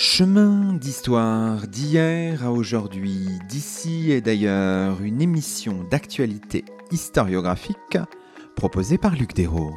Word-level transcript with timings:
Chemin 0.00 0.74
d'histoire 0.74 1.66
d'hier 1.66 2.44
à 2.44 2.52
aujourd'hui, 2.52 3.26
d'ici 3.48 4.12
et 4.12 4.20
d'ailleurs, 4.20 5.02
une 5.02 5.20
émission 5.20 5.82
d'actualité 5.90 6.64
historiographique 6.92 7.98
proposée 8.54 8.96
par 8.96 9.16
Luc 9.16 9.34
Dérault. 9.34 9.74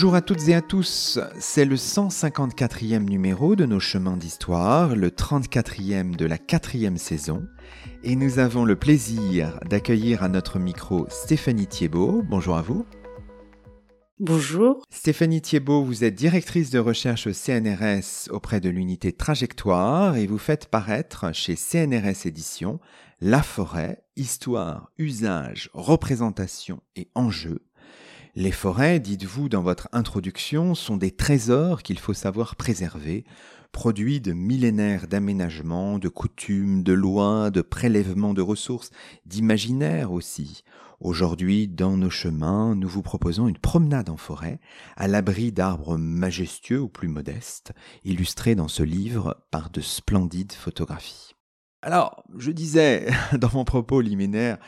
Bonjour 0.00 0.14
à 0.14 0.22
toutes 0.22 0.48
et 0.48 0.54
à 0.54 0.62
tous, 0.62 1.18
c'est 1.38 1.66
le 1.66 1.76
154e 1.76 3.04
numéro 3.04 3.54
de 3.54 3.66
nos 3.66 3.80
chemins 3.80 4.16
d'histoire, 4.16 4.96
le 4.96 5.10
34e 5.10 6.16
de 6.16 6.24
la 6.24 6.38
quatrième 6.38 6.96
saison, 6.96 7.46
et 8.02 8.16
nous 8.16 8.38
avons 8.38 8.64
le 8.64 8.76
plaisir 8.76 9.60
d'accueillir 9.68 10.22
à 10.22 10.30
notre 10.30 10.58
micro 10.58 11.06
Stéphanie 11.10 11.66
Thiebaud. 11.66 12.22
Bonjour 12.26 12.56
à 12.56 12.62
vous. 12.62 12.86
Bonjour. 14.18 14.82
Stéphanie 14.88 15.42
Thiebaud, 15.42 15.84
vous 15.84 16.02
êtes 16.02 16.14
directrice 16.14 16.70
de 16.70 16.78
recherche 16.78 17.26
au 17.26 17.34
CNRS 17.34 18.30
auprès 18.30 18.60
de 18.60 18.70
l'unité 18.70 19.12
Trajectoire 19.12 20.16
et 20.16 20.26
vous 20.26 20.38
faites 20.38 20.68
paraître 20.68 21.26
chez 21.34 21.56
CNRS 21.56 22.24
Éditions 22.24 22.80
La 23.20 23.42
forêt, 23.42 24.02
histoire, 24.16 24.92
usage, 24.96 25.68
représentation 25.74 26.80
et 26.96 27.10
enjeux 27.14 27.60
les 28.36 28.52
forêts, 28.52 29.00
dites-vous 29.00 29.48
dans 29.48 29.62
votre 29.62 29.88
introduction, 29.92 30.76
sont 30.76 30.96
des 30.96 31.10
trésors 31.10 31.82
qu'il 31.82 31.98
faut 31.98 32.14
savoir 32.14 32.54
préserver, 32.54 33.24
produits 33.72 34.20
de 34.20 34.32
millénaires 34.32 35.08
d'aménagement, 35.08 35.98
de 35.98 36.08
coutumes, 36.08 36.84
de 36.84 36.92
lois, 36.92 37.50
de 37.50 37.60
prélèvements 37.60 38.34
de 38.34 38.42
ressources, 38.42 38.90
d'imaginaires 39.26 40.12
aussi. 40.12 40.62
Aujourd'hui, 41.00 41.66
dans 41.66 41.96
nos 41.96 42.10
chemins, 42.10 42.76
nous 42.76 42.88
vous 42.88 43.02
proposons 43.02 43.48
une 43.48 43.58
promenade 43.58 44.10
en 44.10 44.16
forêt, 44.16 44.60
à 44.96 45.08
l'abri 45.08 45.50
d'arbres 45.50 45.96
majestueux 45.96 46.80
ou 46.80 46.88
plus 46.88 47.08
modestes, 47.08 47.72
illustrés 48.04 48.54
dans 48.54 48.68
ce 48.68 48.84
livre 48.84 49.42
par 49.50 49.70
de 49.70 49.80
splendides 49.80 50.52
photographies. 50.52 51.34
Alors, 51.82 52.22
je 52.36 52.50
disais 52.50 53.08
dans 53.38 53.50
mon 53.54 53.64
propos 53.64 54.02
liminaire, 54.02 54.58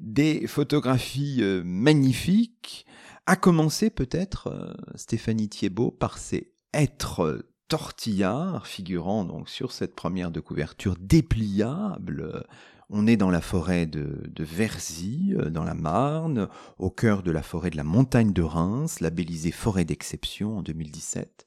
des 0.00 0.46
photographies 0.46 1.38
euh, 1.42 1.62
magnifiques, 1.64 2.86
à 3.26 3.36
commencer 3.36 3.90
peut-être, 3.90 4.48
euh, 4.48 4.72
Stéphanie 4.94 5.48
Thiebaud, 5.48 5.90
par 5.90 6.18
ces 6.18 6.52
êtres 6.72 7.46
tortillards 7.68 8.66
figurant 8.66 9.24
donc 9.24 9.48
sur 9.48 9.72
cette 9.72 9.94
première 9.94 10.30
de 10.30 10.40
couverture 10.40 10.96
dépliable. 11.00 12.44
On 12.90 13.06
est 13.06 13.16
dans 13.16 13.30
la 13.30 13.40
forêt 13.40 13.86
de, 13.86 14.22
de 14.26 14.44
Verzy, 14.44 15.34
euh, 15.38 15.50
dans 15.50 15.64
la 15.64 15.74
Marne, 15.74 16.48
au 16.78 16.90
cœur 16.90 17.22
de 17.22 17.30
la 17.30 17.42
forêt 17.42 17.70
de 17.70 17.76
la 17.76 17.84
montagne 17.84 18.32
de 18.32 18.42
Reims, 18.42 19.00
labellisée 19.00 19.52
forêt 19.52 19.84
d'exception 19.84 20.58
en 20.58 20.62
2017. 20.62 21.46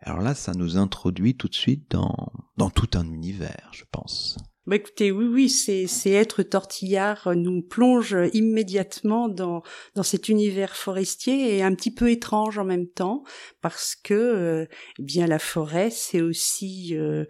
Alors 0.00 0.20
là, 0.20 0.34
ça 0.34 0.52
nous 0.52 0.76
introduit 0.76 1.36
tout 1.36 1.48
de 1.48 1.54
suite 1.54 1.90
dans, 1.90 2.32
dans 2.56 2.70
tout 2.70 2.90
un 2.94 3.04
univers, 3.04 3.68
je 3.72 3.84
pense. 3.90 4.38
Bah 4.68 4.76
écoutez, 4.76 5.10
oui, 5.10 5.24
oui, 5.24 5.48
c'est, 5.48 5.86
c'est 5.86 6.10
être 6.10 6.42
tortillard 6.42 7.34
nous 7.34 7.62
plonge 7.62 8.14
immédiatement 8.34 9.30
dans 9.30 9.62
dans 9.94 10.02
cet 10.02 10.28
univers 10.28 10.76
forestier 10.76 11.56
et 11.56 11.62
un 11.62 11.74
petit 11.74 11.90
peu 11.90 12.10
étrange 12.10 12.58
en 12.58 12.66
même 12.66 12.86
temps 12.86 13.24
parce 13.62 13.96
que 13.96 14.12
euh, 14.12 14.66
eh 14.98 15.02
bien 15.02 15.26
la 15.26 15.38
forêt 15.38 15.88
c'est 15.88 16.20
aussi 16.20 16.90
euh, 16.98 17.24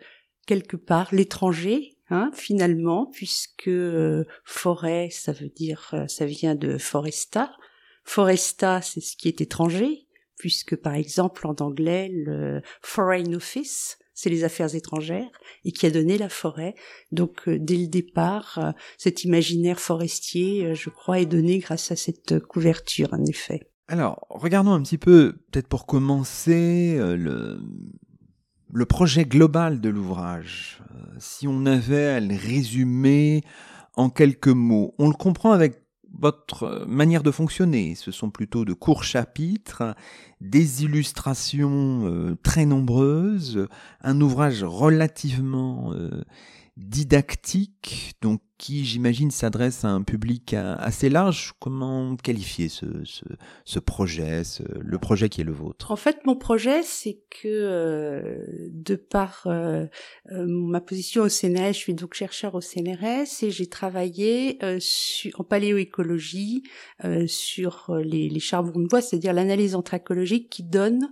quelque 0.47 0.76
part 0.76 1.15
l'étranger. 1.15 1.94
Hein, 2.10 2.32
finalement, 2.34 3.06
puisque 3.06 3.69
euh, 3.69 4.25
forêt, 4.44 5.09
ça 5.12 5.31
veut 5.31 5.50
dire, 5.50 5.94
ça 6.09 6.26
vient 6.26 6.56
de 6.56 6.76
foresta. 6.76 7.53
Foresta, 8.03 8.82
c'est 8.82 9.00
ce 9.00 9.16
qui 9.16 9.28
est 9.28 9.43
étranger, 9.43 10.09
puisque 10.38 10.75
par 10.75 10.94
exemple 10.94 11.47
en 11.47 11.55
anglais, 11.60 12.10
le 12.10 12.62
Foreign 12.81 13.37
Office, 13.37 13.99
c'est 14.19 14.31
les 14.31 14.43
affaires 14.43 14.75
étrangères, 14.75 15.31
et 15.65 15.71
qui 15.71 15.87
a 15.87 15.93
donné 15.93 16.19
la 16.19 16.29
forêt. 16.29 16.75
Donc 17.12 17.47
euh, 17.47 17.56
dès 17.56 17.77
le 17.77 17.87
départ, 17.87 18.59
euh, 18.59 18.73
cet 18.97 19.23
imaginaire 19.23 19.79
forestier, 19.79 20.67
euh, 20.67 20.75
je 20.75 20.91
crois, 20.91 21.21
est 21.21 21.27
donné 21.27 21.61
grâce 21.61 21.93
à 21.93 21.97
cette 21.97 22.41
couverture, 22.41 23.11
en 23.12 23.25
effet. 23.27 23.71
Alors, 23.87 24.27
regardons 24.29 24.73
un 24.73 24.83
petit 24.83 24.99
peu, 24.99 25.37
peut-être 25.53 25.69
pour 25.69 25.87
commencer, 25.87 26.99
le, 26.99 27.61
le 28.73 28.87
projet 28.87 29.25
global 29.25 29.81
de 29.81 29.89
l'ouvrage. 29.89 30.83
si 31.21 31.47
on 31.47 31.65
avait 31.65 32.06
à 32.06 32.21
le 32.21 32.35
résumer 32.35 33.45
en 33.95 34.11
quelques 34.11 34.49
mots, 34.49 34.95
on 34.99 35.06
le 35.06 35.15
comprend 35.15 35.53
avec 35.53 35.81
votre 36.12 36.85
manière 36.87 37.23
de 37.23 37.31
fonctionner. 37.31 37.95
Ce 37.95 38.11
sont 38.11 38.31
plutôt 38.31 38.65
de 38.65 38.73
courts 38.73 39.05
chapitres, 39.05 39.95
des 40.41 40.84
illustrations 40.84 42.06
euh, 42.06 42.37
très 42.43 42.66
nombreuses, 42.66 43.66
un 44.00 44.21
ouvrage 44.21 44.62
relativement 44.62 45.93
euh, 45.93 46.22
didactique, 46.76 48.15
donc 48.22 48.41
qui, 48.59 48.84
j'imagine, 48.84 49.31
s'adresse 49.31 49.84
à 49.84 49.88
un 49.88 50.03
public 50.03 50.53
assez 50.53 51.09
large. 51.09 51.53
Comment 51.60 52.16
qualifier 52.16 52.69
ce, 52.69 52.87
ce, 53.65 53.78
projet, 53.78 54.43
le 54.81 54.99
projet 54.99 55.28
qui 55.28 55.41
est 55.41 55.44
le 55.44 55.53
vôtre? 55.53 55.93
En 55.93 55.97
fait, 55.97 56.19
mon 56.26 56.34
projet, 56.34 56.82
c'est 56.82 57.20
que 57.31 57.47
euh, 57.47 58.69
de 58.72 58.97
par 58.97 59.47
ma 60.32 60.81
position 60.81 61.22
au 61.22 61.28
CNRS, 61.28 61.69
je 61.69 61.78
suis 61.78 61.94
donc 61.94 62.15
chercheur 62.15 62.56
au 62.56 62.60
CNRS 62.60 63.43
et 63.43 63.50
j'ai 63.53 63.69
travaillé 63.69 64.59
en 65.34 65.44
paléoécologie 65.44 66.65
sur 67.26 67.94
les, 68.03 68.41
charbons 68.41 68.81
de 68.81 68.88
bois, 68.88 69.00
c'est-à-dire 69.00 69.32
l'analyse 69.32 69.76
qui 70.49 70.62
donne 70.62 71.11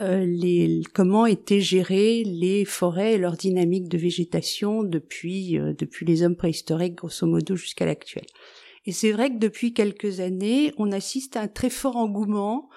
les, 0.00 0.82
comment 0.94 1.26
étaient 1.26 1.60
gérées 1.60 2.22
les 2.24 2.64
forêts 2.64 3.14
et 3.14 3.18
leur 3.18 3.36
dynamique 3.36 3.88
de 3.88 3.98
végétation 3.98 4.82
depuis, 4.82 5.58
depuis 5.78 6.06
les 6.06 6.22
hommes 6.22 6.36
préhistoriques 6.36 6.96
grosso 6.96 7.26
modo 7.26 7.56
jusqu'à 7.56 7.86
l'actuel. 7.86 8.24
Et 8.86 8.92
c'est 8.92 9.12
vrai 9.12 9.30
que 9.30 9.38
depuis 9.38 9.74
quelques 9.74 10.20
années, 10.20 10.72
on 10.78 10.92
assiste 10.92 11.36
à 11.36 11.42
un 11.42 11.48
très 11.48 11.70
fort 11.70 11.96
engouement 11.96 12.70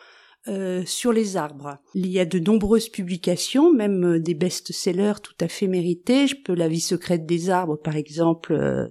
euh, 0.47 0.83
sur 0.85 1.13
les 1.13 1.37
arbres. 1.37 1.77
Il 1.93 2.07
y 2.07 2.19
a 2.19 2.25
de 2.25 2.39
nombreuses 2.39 2.89
publications, 2.89 3.71
même 3.71 4.15
euh, 4.15 4.19
des 4.19 4.33
best-sellers 4.33 5.21
tout 5.21 5.35
à 5.39 5.47
fait 5.47 5.67
mérités. 5.67 6.25
Je 6.25 6.35
peux 6.35 6.55
La 6.55 6.67
vie 6.67 6.81
secrète 6.81 7.27
des 7.27 7.51
arbres, 7.51 7.77
par 7.77 7.95
exemple, 7.95 8.53
euh, 8.53 8.87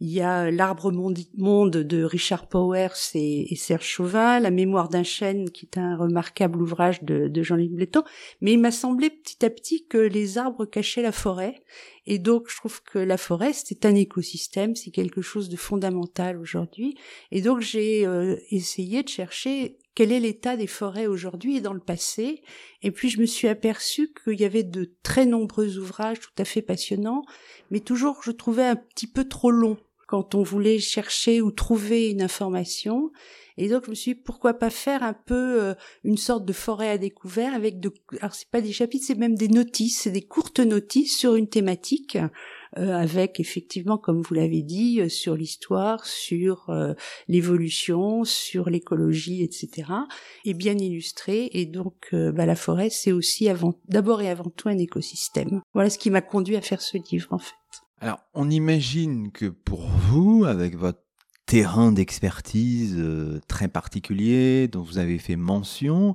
il 0.00 0.10
y 0.10 0.20
a 0.20 0.50
L'arbre 0.50 0.92
monde 0.92 1.70
de 1.70 2.02
Richard 2.04 2.48
Powers 2.48 2.94
et, 3.14 3.56
Serge 3.56 3.84
Chauvin, 3.84 4.38
La 4.38 4.50
mémoire 4.50 4.88
d'un 4.88 5.02
chêne 5.02 5.50
qui 5.50 5.66
est 5.66 5.78
un 5.78 5.96
remarquable 5.96 6.62
ouvrage 6.62 7.02
de, 7.02 7.42
Jean-Luc 7.42 7.72
Bléton. 7.72 8.04
Mais 8.40 8.52
il 8.52 8.58
m'a 8.58 8.70
semblé 8.70 9.10
petit 9.10 9.44
à 9.44 9.50
petit 9.50 9.86
que 9.86 9.98
les 9.98 10.38
arbres 10.38 10.66
cachaient 10.66 11.02
la 11.02 11.12
forêt. 11.12 11.56
Et 12.06 12.18
donc 12.18 12.48
je 12.48 12.56
trouve 12.56 12.82
que 12.84 12.98
la 12.98 13.16
forêt 13.16 13.52
c'est 13.52 13.84
un 13.84 13.94
écosystème, 13.94 14.76
c'est 14.76 14.90
quelque 14.90 15.20
chose 15.20 15.48
de 15.48 15.56
fondamental 15.56 16.38
aujourd'hui. 16.38 16.96
Et 17.32 17.42
donc 17.42 17.60
j'ai 17.60 18.06
euh, 18.06 18.36
essayé 18.50 19.02
de 19.02 19.08
chercher 19.08 19.78
quel 19.94 20.12
est 20.12 20.20
l'état 20.20 20.56
des 20.56 20.68
forêts 20.68 21.08
aujourd'hui 21.08 21.56
et 21.56 21.60
dans 21.60 21.72
le 21.72 21.80
passé. 21.80 22.42
Et 22.82 22.92
puis 22.92 23.10
je 23.10 23.20
me 23.20 23.26
suis 23.26 23.48
aperçue 23.48 24.12
qu'il 24.12 24.40
y 24.40 24.44
avait 24.44 24.62
de 24.62 24.94
très 25.02 25.26
nombreux 25.26 25.76
ouvrages 25.76 26.20
tout 26.20 26.30
à 26.38 26.44
fait 26.44 26.62
passionnants, 26.62 27.22
mais 27.72 27.80
toujours 27.80 28.22
je 28.22 28.30
trouvais 28.30 28.64
un 28.64 28.76
petit 28.76 29.08
peu 29.08 29.24
trop 29.24 29.50
long 29.50 29.76
quand 30.08 30.34
on 30.34 30.42
voulait 30.42 30.78
chercher 30.78 31.42
ou 31.42 31.52
trouver 31.52 32.08
une 32.10 32.22
information. 32.22 33.12
Et 33.58 33.68
donc 33.68 33.84
je 33.84 33.90
me 33.90 33.94
suis 33.94 34.14
dit 34.14 34.20
pourquoi 34.20 34.54
pas 34.54 34.70
faire 34.70 35.02
un 35.02 35.12
peu 35.12 35.62
euh, 35.62 35.74
une 36.02 36.16
sorte 36.16 36.44
de 36.44 36.52
forêt 36.52 36.88
à 36.88 36.98
découvert 36.98 37.54
avec 37.54 37.78
de 37.78 37.92
alors 38.20 38.34
c'est 38.34 38.48
pas 38.48 38.62
des 38.62 38.72
chapitres, 38.72 39.04
c'est 39.06 39.16
même 39.18 39.34
des 39.34 39.48
notices, 39.48 40.08
des 40.08 40.22
courtes 40.22 40.60
notices 40.60 41.18
sur 41.18 41.34
une 41.34 41.48
thématique 41.48 42.16
euh, 42.78 42.94
avec 42.94 43.38
effectivement 43.38 43.98
comme 43.98 44.22
vous 44.22 44.32
l'avez 44.32 44.62
dit 44.62 45.00
euh, 45.02 45.08
sur 45.10 45.34
l'histoire, 45.34 46.06
sur 46.06 46.70
l'évolution, 47.26 48.24
sur 48.24 48.70
l'écologie, 48.70 49.42
etc. 49.42 49.92
et 50.46 50.54
bien 50.54 50.78
illustré 50.78 51.50
et 51.52 51.66
donc 51.66 52.14
bah, 52.14 52.46
la 52.46 52.56
forêt 52.56 52.88
c'est 52.88 53.12
aussi 53.12 53.48
avant 53.48 53.74
d'abord 53.88 54.22
et 54.22 54.30
avant 54.30 54.48
tout 54.48 54.70
un 54.70 54.78
écosystème. 54.78 55.60
Voilà 55.74 55.90
ce 55.90 55.98
qui 55.98 56.10
m'a 56.10 56.22
conduit 56.22 56.56
à 56.56 56.62
faire 56.62 56.80
ce 56.80 56.96
livre 56.96 57.28
en 57.32 57.38
fait. 57.38 57.57
Alors, 58.00 58.20
on 58.32 58.48
imagine 58.48 59.32
que 59.32 59.46
pour 59.46 59.88
vous, 59.88 60.44
avec 60.44 60.76
votre 60.76 61.02
terrain 61.46 61.90
d'expertise 61.90 62.94
euh, 62.96 63.40
très 63.48 63.66
particulier 63.66 64.68
dont 64.68 64.82
vous 64.82 64.98
avez 64.98 65.18
fait 65.18 65.34
mention, 65.34 66.14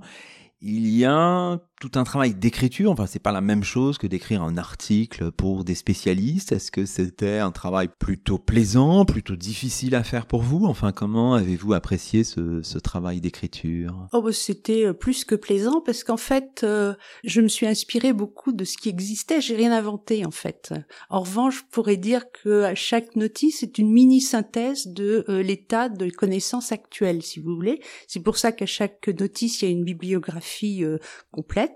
il 0.61 0.87
y 0.87 1.03
a 1.03 1.59
tout 1.83 1.99
un 1.99 2.05
travail 2.05 2.33
d'écriture. 2.33 2.91
Enfin, 2.91 3.07
c'est 3.07 3.19
pas 3.19 3.33
la 3.33 3.41
même 3.41 3.65
chose 3.65 3.97
que 3.97 4.07
d'écrire 4.07 4.41
un 4.41 4.57
article 4.57 5.33
pour 5.33 5.65
des 5.65 5.75
spécialistes. 5.75 6.53
Est-ce 6.53 6.71
que 6.71 6.85
c'était 6.85 7.39
un 7.39 7.51
travail 7.51 7.89
plutôt 7.99 8.37
plaisant, 8.37 9.03
plutôt 9.03 9.35
difficile 9.35 9.93
à 9.95 10.03
faire 10.03 10.25
pour 10.25 10.43
vous? 10.43 10.65
Enfin, 10.65 10.93
comment 10.93 11.33
avez-vous 11.33 11.73
apprécié 11.73 12.23
ce, 12.23 12.61
ce 12.61 12.77
travail 12.77 13.19
d'écriture? 13.19 14.07
Oh, 14.13 14.21
bah, 14.21 14.31
c'était 14.31 14.85
euh, 14.85 14.93
plus 14.93 15.25
que 15.25 15.35
plaisant 15.35 15.81
parce 15.81 16.05
qu'en 16.05 16.15
fait, 16.15 16.61
euh, 16.63 16.93
je 17.25 17.41
me 17.41 17.49
suis 17.49 17.67
inspiré 17.67 18.13
beaucoup 18.13 18.53
de 18.53 18.63
ce 18.63 18.77
qui 18.77 18.87
existait. 18.87 19.41
J'ai 19.41 19.57
rien 19.57 19.73
inventé 19.73 20.25
en 20.25 20.31
fait. 20.31 20.73
En 21.09 21.19
revanche, 21.19 21.59
je 21.59 21.63
pourrais 21.69 21.97
dire 21.97 22.31
que 22.31 22.63
à 22.63 22.75
chaque 22.75 23.17
notice 23.17 23.61
est 23.61 23.77
une 23.77 23.91
mini 23.91 24.21
synthèse 24.21 24.87
de 24.87 25.25
euh, 25.27 25.43
l'état 25.43 25.89
de 25.89 26.09
connaissances 26.09 26.71
actuelles, 26.71 27.23
si 27.23 27.41
vous 27.41 27.53
voulez. 27.53 27.81
C'est 28.07 28.23
pour 28.23 28.37
ça 28.37 28.53
qu'à 28.53 28.67
chaque 28.67 29.09
notice, 29.09 29.61
il 29.61 29.65
y 29.65 29.67
a 29.67 29.71
une 29.71 29.83
bibliographie 29.83 30.85
complète 31.31 31.72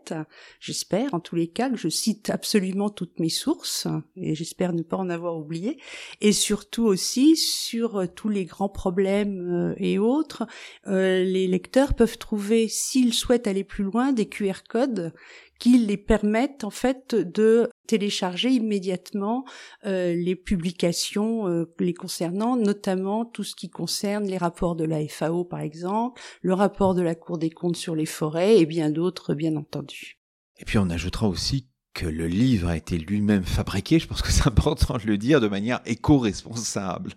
J'espère, 0.59 1.13
en 1.13 1.19
tous 1.19 1.35
les 1.35 1.47
cas, 1.47 1.69
que 1.69 1.77
je 1.77 1.89
cite 1.89 2.29
absolument 2.29 2.89
toutes 2.89 3.19
mes 3.19 3.29
sources, 3.29 3.88
et 4.15 4.35
j'espère 4.35 4.73
ne 4.73 4.81
pas 4.81 4.97
en 4.97 5.09
avoir 5.09 5.38
oublié. 5.38 5.77
Et 6.21 6.31
surtout 6.31 6.85
aussi 6.85 7.35
sur 7.35 7.97
euh, 7.97 8.05
tous 8.07 8.29
les 8.29 8.45
grands 8.45 8.69
problèmes 8.69 9.71
euh, 9.71 9.75
et 9.77 9.99
autres, 9.99 10.47
euh, 10.88 11.23
les 11.23 11.47
lecteurs 11.47 11.94
peuvent 11.94 12.17
trouver, 12.17 12.67
s'ils 12.67 13.13
souhaitent 13.13 13.47
aller 13.47 13.63
plus 13.63 13.83
loin, 13.83 14.11
des 14.11 14.27
QR 14.27 14.63
codes 14.67 15.13
qui 15.59 15.77
les 15.77 15.98
permettent 15.98 16.63
en 16.63 16.69
fait 16.69 17.15
de 17.15 17.69
télécharger 17.88 18.50
immédiatement 18.50 19.45
euh, 19.86 20.13
les 20.13 20.36
publications 20.36 21.48
euh, 21.48 21.65
les 21.80 21.94
concernant, 21.94 22.56
notamment 22.56 23.25
tout 23.25 23.44
ce 23.44 23.56
qui 23.56 23.69
concerne 23.69 24.25
les 24.25 24.38
rapports 24.38 24.75
de 24.75 24.83
la 24.83 25.06
FAO 25.07 25.44
par 25.44 25.62
exemple, 25.62 26.21
le 26.42 26.54
rapport 26.54 26.95
de 26.95 27.01
la 27.01 27.15
Cour 27.15 27.38
des 27.38 27.50
comptes 27.50 27.77
sur 27.77 27.95
les 27.95 28.06
forêts 28.06 28.57
et 28.57 28.65
bien 28.65 28.89
d'autres 28.89 29.33
bien 29.33 29.56
entendu. 29.56 30.19
Et 30.59 30.65
puis 30.65 30.77
on 30.77 30.89
ajoutera 30.89 31.27
aussi 31.27 31.68
que 31.94 32.06
le 32.06 32.27
livre 32.27 32.68
a 32.68 32.77
été 32.77 32.98
lui-même 32.98 33.44
fabriqué, 33.44 33.98
je 33.98 34.07
pense 34.07 34.21
que 34.21 34.31
c'est 34.31 34.48
important 34.48 34.98
de 34.98 35.07
le 35.07 35.18
dire, 35.18 35.42
de 35.42 35.48
manière 35.48 35.81
éco-responsable. 35.86 37.13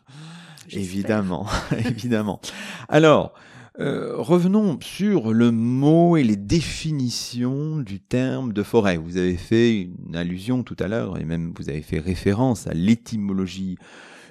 Évidemment, 0.70 1.46
évidemment. 1.76 2.40
Alors, 2.88 3.34
euh, 3.80 4.14
revenons 4.16 4.78
sur 4.82 5.32
le 5.32 5.50
mot 5.50 6.18
et 6.18 6.22
les 6.22 6.36
définitions 6.36 7.78
du 7.78 7.98
terme 7.98 8.52
de 8.52 8.62
forêt. 8.62 8.98
Vous 8.98 9.16
avez 9.16 9.38
fait 9.38 9.80
une 9.80 10.14
allusion 10.16 10.62
tout 10.62 10.76
à 10.80 10.86
l'heure 10.86 11.18
et 11.18 11.24
même 11.24 11.54
vous 11.58 11.70
avez 11.70 11.80
fait 11.80 11.98
référence 11.98 12.66
à 12.66 12.74
l'étymologie 12.74 13.78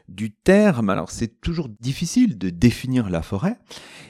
du 0.09 0.31
terme. 0.31 0.89
Alors 0.89 1.11
c'est 1.11 1.39
toujours 1.41 1.69
difficile 1.79 2.38
de 2.38 2.50
définir 2.50 3.09
la 3.09 3.21
forêt 3.21 3.57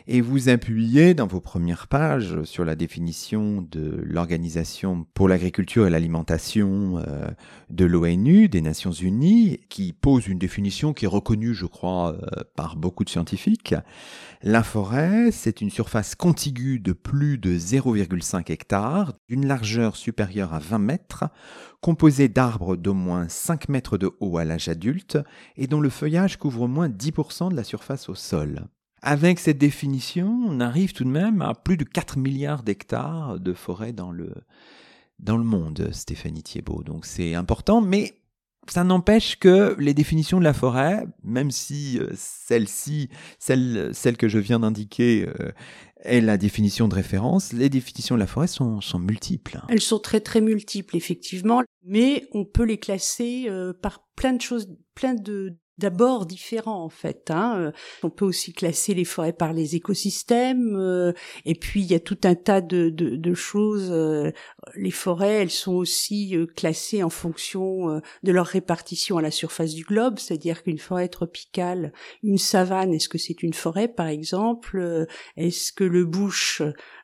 et 0.08 0.22
vous 0.22 0.50
appuyez 0.50 1.14
dans 1.14 1.28
vos 1.28 1.40
premières 1.40 1.88
pages 1.88 2.42
sur 2.44 2.66
la 2.66 2.76
définition 2.76 3.62
de 3.70 4.02
l'Organisation 4.04 5.06
pour 5.14 5.30
l'agriculture 5.30 5.86
et 5.86 5.92
l'alimentation 5.92 6.98
euh, 6.98 7.28
de 7.70 7.86
l'ONU, 7.86 8.50
des 8.50 8.62
Nations 8.62 8.92
Unies, 8.92 9.60
qui 9.70 9.94
pose 9.94 10.28
une 10.28 10.40
définition 10.40 10.94
qui 10.94 11.06
est 11.06 11.08
reconnue, 11.08 11.54
je 11.54 11.68
crois, 11.68 12.14
euh, 12.14 12.44
par 12.56 12.76
beaucoup 12.76 13.04
de 13.04 13.10
scientifiques. 13.10 13.76
La 14.42 14.64
forêt, 14.64 15.32
c'est 15.32 15.62
une 15.62 15.70
surface 15.70 16.16
contiguë 16.16 16.80
de 16.80 16.94
plus 16.94 17.38
de 17.38 17.58
0,5 17.58 18.52
hectares, 18.52 19.14
d'une 19.28 19.46
largeur 19.46 19.96
supérieure 19.96 20.54
à 20.54 20.60
20 20.60 20.80
mètres, 20.80 21.26
composée 21.82 22.28
d'arbres 22.28 22.76
d'au 22.76 22.94
moins 22.94 23.28
5 23.30 23.70
mètres 23.70 23.98
de 23.98 24.12
haut 24.20 24.38
à 24.38 24.46
l'âge 24.46 24.70
adulte 24.70 25.18
et 25.56 25.68
dont 25.68 25.82
le 25.82 25.90
feuillage 25.90 26.38
couvre 26.38 26.64
au 26.64 26.68
moins 26.68 26.90
10% 26.90 27.52
de 27.52 27.56
la 27.56 27.64
surface 27.64 28.10
au 28.10 28.16
sol. 28.16 28.68
Avec 29.02 29.40
cette 29.40 29.58
définition, 29.58 30.28
on 30.48 30.60
arrive 30.60 30.94
tout 30.94 31.06
de 31.06 31.10
même 31.10 31.42
à 31.42 31.54
plus 31.54 31.78
de 31.78 31.86
4 31.86 32.18
milliards 32.18 32.64
d'hectares 32.64 33.40
de 33.40 33.54
forêt 33.54 33.94
dans 33.94 34.12
le, 34.12 34.34
dans 35.20 35.38
le 35.38 35.44
monde, 35.44 35.90
Stéphanie 35.94 36.44
Thiebaud. 36.44 36.84
Donc 36.84 37.06
c'est 37.06 37.34
important, 37.34 37.80
mais 37.82 38.19
ça 38.68 38.84
n'empêche 38.84 39.38
que 39.38 39.76
les 39.80 39.94
définitions 39.94 40.40
de 40.40 40.44
la 40.44 40.54
forêt, 40.54 41.06
même 41.24 41.52
si 41.52 41.98
euh, 42.00 42.10
celle-ci, 42.16 43.10
celle, 43.40 43.90
celle 43.94 44.18
que 44.18 44.28
je 44.28 44.40
viens 44.40 44.60
d'indiquer, 44.60 45.28
euh, 45.28 45.52
est 46.04 46.22
la 46.22 46.38
définition 46.38 46.88
de 46.88 46.96
référence, 46.96 47.52
les 47.52 47.70
définitions 47.70 48.16
de 48.16 48.20
la 48.20 48.28
forêt 48.28 48.48
sont, 48.48 48.80
sont 48.82 49.00
multiples. 49.00 49.60
Elles 49.70 49.82
sont 49.82 50.00
très 50.00 50.22
très 50.22 50.42
multiples, 50.42 50.96
effectivement, 50.96 51.64
mais 51.84 52.28
on 52.34 52.46
peut 52.46 52.64
les 52.64 52.78
classer 52.78 53.48
euh, 53.50 53.74
par 53.74 54.08
plein 54.16 54.34
de 54.34 54.42
choses, 54.42 54.68
plein 54.96 55.14
de 55.14 55.58
d'abord 55.80 56.26
différents 56.26 56.84
en 56.84 56.90
fait. 56.90 57.32
Hein. 57.32 57.56
Euh, 57.58 57.72
on 58.04 58.10
peut 58.10 58.26
aussi 58.26 58.54
classer 58.54 58.94
les 58.94 59.06
forêts 59.06 59.34
par 59.34 59.54
les 59.54 59.76
écosystèmes, 59.76 60.76
euh, 60.76 61.14
et 61.46 61.56
puis 61.56 61.82
il 61.82 61.88
y 61.88 61.96
a 61.96 62.00
tout 62.00 62.18
un 62.24 62.36
tas 62.36 62.62
de, 62.62 62.90
de, 62.90 63.16
de 63.16 63.34
choses. 63.34 63.90
Euh, 63.92 64.32
les 64.76 64.92
forêts, 64.92 65.42
elles 65.42 65.50
sont 65.50 65.74
aussi 65.74 66.36
classées 66.56 67.02
en 67.02 67.10
fonction 67.10 68.02
de 68.24 68.32
leur 68.32 68.46
répartition 68.46 69.18
à 69.18 69.22
la 69.22 69.32
surface 69.32 69.74
du 69.74 69.84
globe, 69.84 70.20
c'est-à-dire 70.20 70.64
qu'une 70.64 70.78
forêt 70.78 71.08
tropicale, 71.08 71.94
une 72.24 72.38
savane, 72.38 72.94
est-ce 72.94 73.10
que 73.10 73.18
c'est 73.18 73.42
une 73.42 73.54
forêt 73.54 73.88
par 73.88 74.08
exemple 74.08 75.08
Est-ce 75.38 75.72
que 75.72 75.84
le 75.84 76.06
bush 76.06 76.62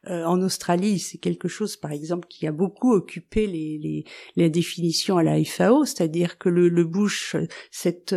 en 0.08 0.42
Australie, 0.42 1.00
c'est 1.00 1.18
quelque 1.18 1.48
chose 1.48 1.78
par 1.78 1.92
exemple 1.92 2.28
qui 2.30 2.46
a 2.46 2.52
beaucoup 2.52 2.94
occupé 2.94 3.48
les, 3.48 3.80
les, 3.82 4.04
les 4.36 4.50
définitions 4.50 5.18
à 5.18 5.24
la 5.24 5.44
FAO, 5.44 5.86
c'est-à-dire 5.86 6.38
que 6.38 6.50
le, 6.50 6.70
le 6.70 6.84
bush, 6.84 7.36
cette 7.72 8.16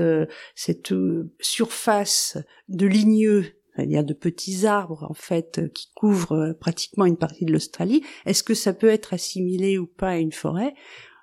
cette 0.54 0.92
euh, 0.92 1.32
surface 1.40 2.38
de 2.68 2.86
ligneux 2.86 3.58
c'est-à-dire 3.78 4.02
de 4.02 4.12
petits 4.12 4.66
arbres 4.66 5.06
en 5.08 5.14
fait 5.14 5.58
euh, 5.58 5.68
qui 5.68 5.92
couvrent 5.94 6.32
euh, 6.32 6.52
pratiquement 6.52 7.04
une 7.04 7.16
partie 7.16 7.44
de 7.44 7.52
l'Australie, 7.52 8.02
est-ce 8.26 8.42
que 8.42 8.54
ça 8.54 8.72
peut 8.72 8.88
être 8.88 9.14
assimilé 9.14 9.78
ou 9.78 9.86
pas 9.86 10.10
à 10.10 10.16
une 10.16 10.32
forêt? 10.32 10.74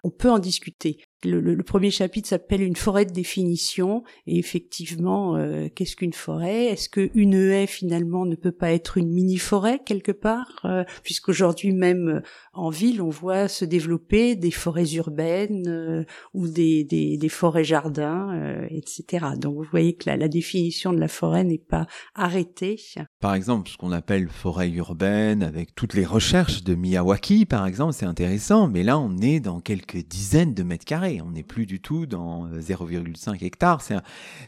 On 0.05 0.09
peut 0.09 0.29
en 0.29 0.39
discuter 0.39 0.99
le, 1.25 1.63
premier 1.63 1.91
chapitre 1.91 2.27
s'appelle 2.29 2.61
une 2.61 2.75
forêt 2.75 3.05
de 3.05 3.11
définition 3.11 4.03
et 4.27 4.37
effectivement 4.37 5.35
euh, 5.35 5.67
qu'est-ce 5.73 5.95
qu'une 5.95 6.13
forêt? 6.13 6.65
Est-ce 6.65 6.89
qu'une 6.89 7.33
haie 7.33 7.67
finalement 7.67 8.25
ne 8.25 8.35
peut 8.35 8.51
pas 8.51 8.71
être 8.71 8.97
une 8.97 9.11
mini 9.11 9.37
forêt 9.37 9.79
quelque 9.83 10.11
part? 10.11 10.61
Euh, 10.65 10.83
puisqu'aujourd'hui 11.03 11.73
même 11.73 12.07
euh, 12.07 12.21
en 12.53 12.69
ville 12.69 13.01
on 13.01 13.09
voit 13.09 13.47
se 13.47 13.65
développer 13.65 14.35
des 14.35 14.51
forêts 14.51 14.93
urbaines 14.93 16.05
ou 16.33 16.47
des, 16.47 16.83
des, 16.83 17.17
des, 17.17 17.29
forêts 17.29 17.63
jardins 17.63 18.65
etc. 18.69 19.25
Donc 19.37 19.55
vous 19.55 19.69
voyez 19.69 19.95
que 19.95 20.09
la, 20.09 20.17
la 20.17 20.27
définition 20.27 20.93
de 20.93 20.99
la 20.99 21.07
forêt 21.07 21.43
n'est 21.43 21.57
pas 21.57 21.87
arrêtée. 22.13 22.79
Par 23.19 23.35
exemple 23.35 23.69
ce 23.69 23.77
qu'on 23.77 23.91
appelle 23.91 24.29
forêt 24.29 24.69
urbaine 24.69 25.43
avec 25.43 25.75
toutes 25.75 25.93
les 25.93 26.05
recherches 26.05 26.63
de 26.63 26.75
Miyawaki 26.75 27.45
par 27.45 27.65
exemple 27.65 27.93
c'est 27.93 28.05
intéressant 28.05 28.67
mais 28.67 28.83
là 28.83 28.97
on 28.99 29.17
est 29.17 29.39
dans 29.39 29.59
quelques 29.59 30.05
dizaines 30.07 30.53
de 30.53 30.63
mètres 30.63 30.85
carrés 30.85 31.14
on 31.21 31.31
n'est 31.31 31.43
plus 31.43 31.65
du 31.65 31.79
tout 31.79 32.05
dans 32.05 32.47
0,5 32.47 33.29
euh, 33.29 33.35
hectares. 33.41 33.81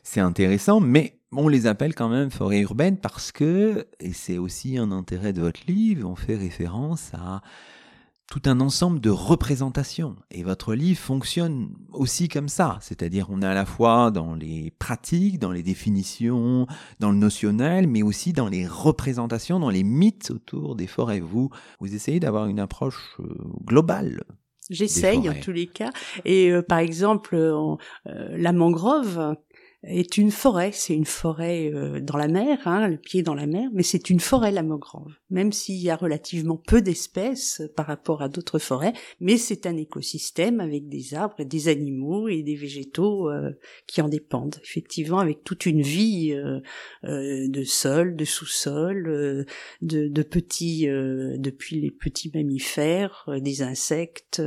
C'est 0.04 0.20
intéressant, 0.20 0.80
mais 0.80 1.20
on 1.32 1.48
les 1.48 1.68
appelle 1.68 1.94
quand 1.94 2.10
même 2.10 2.32
forêts 2.32 2.62
urbaines 2.62 2.98
parce 2.98 3.32
que, 3.32 3.88
et 4.00 4.14
c'est 4.14 4.38
aussi 4.38 4.78
un 4.78 4.92
intérêt 4.92 5.34
de 5.34 5.42
votre 5.42 5.62
livre, 5.68 6.10
on 6.10 6.16
fait 6.16 6.36
référence 6.36 7.12
à 7.14 7.42
tout 8.30 8.42
un 8.46 8.60
ensemble 8.60 9.00
de 9.00 9.10
représentations. 9.10 10.16
Et 10.32 10.44
votre 10.44 10.74
livre 10.74 11.00
fonctionne 11.00 11.70
aussi 11.94 12.28
comme 12.28 12.50
ça. 12.50 12.78
C'est-à-dire, 12.82 13.28
on 13.30 13.42
est 13.42 13.46
à 13.46 13.54
la 13.54 13.66
fois 13.66 14.12
dans 14.12 14.36
les 14.36 14.72
pratiques, 14.80 15.40
dans 15.40 15.52
les 15.52 15.64
définitions, 15.64 16.68
dans 17.00 17.12
le 17.12 17.18
notionnel, 17.18 17.88
mais 17.88 18.04
aussi 18.04 18.34
dans 18.34 18.50
les 18.50 18.68
représentations, 18.68 19.60
dans 19.60 19.70
les 19.70 19.84
mythes 19.84 20.32
autour 20.32 20.76
des 20.76 20.88
forêts. 20.88 21.22
Vous, 21.22 21.50
vous 21.80 21.96
essayez 21.96 22.20
d'avoir 22.20 22.48
une 22.48 22.60
approche 22.60 23.16
euh, 23.22 23.34
globale 23.66 24.24
J'essaye 24.70 25.30
en 25.30 25.34
tous 25.34 25.52
les 25.52 25.68
cas. 25.68 25.92
Et 26.26 26.52
euh, 26.52 26.62
par 26.62 26.80
exemple, 26.80 27.36
euh, 27.36 27.76
la 28.06 28.52
mangrove, 28.52 29.36
est 29.88 30.18
une 30.18 30.32
forêt. 30.32 30.72
C'est 30.74 30.94
une 30.94 31.06
forêt 31.06 31.72
euh, 31.74 32.00
dans 32.00 32.18
la 32.18 32.28
mer, 32.28 32.60
hein, 32.66 32.88
le 32.88 32.98
pied 32.98 33.24
dans 33.24 33.34
la 33.34 33.48
mer, 33.48 33.70
mais 33.74 33.84
c'est 33.84 34.10
une 34.10 34.20
forêt 34.20 34.52
la 34.52 34.64
mangrove. 34.64 35.14
Même 35.30 35.52
s'il 35.52 35.78
y 35.78 35.90
a 35.90 35.96
relativement 35.96 36.58
peu 36.58 36.82
d'espèces 36.82 37.62
par 37.76 37.88
rapport 37.88 38.22
à 38.22 38.30
d'autres 38.30 38.60
forêts, 38.60 38.94
mais 39.20 39.38
c'est 39.38 39.66
un 39.66 39.78
écosystème 39.78 40.60
avec 40.60 40.88
des 40.90 41.14
arbres, 41.14 41.44
des 41.44 41.68
animaux 41.68 42.28
et 42.28 42.44
des 42.44 42.56
végétaux 42.56 43.30
euh, 43.30 43.52
qui 43.88 44.02
en 44.02 44.10
dépendent. 44.10 44.58
Effectivement, 44.64 45.20
avec 45.20 45.44
toute 45.44 45.66
une 45.66 45.82
vie 45.82 46.34
euh, 46.34 46.60
de 47.04 47.64
sol, 47.64 48.16
de 48.16 48.26
sous-sol, 48.26 49.46
de, 49.82 50.08
de, 50.08 50.24
petits, 50.24 50.88
depuis 50.88 51.80
les 51.80 51.92
petits 51.92 52.32
mammifères, 52.34 53.30
des 53.42 53.62
insectes, 53.62 54.42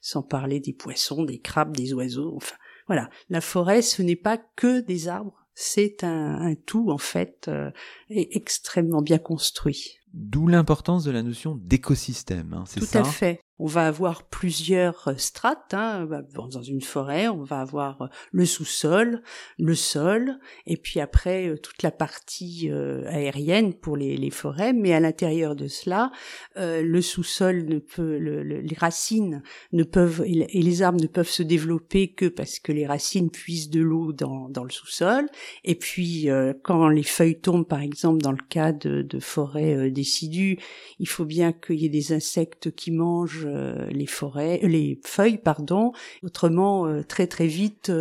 sans 0.00 0.22
parler 0.22 0.60
des 0.60 0.72
poissons, 0.72 1.24
des 1.24 1.38
crabes, 1.38 1.76
des 1.76 1.92
oiseaux. 1.92 2.32
Enfin, 2.36 2.56
voilà, 2.86 3.08
la 3.28 3.40
forêt, 3.40 3.82
ce 3.82 4.02
n'est 4.02 4.16
pas 4.16 4.38
que 4.56 4.80
des 4.80 5.08
arbres, 5.08 5.46
c'est 5.54 6.02
un, 6.02 6.54
tout 6.66 6.90
en 6.90 6.98
fait 6.98 7.46
euh, 7.48 7.70
extrêmement 8.10 9.02
bien 9.02 9.18
construit. 9.18 10.00
D'où 10.12 10.46
l'importance 10.46 11.04
de 11.04 11.10
la 11.10 11.22
notion 11.22 11.56
d'écosystème, 11.56 12.52
hein, 12.52 12.64
c'est 12.66 12.84
ça 12.84 13.02
Tout 13.02 13.08
à 13.08 13.10
fait. 13.10 13.40
On 13.58 13.66
va 13.66 13.86
avoir 13.86 14.24
plusieurs 14.24 15.08
euh, 15.08 15.14
strates. 15.16 15.74
Hein. 15.74 16.06
Bah, 16.06 16.22
dans 16.34 16.62
une 16.62 16.80
forêt, 16.80 17.28
on 17.28 17.42
va 17.42 17.60
avoir 17.60 18.02
euh, 18.02 18.06
le 18.32 18.46
sous-sol, 18.46 19.22
le 19.58 19.74
sol, 19.74 20.38
et 20.66 20.76
puis 20.76 20.98
après 21.00 21.48
euh, 21.48 21.56
toute 21.56 21.82
la 21.82 21.92
partie 21.92 22.70
aérienne 23.06 23.74
pour 23.74 23.96
les, 23.96 24.30
forêts. 24.30 24.72
Mais 24.72 24.92
à 24.92 25.00
l'intérieur 25.00 25.54
de 25.54 25.68
cela, 25.68 26.10
le 26.56 27.00
sous-sol 27.00 27.66
ne 27.66 27.78
peut, 27.78 28.16
les 28.16 28.76
racines 28.76 29.42
ne 29.72 29.84
peuvent 29.84 30.24
et 30.26 30.62
les 30.62 30.82
arbres 30.82 31.00
ne 31.00 31.06
peuvent 31.06 31.28
se 31.28 31.42
développer 31.42 32.12
que 32.12 32.26
parce 32.26 32.58
que 32.58 32.72
les 32.72 32.86
racines 32.86 33.30
puisent 33.30 33.70
de 33.70 33.80
l'eau 33.80 34.12
dans, 34.12 34.48
dans 34.48 34.64
le 34.64 34.70
sous-sol. 34.70 35.26
Et 35.62 35.74
puis 35.74 36.28
quand 36.62 36.88
les 36.88 37.02
feuilles 37.02 37.40
tombent, 37.40 37.68
par 37.68 37.80
exemple 37.80 38.22
dans 38.22 38.32
le 38.32 38.44
cas 38.48 38.72
de, 38.72 39.02
de 39.02 39.20
forêts 39.20 39.90
décidues, 39.90 40.58
il 40.98 41.08
faut 41.08 41.26
bien 41.26 41.52
qu'il 41.52 41.76
y 41.76 41.86
ait 41.86 41.90
des 41.90 42.12
insectes 42.12 42.74
qui 42.74 42.90
mangent 42.90 43.43
euh, 43.44 43.86
les 43.90 44.06
forêts, 44.06 44.60
euh, 44.62 44.68
les 44.68 45.00
feuilles, 45.04 45.38
pardon. 45.38 45.92
Autrement, 46.22 46.86
euh, 46.86 47.02
très 47.02 47.26
très 47.26 47.46
vite, 47.46 47.92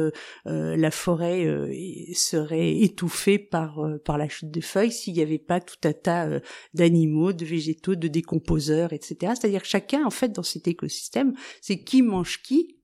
la 0.46 0.92
forêt 0.92 1.46
serait 2.14 2.78
étouffée 2.80 3.40
par 3.40 3.80
par 4.06 4.18
la 4.18 4.30
chute 4.30 4.52
de 4.52 4.62
feuilles 4.62 4.92
s'il 4.92 5.14
n'y 5.14 5.22
avait 5.22 5.40
pas 5.40 5.60
tout 5.60 5.78
un 5.84 5.94
tas 5.94 6.28
d'animaux, 6.74 7.34
de 7.34 7.46
végétaux, 7.46 7.96
de 7.96 8.08
décomposeurs, 8.08 8.94
etc. 8.94 9.34
C'est-à-dire 9.36 9.62
que 9.62 9.68
chacun, 9.68 10.06
en 10.06 10.10
fait, 10.10 10.30
dans 10.30 10.44
cet 10.44 10.68
écosystème, 10.68 11.34
c'est 11.62 11.80
qui 11.80 12.02
mange 12.02 12.42
qui, 12.42 12.78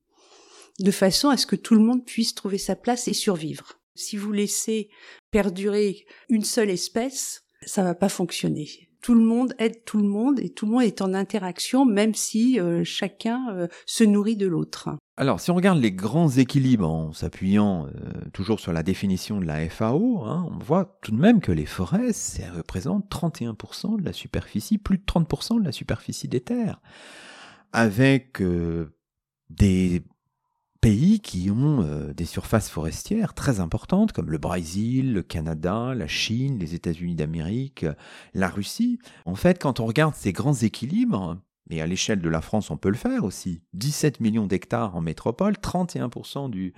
de 0.80 0.92
façon 0.92 1.30
à 1.30 1.38
ce 1.38 1.46
que 1.46 1.56
tout 1.56 1.76
le 1.76 1.82
monde 1.82 2.06
puisse 2.06 2.36
trouver 2.36 2.58
sa 2.58 2.76
place 2.76 3.08
et 3.08 3.14
survivre. 3.14 3.80
Si 3.96 4.18
vous 4.18 4.32
laissez 4.32 4.90
perdurer 5.32 6.06
une 6.30 6.44
seule 6.44 6.70
espèce, 6.70 7.44
ça 7.66 7.84
va 7.84 7.96
pas 7.96 8.10
fonctionner 8.10 8.89
tout 9.02 9.14
le 9.14 9.24
monde 9.24 9.54
aide 9.60 9.84
tout 9.86 9.98
le 9.98 10.08
monde 10.08 10.40
et 10.40 10.50
tout 10.50 10.66
le 10.66 10.74
monde 10.74 10.84
est 10.84 11.02
en 11.02 11.14
interaction, 11.14 11.86
même 11.86 12.14
si 12.14 12.60
euh, 12.60 12.84
chacun 12.84 13.50
euh, 13.52 13.68
se 13.86 14.04
nourrit 14.04 14.36
de 14.36 14.48
l'autre. 14.48 14.90
Alors, 15.18 15.40
si 15.40 15.52
on 15.52 15.56
regarde 15.56 15.80
les 15.80 15.92
grands 15.92 16.30
équilibres 16.30 16.90
en 16.90 17.12
s'appuyant 17.12 17.88
euh, 17.88 17.90
toujours 18.34 18.60
sur 18.60 18.74
la 18.74 18.84
définition 18.84 19.40
de 19.40 19.46
la 19.46 19.70
FAO, 19.70 20.24
hein, 20.24 20.48
on 20.52 20.58
voit 20.64 21.00
tout 21.02 21.12
de 21.12 21.20
même 21.20 21.42
que 21.42 21.52
les 21.52 21.66
forêts, 21.66 22.14
ça 22.14 22.52
représente 22.52 23.10
31% 23.10 24.00
de 24.00 24.06
la 24.06 24.14
superficie, 24.14 24.78
plus 24.78 24.98
de 24.98 25.04
30% 25.04 25.60
de 25.60 25.66
la 25.66 25.72
superficie 25.72 26.28
des 26.28 26.42
terres, 26.42 26.82
avec 27.74 28.42
des 29.50 30.04
pays 30.82 31.20
qui 31.20 31.52
ont 31.52 31.84
euh, 31.84 32.14
des 32.14 32.26
surfaces 32.26 32.70
forestières 32.70 33.34
très 33.34 33.60
importantes, 33.60 34.12
comme 34.12 34.32
le 34.32 34.38
Brésil, 34.38 35.14
le 35.14 35.24
Canada, 35.24 35.94
la 35.96 36.08
Chine, 36.08 36.58
les 36.60 36.76
États-Unis 36.76 37.16
d'Amérique, 37.16 37.86
la 38.34 38.48
Russie. 38.48 39.00
En 39.26 39.36
fait, 39.36 39.60
quand 39.60 39.80
on 39.80 39.86
regarde 39.86 40.16
ces 40.16 40.32
grands 40.32 40.56
équilibres, 40.56 41.38
et 41.70 41.82
à 41.82 41.88
l'échelle 41.88 42.22
de 42.22 42.30
la 42.30 42.42
France, 42.42 42.72
on 42.72 42.78
peut 42.78 42.90
le 42.90 42.96
faire 42.96 43.24
aussi, 43.24 43.62
17 43.74 44.20
millions 44.22 44.48
d'hectares 44.48 44.96
en 44.96 45.02
métropole, 45.02 45.54
31% 45.54 46.50
du, 46.50 46.74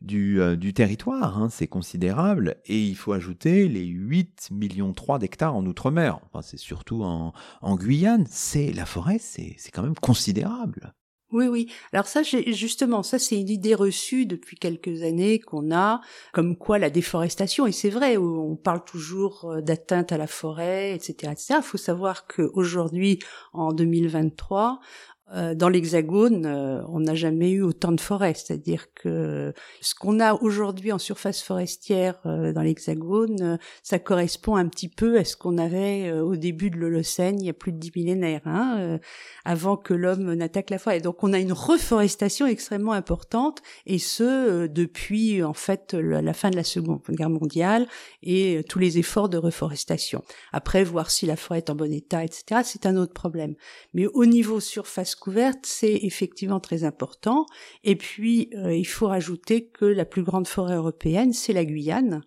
du, 0.00 0.40
euh, 0.40 0.56
du 0.56 0.74
territoire, 0.74 1.38
hein, 1.38 1.48
c'est 1.48 1.68
considérable, 1.68 2.56
et 2.66 2.82
il 2.82 2.96
faut 2.96 3.12
ajouter 3.12 3.68
les 3.68 3.84
8 3.84 4.48
millions 4.50 4.92
3 4.92 5.18
d'hectares 5.18 5.54
en 5.54 5.64
Outre-mer, 5.64 6.18
enfin, 6.24 6.42
c'est 6.42 6.58
surtout 6.58 7.02
en, 7.02 7.32
Guyane, 7.76 8.26
c'est 8.28 8.72
la 8.72 8.86
forêt, 8.86 9.18
c'est 9.18 9.56
quand 9.72 9.82
même 9.82 9.94
considérable. 9.94 10.94
Oui, 11.32 11.48
oui. 11.48 11.66
Alors 11.92 12.06
ça, 12.06 12.22
justement, 12.22 13.02
ça 13.02 13.18
c'est 13.18 13.40
une 13.40 13.48
idée 13.48 13.74
reçue 13.74 14.26
depuis 14.26 14.56
quelques 14.56 15.02
années 15.02 15.40
qu'on 15.40 15.74
a, 15.74 16.00
comme 16.32 16.56
quoi 16.56 16.78
la 16.78 16.88
déforestation, 16.88 17.66
et 17.66 17.72
c'est 17.72 17.90
vrai, 17.90 18.16
on 18.16 18.54
parle 18.54 18.84
toujours 18.84 19.50
euh, 19.50 19.60
d'atteinte 19.60 20.12
à 20.12 20.18
la 20.18 20.28
forêt, 20.28 20.94
etc., 20.94 21.32
etc. 21.32 21.60
Faut 21.62 21.78
savoir 21.78 22.28
qu'aujourd'hui, 22.28 23.18
en 23.52 23.72
2023, 23.72 24.78
euh, 24.78 25.15
dans 25.32 25.68
l'Hexagone, 25.68 26.46
euh, 26.46 26.82
on 26.88 27.00
n'a 27.00 27.16
jamais 27.16 27.50
eu 27.50 27.62
autant 27.62 27.90
de 27.90 28.00
forêts. 28.00 28.34
C'est-à-dire 28.34 28.86
que 28.94 29.52
ce 29.80 29.94
qu'on 29.96 30.20
a 30.20 30.34
aujourd'hui 30.34 30.92
en 30.92 30.98
surface 30.98 31.42
forestière 31.42 32.14
euh, 32.26 32.52
dans 32.52 32.62
l'Hexagone, 32.62 33.58
ça 33.82 33.98
correspond 33.98 34.54
un 34.54 34.68
petit 34.68 34.88
peu 34.88 35.18
à 35.18 35.24
ce 35.24 35.36
qu'on 35.36 35.58
avait 35.58 36.12
au 36.12 36.36
début 36.36 36.70
de 36.70 36.76
l'Holocène, 36.76 37.40
il 37.40 37.46
y 37.46 37.50
a 37.50 37.54
plus 37.54 37.72
de 37.72 37.78
dix 37.78 37.92
millénaires, 37.96 38.42
hein, 38.44 38.98
avant 39.44 39.76
que 39.76 39.94
l'homme 39.94 40.34
n'attaque 40.34 40.70
la 40.70 40.78
forêt. 40.78 41.00
Donc 41.00 41.24
on 41.24 41.32
a 41.32 41.38
une 41.38 41.52
reforestation 41.52 42.46
extrêmement 42.46 42.92
importante, 42.92 43.62
et 43.86 43.98
ce 43.98 44.66
depuis 44.66 45.42
en 45.42 45.54
fait 45.54 45.94
la 45.94 46.34
fin 46.34 46.50
de 46.50 46.56
la 46.56 46.64
Seconde 46.64 47.00
Guerre 47.10 47.30
mondiale 47.30 47.86
et 48.22 48.64
tous 48.68 48.78
les 48.78 48.98
efforts 48.98 49.28
de 49.28 49.38
reforestation. 49.38 50.22
Après, 50.52 50.84
voir 50.84 51.10
si 51.10 51.26
la 51.26 51.36
forêt 51.36 51.58
est 51.58 51.70
en 51.70 51.74
bon 51.74 51.92
état, 51.92 52.24
etc., 52.24 52.60
c'est 52.64 52.86
un 52.86 52.96
autre 52.96 53.12
problème. 53.12 53.54
Mais 53.92 54.06
au 54.06 54.24
niveau 54.24 54.60
surface 54.60 55.15
couverte, 55.16 55.64
c'est 55.64 55.94
effectivement 56.02 56.60
très 56.60 56.84
important. 56.84 57.46
Et 57.84 57.96
puis, 57.96 58.50
euh, 58.54 58.74
il 58.74 58.86
faut 58.86 59.08
rajouter 59.08 59.66
que 59.66 59.84
la 59.84 60.04
plus 60.04 60.22
grande 60.22 60.46
forêt 60.46 60.76
européenne, 60.76 61.32
c'est 61.32 61.52
la 61.52 61.64
Guyane. 61.64 62.22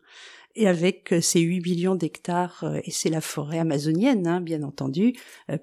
Et 0.56 0.68
avec 0.68 1.14
euh, 1.14 1.22
ses 1.22 1.40
8 1.40 1.62
millions 1.62 1.96
d'hectares, 1.96 2.64
euh, 2.64 2.80
et 2.84 2.92
c'est 2.92 3.10
la 3.10 3.22
forêt 3.22 3.60
amazonienne, 3.60 4.28
hein, 4.28 4.42
bien 4.42 4.64
entendu, 4.64 5.14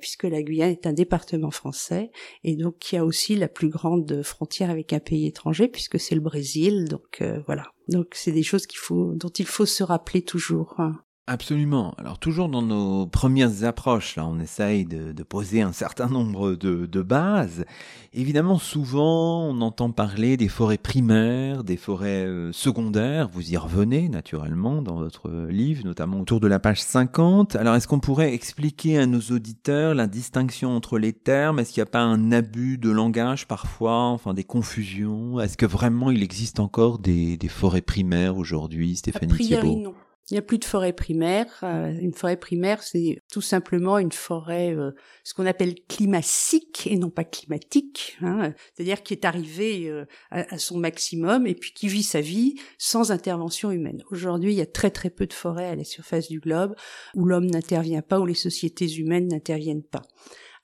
puisque 0.01 0.25
la 0.25 0.43
Guyane 0.43 0.71
est 0.71 0.87
un 0.87 0.93
département 0.93 1.51
français, 1.51 2.11
et 2.45 2.57
donc 2.57 2.93
y 2.93 2.97
a 2.97 3.05
aussi 3.05 3.35
la 3.37 3.49
plus 3.49 3.69
grande 3.69 4.23
frontière 4.23 4.71
avec 4.71 4.93
un 4.93 5.01
pays 5.01 5.27
étranger, 5.27 5.69
puisque 5.69 5.99
c'est 5.99 6.15
le 6.15 6.21
Brésil. 6.21 6.87
Donc 6.89 7.23
voilà. 7.47 7.65
Donc 7.89 8.09
c'est 8.13 8.33
des 8.33 8.43
choses 8.43 8.67
qu'il 8.67 8.79
faut, 8.79 9.15
dont 9.15 9.29
il 9.29 9.47
faut 9.47 9.67
se 9.67 9.83
rappeler 9.83 10.23
toujours. 10.23 10.75
Hein. 10.79 11.01
Absolument. 11.29 11.93
Alors 11.99 12.21
toujours 12.21 12.49
dans 12.49 12.63
nos 12.63 13.05
premières 13.05 13.65
approches, 13.65 14.15
là, 14.15 14.25
on 14.29 14.39
essaye 14.39 14.85
de, 14.85 15.13
poser 15.25 15.61
un 15.61 15.73
certain 15.73 16.07
nombre 16.07 16.55
de, 16.55 16.87
de, 16.87 17.03
bases. 17.03 17.65
Évidemment, 18.13 18.61
souvent, 18.61 19.43
on 19.43 19.61
entend 19.61 19.91
parler 19.91 20.37
des 20.37 20.47
forêts 20.47 20.79
primaires, 20.79 21.65
des 21.65 21.77
forêts 21.77 22.25
euh, 22.25 22.53
secondaires. 22.53 23.29
Vous 23.29 23.51
y 23.51 23.57
revenez 23.57 24.09
naturellement 24.09 24.83
dans 24.83 24.95
votre 24.95 25.29
livre, 25.49 25.85
notamment 25.85 26.21
autour 26.21 26.39
de 26.39 26.47
la 26.47 26.61
page 26.61 26.81
50. 26.81 27.57
Alors, 27.57 27.75
est-ce 27.75 27.89
qu'on 27.89 27.99
pourrait 27.99 28.33
expliquer 28.33 28.99
à 28.99 29.07
nos 29.07 29.21
auditeurs 29.21 29.97
la 29.97 30.07
distinction 30.07 30.77
entre 30.77 30.97
les 30.97 31.13
termes? 31.13 31.59
Est-ce 31.59 31.73
qu'il 31.73 31.81
n'y 31.81 31.89
a 31.89 31.91
pas 31.91 32.03
un 32.03 32.31
abus 32.31 32.79
de 32.79 32.91
langage 32.91 33.49
parfois, 33.49 34.05
enfin 34.05 34.33
des 34.33 34.45
confusions? 34.45 35.41
Est-ce 35.41 35.57
que 35.57 35.67
vraiment 35.67 36.13
il 36.13 36.23
existe 36.23 36.61
encore 36.61 37.01
des, 37.01 37.37
des 37.37 37.49
forêts 37.49 37.83
primaires 37.83 38.37
aujourd'hui, 38.37 38.95
Stéphanie 38.95 39.37
Thiebaud? 39.37 39.93
Il 40.31 40.35
n'y 40.35 40.39
a 40.39 40.43
plus 40.43 40.59
de 40.59 40.65
forêt 40.65 40.93
primaire. 40.93 41.47
Euh, 41.63 41.93
une 42.01 42.13
forêt 42.13 42.37
primaire, 42.37 42.83
c'est 42.83 43.23
tout 43.31 43.41
simplement 43.41 43.99
une 43.99 44.11
forêt, 44.11 44.75
euh, 44.75 44.91
ce 45.23 45.35
qu'on 45.35 45.47
appelle 45.47 45.77
climatique 45.89 46.89
et 46.91 46.97
non 46.97 47.11
pas 47.11 47.25
climatique, 47.25 48.19
hein, 48.23 48.53
c'est-à-dire 48.75 49.03
qui 49.05 49.15
est 49.15 49.25
arrivée 49.25 49.89
euh, 49.89 50.05
à, 50.31 50.59
son 50.59 50.79
maximum 50.79 51.47
et 51.47 51.55
puis 51.55 51.73
qui 51.73 51.87
vit 51.87 52.03
sa 52.03 52.21
vie 52.21 52.57
sans 52.77 53.13
intervention 53.13 53.71
humaine. 53.71 54.03
Aujourd'hui, 54.11 54.53
il 54.53 54.57
y 54.57 54.63
a 54.63 54.67
très 54.67 54.91
très 54.91 55.11
peu 55.11 55.27
de 55.27 55.33
forêts 55.33 55.69
à 55.69 55.77
la 55.77 55.85
surface 55.85 56.29
du 56.29 56.41
globe 56.41 56.75
où 57.15 57.25
l'homme 57.25 57.47
n'intervient 57.47 58.03
pas, 58.03 58.19
où 58.19 58.27
les 58.27 58.35
sociétés 58.35 58.93
humaines 58.97 59.29
n'interviennent 59.29 59.85
pas. 59.85 60.03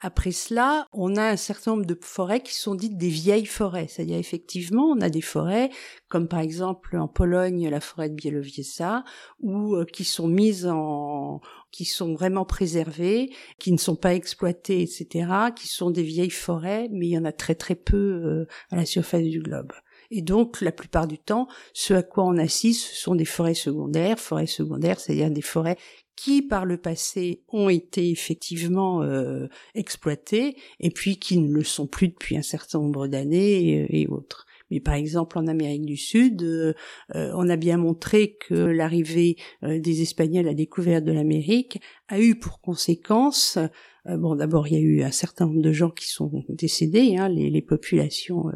Après 0.04 0.32
cela, 0.32 0.88
on 0.92 1.16
a 1.16 1.22
un 1.22 1.36
certain 1.36 1.70
nombre 1.70 1.86
de 1.86 1.96
forêts 2.00 2.42
qui 2.42 2.56
sont 2.56 2.74
dites 2.74 2.96
des 2.96 3.08
vieilles 3.08 3.46
forêts. 3.46 3.86
C'est-à-dire 3.88 4.18
effectivement, 4.18 4.86
on 4.86 5.00
a 5.00 5.08
des 5.08 5.20
forêts 5.20 5.70
comme 6.08 6.26
par 6.26 6.40
exemple 6.40 6.96
en 6.96 7.06
Pologne 7.06 7.68
la 7.68 7.80
forêt 7.80 8.10
de 8.10 8.14
Bielowieza, 8.14 9.04
ou 9.40 9.76
euh, 9.76 9.84
qui 9.84 10.04
sont 10.04 10.26
mises 10.26 10.66
en, 10.66 11.40
qui 11.70 11.84
sont 11.84 12.14
vraiment 12.14 12.44
préservées, 12.44 13.30
qui 13.58 13.72
ne 13.72 13.78
sont 13.78 13.96
pas 13.96 14.14
exploitées, 14.14 14.82
etc., 14.82 15.30
qui 15.54 15.68
sont 15.68 15.90
des 15.90 16.02
vieilles 16.02 16.30
forêts, 16.30 16.88
mais 16.90 17.06
il 17.06 17.12
y 17.12 17.18
en 17.18 17.24
a 17.24 17.32
très 17.32 17.54
très 17.54 17.76
peu 17.76 17.96
euh, 17.96 18.46
à 18.70 18.76
la 18.76 18.84
surface 18.84 19.22
du 19.22 19.40
globe. 19.40 19.72
Et 20.10 20.20
donc, 20.20 20.60
la 20.60 20.72
plupart 20.72 21.06
du 21.06 21.18
temps, 21.18 21.48
ce 21.72 21.94
à 21.94 22.02
quoi 22.02 22.24
on 22.24 22.36
assiste, 22.36 22.88
ce 22.88 22.96
sont 22.96 23.14
des 23.14 23.24
forêts 23.24 23.54
secondaires. 23.54 24.18
Forêts 24.18 24.46
secondaires, 24.46 25.00
c'est-à-dire 25.00 25.30
des 25.30 25.40
forêts 25.40 25.78
qui 26.16 26.42
par 26.42 26.64
le 26.64 26.76
passé 26.76 27.42
ont 27.48 27.68
été 27.68 28.10
effectivement 28.10 29.02
euh, 29.02 29.48
exploités 29.74 30.56
et 30.80 30.90
puis 30.90 31.18
qui 31.18 31.38
ne 31.38 31.52
le 31.52 31.64
sont 31.64 31.86
plus 31.86 32.08
depuis 32.08 32.36
un 32.36 32.42
certain 32.42 32.78
nombre 32.78 33.06
d'années 33.06 33.86
et, 33.88 34.06
autres. 34.08 34.46
Mais 34.70 34.80
par 34.80 34.94
exemple 34.94 35.38
en 35.38 35.46
Amérique 35.46 35.84
du 35.84 35.96
Sud, 35.96 36.42
euh, 36.42 36.72
euh, 37.14 37.30
on 37.34 37.48
a 37.48 37.56
bien 37.56 37.76
montré 37.76 38.36
que 38.36 38.54
l'arrivée 38.54 39.36
des 39.62 40.02
Espagnols 40.02 40.48
à 40.48 40.54
découverte 40.54 41.04
de 41.04 41.12
l'Amérique 41.12 41.80
a 42.08 42.20
eu 42.20 42.36
pour 42.38 42.60
conséquence 42.60 43.58
bon, 44.04 44.34
d'abord, 44.34 44.66
il 44.66 44.74
y 44.74 44.76
a 44.76 44.80
eu 44.80 45.02
un 45.04 45.12
certain 45.12 45.46
nombre 45.46 45.62
de 45.62 45.70
gens 45.70 45.90
qui 45.90 46.08
sont 46.08 46.44
décédés, 46.48 47.14
hein, 47.16 47.28
les, 47.28 47.50
les, 47.50 47.62
populations 47.62 48.50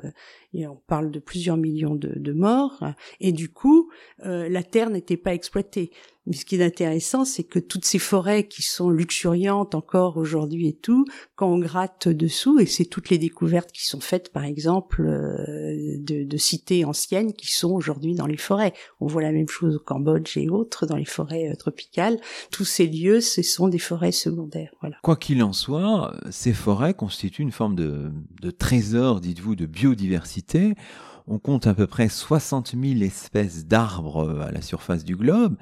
et 0.56 0.66
on 0.66 0.76
parle 0.86 1.10
de 1.10 1.18
plusieurs 1.18 1.56
millions 1.56 1.94
de, 1.94 2.32
morts, 2.32 2.82
et 3.20 3.32
du 3.32 3.50
coup, 3.50 3.90
euh, 4.24 4.48
la 4.48 4.62
terre 4.62 4.90
n'était 4.90 5.16
pas 5.16 5.34
exploitée. 5.34 5.90
Mais 6.26 6.34
ce 6.34 6.44
qui 6.44 6.56
est 6.56 6.64
intéressant, 6.64 7.24
c'est 7.24 7.44
que 7.44 7.60
toutes 7.60 7.84
ces 7.84 8.00
forêts 8.00 8.48
qui 8.48 8.62
sont 8.62 8.90
luxuriantes 8.90 9.74
encore 9.74 10.16
aujourd'hui 10.16 10.66
et 10.68 10.72
tout, 10.72 11.04
quand 11.36 11.48
on 11.48 11.58
gratte 11.58 12.08
dessous, 12.08 12.58
et 12.58 12.66
c'est 12.66 12.84
toutes 12.84 13.10
les 13.10 13.18
découvertes 13.18 13.70
qui 13.70 13.86
sont 13.86 14.00
faites, 14.00 14.32
par 14.32 14.44
exemple, 14.44 15.02
euh, 15.02 15.96
de, 15.98 16.24
de, 16.24 16.36
cités 16.36 16.84
anciennes 16.84 17.32
qui 17.32 17.52
sont 17.52 17.70
aujourd'hui 17.70 18.14
dans 18.14 18.26
les 18.26 18.36
forêts. 18.36 18.72
On 19.00 19.06
voit 19.06 19.22
la 19.22 19.30
même 19.30 19.48
chose 19.48 19.76
au 19.76 19.78
Cambodge 19.78 20.36
et 20.36 20.48
autres, 20.48 20.86
dans 20.86 20.96
les 20.96 21.04
forêts 21.04 21.48
euh, 21.48 21.54
tropicales. 21.54 22.18
Tous 22.50 22.64
ces 22.64 22.86
lieux, 22.88 23.20
ce 23.20 23.42
sont 23.42 23.68
des 23.68 23.78
forêts 23.78 24.12
secondaires. 24.12 24.74
Voilà. 24.80 24.96
Quoi 25.02 25.16
qu'il 25.16 25.42
en 25.44 25.52
soit, 25.52 26.12
ces 26.30 26.52
forêts 26.52 26.94
constituent 26.94 27.42
une 27.42 27.52
forme 27.52 27.76
de, 27.76 28.10
de 28.42 28.50
trésor, 28.50 29.20
dites-vous, 29.20 29.54
de 29.54 29.66
biodiversité. 29.66 30.74
On 31.28 31.38
compte 31.38 31.66
à 31.66 31.74
peu 31.74 31.86
près 31.86 32.08
60 32.08 32.74
000 32.80 33.02
espèces 33.02 33.66
d'arbres 33.66 34.40
à 34.40 34.52
la 34.52 34.62
surface 34.62 35.04
du 35.04 35.16
globe, 35.16 35.56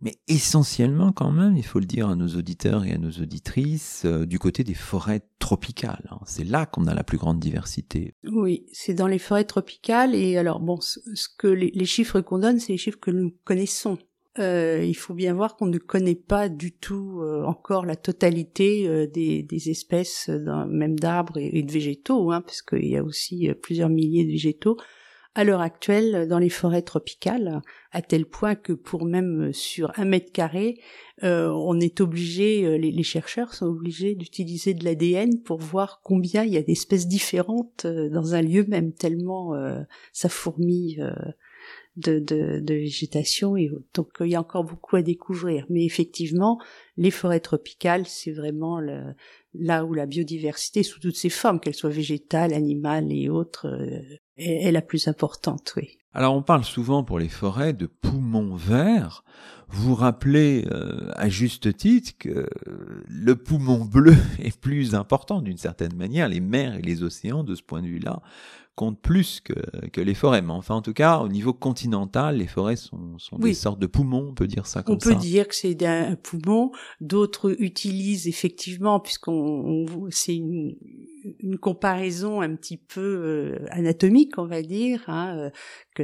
mais 0.00 0.14
essentiellement 0.28 1.12
quand 1.12 1.32
même, 1.32 1.56
il 1.56 1.64
faut 1.64 1.80
le 1.80 1.86
dire 1.86 2.08
à 2.08 2.14
nos 2.14 2.28
auditeurs 2.28 2.84
et 2.84 2.92
à 2.92 2.98
nos 2.98 3.10
auditrices, 3.10 4.02
euh, 4.04 4.26
du 4.26 4.38
côté 4.38 4.62
des 4.62 4.74
forêts 4.74 5.22
tropicales. 5.38 6.08
Hein. 6.10 6.20
C'est 6.24 6.44
là 6.44 6.66
qu'on 6.66 6.86
a 6.86 6.94
la 6.94 7.02
plus 7.02 7.18
grande 7.18 7.40
diversité. 7.40 8.14
Oui, 8.24 8.66
c'est 8.72 8.94
dans 8.94 9.08
les 9.08 9.18
forêts 9.18 9.44
tropicales. 9.44 10.14
Et 10.14 10.36
alors 10.36 10.60
bon, 10.60 10.78
ce, 10.80 10.98
que 11.36 11.48
les, 11.48 11.84
chiffres 11.84 12.20
qu'on 12.20 12.38
donne, 12.38 12.60
c'est 12.60 12.72
les 12.72 12.78
chiffres 12.78 13.00
que 13.00 13.10
nous 13.10 13.34
connaissons. 13.44 13.98
Euh, 14.38 14.84
il 14.84 14.94
faut 14.94 15.14
bien 15.14 15.34
voir 15.34 15.56
qu'on 15.56 15.66
ne 15.66 15.78
connaît 15.78 16.14
pas 16.14 16.48
du 16.48 16.70
tout 16.70 17.18
euh, 17.22 17.42
encore 17.44 17.84
la 17.84 17.96
totalité 17.96 19.08
des, 19.08 19.42
des, 19.42 19.70
espèces, 19.70 20.28
même 20.28 20.96
d'arbres 20.96 21.38
et, 21.38 21.62
de 21.62 21.72
végétaux, 21.72 22.30
hein, 22.30 22.40
parce 22.42 22.62
qu'il 22.62 22.86
y 22.86 22.96
a 22.96 23.02
aussi 23.02 23.50
plusieurs 23.62 23.88
milliers 23.88 24.24
de 24.24 24.30
végétaux 24.30 24.76
à 25.38 25.44
l'heure 25.44 25.60
actuelle 25.60 26.26
dans 26.26 26.40
les 26.40 26.48
forêts 26.48 26.82
tropicales, 26.82 27.62
à 27.92 28.02
tel 28.02 28.26
point 28.26 28.56
que 28.56 28.72
pour 28.72 29.04
même 29.04 29.52
sur 29.52 29.92
un 29.96 30.04
mètre 30.04 30.32
carré, 30.32 30.80
euh, 31.22 31.48
on 31.50 31.78
est 31.78 32.00
obligé, 32.00 32.64
euh, 32.64 32.76
les, 32.76 33.02
chercheurs 33.04 33.54
sont 33.54 33.66
obligés 33.66 34.16
d'utiliser 34.16 34.74
de 34.74 34.82
l'ADN 34.82 35.40
pour 35.44 35.58
voir 35.58 36.00
combien 36.02 36.42
il 36.42 36.54
y 36.54 36.56
a 36.56 36.62
d'espèces 36.62 37.06
différentes 37.06 37.84
euh, 37.84 38.08
dans 38.08 38.34
un 38.34 38.42
lieu 38.42 38.64
même, 38.66 38.92
tellement 38.92 39.54
ça 40.12 40.28
fourmille 40.28 41.08
de, 41.96 42.18
de, 42.18 42.58
de, 42.58 42.74
végétation 42.74 43.56
et 43.56 43.70
donc 43.94 44.08
il 44.18 44.30
y 44.30 44.34
a 44.34 44.40
encore 44.40 44.64
beaucoup 44.64 44.96
à 44.96 45.02
découvrir. 45.02 45.66
Mais 45.70 45.84
effectivement, 45.84 46.58
les 46.96 47.12
forêts 47.12 47.38
tropicales, 47.38 48.06
c'est 48.06 48.32
vraiment 48.32 48.80
le, 48.80 49.14
là 49.54 49.84
où 49.84 49.94
la 49.94 50.06
biodiversité, 50.06 50.82
sous 50.82 51.00
toutes 51.00 51.16
ses 51.16 51.30
formes, 51.30 51.60
qu'elle 51.60 51.74
soit 51.74 51.90
végétale, 51.90 52.52
animale 52.52 53.12
et 53.12 53.28
autres, 53.28 53.66
euh, 53.66 54.16
est, 54.36 54.70
la 54.70 54.82
plus 54.82 55.08
importante, 55.08 55.72
oui. 55.76 55.98
Alors 56.14 56.34
on 56.34 56.42
parle 56.42 56.64
souvent 56.64 57.04
pour 57.04 57.18
les 57.18 57.28
forêts 57.28 57.72
de 57.72 57.86
poumons 57.86 58.56
verts. 58.56 59.24
Vous 59.68 59.94
rappelez 59.94 60.66
euh, 60.70 61.10
à 61.14 61.28
juste 61.28 61.76
titre 61.76 62.12
que 62.18 62.48
le 63.06 63.36
poumon 63.36 63.84
bleu 63.84 64.16
est 64.38 64.58
plus 64.58 64.94
important 64.94 65.42
d'une 65.42 65.58
certaine 65.58 65.94
manière, 65.94 66.28
les 66.28 66.40
mers 66.40 66.74
et 66.76 66.82
les 66.82 67.02
océans 67.02 67.44
de 67.44 67.54
ce 67.54 67.62
point 67.62 67.82
de 67.82 67.88
vue-là 67.88 68.22
comptent 68.78 69.00
plus 69.00 69.40
que, 69.40 69.54
que, 69.88 70.00
les 70.00 70.14
forêts. 70.14 70.40
Mais 70.40 70.52
enfin, 70.52 70.76
en 70.76 70.82
tout 70.82 70.92
cas, 70.92 71.18
au 71.18 71.28
niveau 71.28 71.52
continental, 71.52 72.36
les 72.36 72.46
forêts 72.46 72.76
sont, 72.76 73.18
sont 73.18 73.36
des 73.36 73.52
sortes 73.52 73.80
de 73.80 73.88
poumons, 73.88 74.28
on 74.30 74.34
peut 74.34 74.46
dire 74.46 74.66
ça 74.66 74.84
comme 74.84 75.00
ça. 75.00 75.10
On 75.10 75.14
peut 75.14 75.20
dire 75.20 75.48
que 75.48 75.56
c'est 75.56 75.84
un 75.84 76.14
poumon. 76.14 76.70
D'autres 77.00 77.56
utilisent 77.60 78.28
effectivement, 78.28 79.00
puisqu'on 79.00 79.84
c'est 80.10 80.36
une, 80.36 80.76
une 81.40 81.58
comparaison 81.58 82.40
un 82.40 82.54
petit 82.54 82.76
peu 82.76 83.00
euh, 83.00 83.66
anatomique, 83.70 84.38
on 84.38 84.46
va 84.46 84.62
dire, 84.62 85.02
hein, 85.08 85.36
euh, 85.36 85.50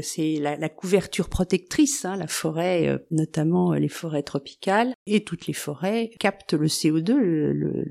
c'est 0.00 0.34
la, 0.40 0.56
la, 0.56 0.68
couverture 0.68 1.28
protectrice, 1.28 2.04
hein, 2.04 2.16
la 2.16 2.26
forêt, 2.26 2.88
euh, 2.88 2.98
notamment 3.10 3.74
les 3.74 3.88
forêts 3.88 4.22
tropicales, 4.22 4.94
et 5.06 5.24
toutes 5.24 5.46
les 5.46 5.52
forêts 5.52 6.10
captent 6.18 6.54
le 6.54 6.66
CO2, 6.66 7.14
le, 7.14 7.52
le, 7.52 7.84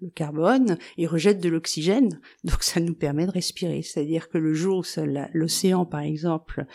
le 0.00 0.10
carbone, 0.10 0.78
et 0.98 1.06
rejettent 1.06 1.40
de 1.40 1.48
l'oxygène. 1.48 2.20
Donc 2.44 2.62
ça 2.62 2.80
nous 2.80 2.94
permet 2.94 3.26
de 3.26 3.32
respirer. 3.32 3.82
C'est-à-dire 3.82 4.28
que 4.28 4.38
le 4.38 4.54
jour 4.54 4.78
où 4.78 5.00
l'océan, 5.32 5.86
par 5.86 6.00
exemple, 6.00 6.66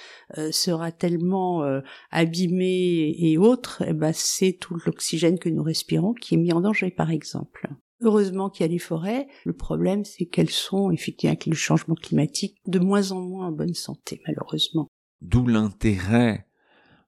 sera 0.51 0.91
tellement 0.91 1.63
abîmé 2.11 3.15
et 3.17 3.37
autre, 3.37 3.83
eh 3.85 3.93
ben 3.93 4.11
c'est 4.13 4.53
tout 4.53 4.77
l'oxygène 4.85 5.39
que 5.39 5.49
nous 5.49 5.63
respirons 5.63 6.13
qui 6.13 6.35
est 6.35 6.37
mis 6.37 6.53
en 6.53 6.61
danger, 6.61 6.91
par 6.91 7.11
exemple. 7.11 7.69
Heureusement 8.01 8.49
qu'il 8.49 8.63
y 8.63 8.69
a 8.69 8.71
des 8.71 8.79
forêts. 8.79 9.27
Le 9.45 9.53
problème, 9.53 10.05
c'est 10.05 10.25
qu'elles 10.25 10.49
sont, 10.49 10.91
effectivement, 10.91 11.31
avec 11.31 11.45
le 11.45 11.55
changement 11.55 11.95
climatique, 11.95 12.57
de 12.65 12.79
moins 12.79 13.11
en 13.11 13.21
moins 13.21 13.47
en 13.47 13.51
bonne 13.51 13.73
santé, 13.73 14.21
malheureusement. 14.25 14.87
D'où 15.21 15.45
l'intérêt 15.45 16.47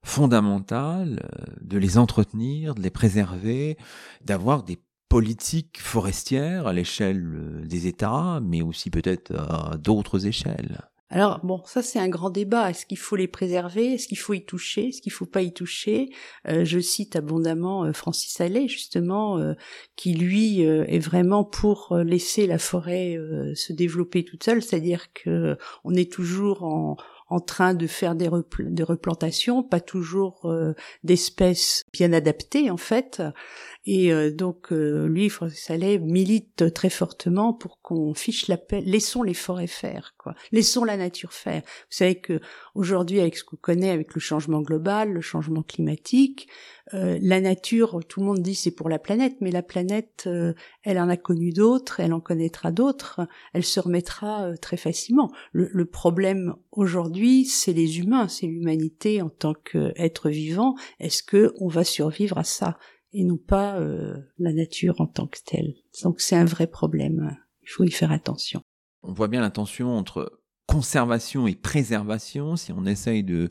fondamental 0.04 1.22
euh, 1.24 1.46
de 1.62 1.78
les 1.78 1.98
entretenir, 1.98 2.76
de 2.76 2.82
les 2.82 2.90
préserver, 2.90 3.78
d'avoir 4.22 4.64
des 4.64 4.82
politiques 5.10 5.80
forestières 5.80 6.68
à 6.68 6.74
l'échelle 6.74 7.24
euh, 7.36 7.66
des 7.66 7.88
États, 7.88 8.40
mais 8.42 8.62
aussi 8.62 8.90
peut-être 8.90 9.34
à 9.36 9.78
d'autres 9.78 10.26
échelles. 10.26 10.91
Alors 11.14 11.42
bon, 11.44 11.62
ça 11.66 11.84
c'est 11.84 12.00
un 12.00 12.08
grand 12.08 12.30
débat. 12.30 12.70
Est-ce 12.70 12.86
qu'il 12.86 12.98
faut 12.98 13.18
les 13.18 13.28
préserver? 13.28 13.96
Est-ce 13.96 14.08
qu'il 14.08 14.18
faut 14.18 14.34
y 14.34 14.46
toucher? 14.46 14.88
Est-ce 14.88 15.02
qu'il 15.02 15.12
faut 15.12 15.26
pas 15.26 15.42
y 15.42 15.52
toucher? 15.52 16.10
Euh, 16.48 16.64
Je 16.64 16.80
cite 16.80 17.18
abondamment 17.18 17.84
euh, 17.84 17.92
Francis 17.92 18.40
Allais 18.40 18.70
justement, 18.70 19.38
euh, 19.38 19.54
qui 19.98 20.14
lui 20.14 20.62
est 20.62 21.00
vraiment 21.00 21.44
pour 21.44 21.98
laisser 21.98 22.48
la 22.48 22.58
forêt 22.58 23.18
se 23.56 23.74
développer 23.74 24.24
toute 24.24 24.44
seule, 24.44 24.62
c'est-à-dire 24.62 25.12
que 25.14 25.58
on 25.84 25.94
est 25.94 26.12
toujours 26.12 26.64
en, 26.64 26.96
en 27.28 27.40
train 27.42 27.74
de 27.74 27.88
faire 27.88 28.16
des, 28.16 28.30
replantations, 28.30 29.64
pas 29.64 29.82
toujours 29.82 30.52
d'espèces 31.04 31.84
bien 31.92 32.14
adaptées 32.14 32.70
en 32.72 32.78
fait. 32.78 33.22
Et 33.86 34.14
euh, 34.14 34.32
donc 34.32 34.72
euh, 34.72 35.08
lui, 35.08 35.30
Francis 35.30 35.70
Allais, 35.72 35.98
milite 35.98 36.72
très 36.74 36.92
fortement 36.92 37.54
pour 37.54 37.82
qu'on 37.82 38.14
fiche 38.14 38.48
la 38.48 38.58
paix. 38.58 38.82
Laissons 38.82 39.24
les 39.24 39.34
forêts 39.34 39.66
faire, 39.66 40.14
quoi. 40.20 40.36
Laissons 40.52 40.84
la 40.84 40.98
nature 40.98 41.34
faire. 41.34 41.62
Vous 41.64 41.96
savez 41.98 42.20
que 42.20 42.40
aujourd'hui, 42.76 43.20
avec 43.20 43.36
ce 43.38 43.44
qu'on 43.44 43.58
connaît, 43.58 43.90
avec 43.90 44.14
le 44.14 44.22
changement 44.22 44.62
global, 44.62 45.12
le 45.12 45.22
changement 45.22 45.64
climatique, 45.64 46.48
euh, 46.94 47.18
la 47.24 47.42
nature, 47.42 48.02
tout 48.08 48.20
le 48.20 48.28
monde 48.28 48.42
dit 48.42 48.54
c'est 48.54 48.70
pour 48.72 48.88
la 48.88 49.00
planète, 49.00 49.38
mais 49.42 49.50
la 49.50 49.64
planète, 49.64 50.30
elle 50.84 51.00
en 51.00 51.10
a 51.10 51.18
connu 51.18 51.52
d'autres, 51.52 52.00
elle 52.02 52.14
en 52.14 52.20
connaîtra 52.20 52.72
d'autres, 52.72 53.22
elle 53.54 53.64
se 53.64 53.80
remettra 53.80 54.52
très 54.62 54.78
facilement. 54.78 55.32
Le, 55.54 55.70
le 55.74 55.86
problème 55.86 56.54
aujourd'hui, 56.72 57.46
c'est 57.46 57.74
les 57.74 57.98
humains, 57.98 58.28
c'est 58.28 58.46
l'humanité 58.46 59.24
en 59.24 59.30
tant 59.30 59.54
qu'être 59.54 60.30
vivant. 60.30 60.76
Est-ce 61.00 61.24
que 61.24 61.54
on 61.60 61.68
va 61.68 61.84
survivre 61.84 62.38
à 62.38 62.44
ça? 62.44 62.78
Et 63.14 63.24
non 63.24 63.38
pas 63.38 63.80
euh, 63.80 64.16
la 64.38 64.54
nature 64.54 65.00
en 65.00 65.08
tant 65.08 65.28
que 65.28 65.40
telle. 65.46 65.74
Donc 66.04 66.22
c'est 66.22 66.36
un 66.36 66.46
vrai 66.46 66.68
problème. 66.68 67.38
Il 67.62 67.70
faut 67.70 67.84
y 67.84 67.92
faire 67.92 68.12
attention. 68.12 68.62
On 69.04 69.14
voit 69.14 69.28
bien 69.28 69.42
la 69.42 69.52
tension 69.52 69.96
entre 69.96 70.42
conservation 70.68 71.48
et 71.48 71.56
préservation, 71.56 72.56
si 72.56 72.72
on 72.72 72.86
essaye 72.86 73.24
de, 73.24 73.50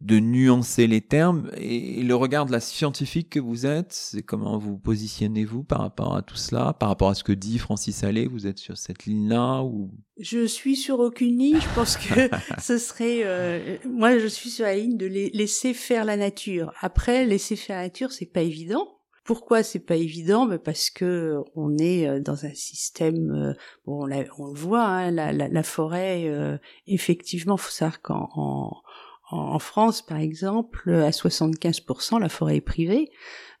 de 0.00 0.18
nuancer 0.18 0.86
les 0.86 1.00
termes. 1.00 1.50
Et, 1.56 2.02
le 2.02 2.14
regard 2.14 2.46
de 2.46 2.52
la 2.52 2.60
scientifique 2.60 3.30
que 3.30 3.40
vous 3.40 3.64
êtes, 3.64 3.92
c'est 3.92 4.22
comment 4.22 4.58
vous 4.58 4.76
positionnez-vous 4.78 5.64
par 5.64 5.80
rapport 5.80 6.14
à 6.14 6.22
tout 6.22 6.36
cela, 6.36 6.74
par 6.74 6.90
rapport 6.90 7.08
à 7.08 7.14
ce 7.14 7.24
que 7.24 7.32
dit 7.32 7.58
Francis 7.58 8.04
Allais, 8.04 8.26
vous 8.26 8.46
êtes 8.46 8.58
sur 8.58 8.76
cette 8.76 9.06
ligne-là 9.06 9.62
ou? 9.62 9.90
Je 10.18 10.46
suis 10.46 10.76
sur 10.76 10.98
aucune 11.00 11.38
ligne, 11.38 11.60
je 11.60 11.74
pense 11.74 11.96
que 11.96 12.28
ce 12.60 12.76
serait... 12.76 13.20
Euh, 13.24 13.78
moi, 13.88 14.18
je 14.18 14.26
suis 14.26 14.50
sur 14.50 14.64
la 14.64 14.76
ligne 14.76 14.96
de 14.96 15.06
laisser 15.06 15.74
faire 15.74 16.04
la 16.04 16.16
nature. 16.16 16.72
Après, 16.80 17.24
laisser 17.24 17.56
faire 17.56 17.76
la 17.76 17.84
nature, 17.84 18.12
c'est 18.12 18.26
pas 18.26 18.42
évident 18.42 18.97
pourquoi 19.28 19.62
c'est 19.62 19.78
pas 19.84 19.96
évident? 19.96 20.46
Ben 20.46 20.58
Parce 20.58 20.88
que 20.88 21.36
on 21.54 21.76
est 21.76 22.08
euh, 22.08 22.18
dans 22.18 22.46
un 22.46 22.54
système, 22.54 23.30
euh, 23.30 23.52
bon, 23.84 24.04
on, 24.04 24.06
le 24.06 24.58
voit, 24.58 24.86
hein, 24.86 25.10
la, 25.10 25.62
forêt, 25.62 26.24
euh, 26.28 26.56
effectivement, 26.86 27.58
faut 27.58 27.70
savoir 27.70 28.00
qu'en 28.00 28.30
en, 28.34 28.82
en 29.30 29.58
France, 29.58 30.00
par 30.00 30.16
exemple, 30.16 30.88
à 30.94 31.10
75%, 31.10 32.18
la 32.18 32.30
forêt 32.30 32.56
est 32.56 32.62
privée 32.62 33.10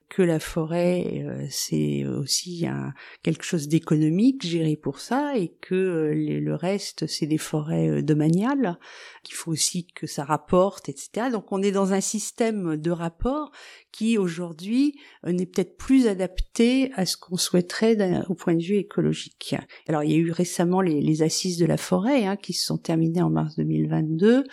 que 0.08 0.22
la 0.22 0.40
forêt 0.40 1.22
euh, 1.24 1.46
c'est 1.50 2.06
aussi 2.06 2.66
un, 2.66 2.94
quelque 3.22 3.44
chose 3.44 3.68
d'économique 3.68 4.46
géré 4.46 4.76
pour 4.76 5.00
ça 5.00 5.36
et 5.36 5.48
que 5.60 5.74
euh, 5.74 6.14
le 6.14 6.54
reste 6.54 7.06
c'est 7.06 7.26
des 7.26 7.38
forêts 7.38 7.88
euh, 7.88 8.02
domaniales 8.02 8.78
qu'il 9.22 9.34
faut 9.34 9.50
aussi 9.50 9.86
que 9.86 10.06
ça 10.06 10.24
rapporte 10.24 10.88
etc 10.88 11.28
donc 11.30 11.52
on 11.52 11.62
est 11.62 11.72
dans 11.72 11.92
un 11.92 12.00
système 12.00 12.76
de 12.76 12.90
rapport 12.90 13.52
qui 13.92 14.16
aujourd'hui 14.16 14.98
n'est 15.26 15.46
peut-être 15.46 15.76
plus 15.76 16.06
adapté 16.06 16.90
à 16.94 17.04
ce 17.04 17.16
qu'on 17.16 17.36
souhaiterait 17.36 17.96
au 18.28 18.34
point 18.34 18.54
de 18.54 18.62
vue 18.62 18.76
écologique. 18.76 19.56
Alors 19.88 20.04
il 20.04 20.12
y 20.12 20.14
a 20.14 20.18
eu 20.18 20.30
récemment 20.30 20.80
les, 20.80 21.00
les 21.00 21.22
assises 21.22 21.58
de 21.58 21.66
la 21.66 21.76
forêt 21.76 22.26
hein, 22.26 22.36
qui 22.36 22.52
se 22.52 22.66
sont 22.66 22.78
terminées 22.78 23.22
en 23.22 23.30
mars 23.30 23.56
2022 23.56 24.44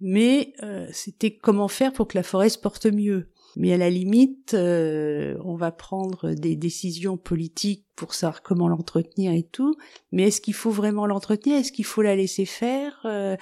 mais 0.00 0.54
c'était 0.92 1.36
comment 1.36 1.68
faire 1.68 1.92
pour 1.92 2.08
que 2.08 2.16
la 2.16 2.22
forêt 2.22 2.48
se 2.48 2.58
porte 2.58 2.86
mieux 2.86 3.28
mais 3.56 3.72
à 3.72 3.76
la 3.76 3.90
limite, 3.90 4.54
euh, 4.54 5.36
on 5.44 5.56
va 5.56 5.72
prendre 5.72 6.32
des 6.32 6.56
décisions 6.56 7.16
politiques 7.16 7.86
pour 7.96 8.14
savoir 8.14 8.42
comment 8.42 8.68
l'entretenir 8.68 9.32
et 9.32 9.42
tout. 9.42 9.74
Mais 10.12 10.24
est-ce 10.24 10.40
qu'il 10.40 10.54
faut 10.54 10.70
vraiment 10.70 11.06
l'entretenir? 11.06 11.56
Est-ce 11.56 11.72
qu'il 11.72 11.84
faut 11.84 12.02
la 12.02 12.16
laisser 12.16 12.44
faire? 12.44 13.00
Euh, 13.04 13.36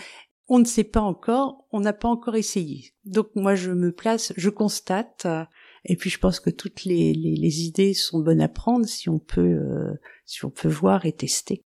On 0.49 0.59
ne 0.59 0.64
sait 0.64 0.85
pas 0.85 1.03
encore. 1.03 1.66
On 1.73 1.81
n'a 1.81 1.92
pas 1.92 2.09
encore 2.09 2.37
essayé. 2.37 2.92
Donc 3.05 3.29
moi, 3.35 3.55
je 3.55 3.71
me 3.71 3.92
place, 3.92 4.33
je 4.37 4.51
constate. 4.51 5.27
et 5.85 5.97
puis 5.97 6.11
je 6.11 6.18
pense 6.18 6.40
que 6.40 6.51
toutes 6.51 6.85
les, 6.85 7.12
les, 7.12 7.64
idées 7.66 7.94
sont 7.94 8.21
bonnes 8.21 8.40
à 8.40 8.49
prendre 8.49 8.87
si 8.87 9.09
on 9.09 9.18
peut, 9.18 9.40
euh, 9.40 9.92
si 10.25 10.44
on 10.44 10.51
peut 10.51 10.68
voir 10.68 11.07
et 11.07 11.12
tester. 11.12 11.64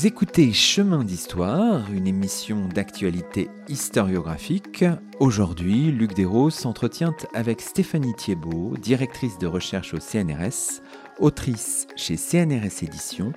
Vous 0.00 0.06
écoutez 0.06 0.54
Chemin 0.54 1.04
d'Histoire, 1.04 1.92
une 1.92 2.06
émission 2.06 2.66
d'actualité 2.68 3.50
historiographique. 3.68 4.82
Aujourd'hui, 5.18 5.92
Luc 5.92 6.14
Desroses 6.14 6.54
s'entretient 6.54 7.14
avec 7.34 7.60
Stéphanie 7.60 8.14
Thiebaud, 8.14 8.78
directrice 8.78 9.36
de 9.36 9.46
recherche 9.46 9.92
au 9.92 10.00
CNRS, 10.00 10.80
autrice 11.18 11.86
chez 11.96 12.16
CNRS 12.16 12.82
Éditions, 12.82 13.34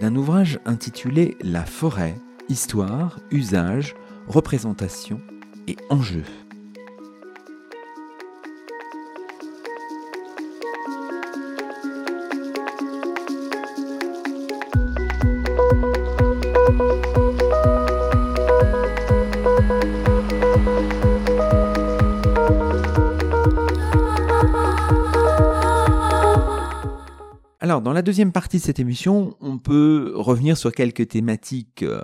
d'un 0.00 0.14
ouvrage 0.14 0.60
intitulé 0.66 1.36
La 1.40 1.64
forêt, 1.64 2.14
histoire, 2.48 3.18
usage, 3.32 3.96
représentation 4.28 5.20
et 5.66 5.74
enjeux. 5.90 6.22
Dans 27.84 27.92
la 27.92 28.02
deuxième 28.02 28.32
partie 28.32 28.56
de 28.56 28.62
cette 28.62 28.80
émission, 28.80 29.36
on 29.40 29.58
peut 29.58 30.14
revenir 30.16 30.56
sur 30.56 30.72
quelques 30.72 31.08
thématiques 31.08 31.82
euh, 31.82 32.00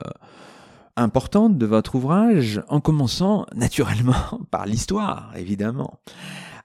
importante 0.94 1.56
de 1.56 1.64
votre 1.64 1.94
ouvrage, 1.94 2.62
en 2.68 2.80
commençant 2.80 3.46
naturellement 3.54 4.40
par 4.50 4.66
l'histoire, 4.66 5.32
évidemment. 5.36 5.98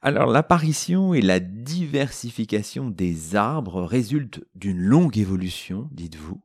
Alors 0.01 0.29
l'apparition 0.29 1.13
et 1.13 1.21
la 1.21 1.39
diversification 1.39 2.89
des 2.89 3.37
arbres 3.37 3.83
résultent 3.83 4.43
d'une 4.53 4.79
longue 4.79 5.17
évolution, 5.17 5.87
dites-vous. 5.93 6.41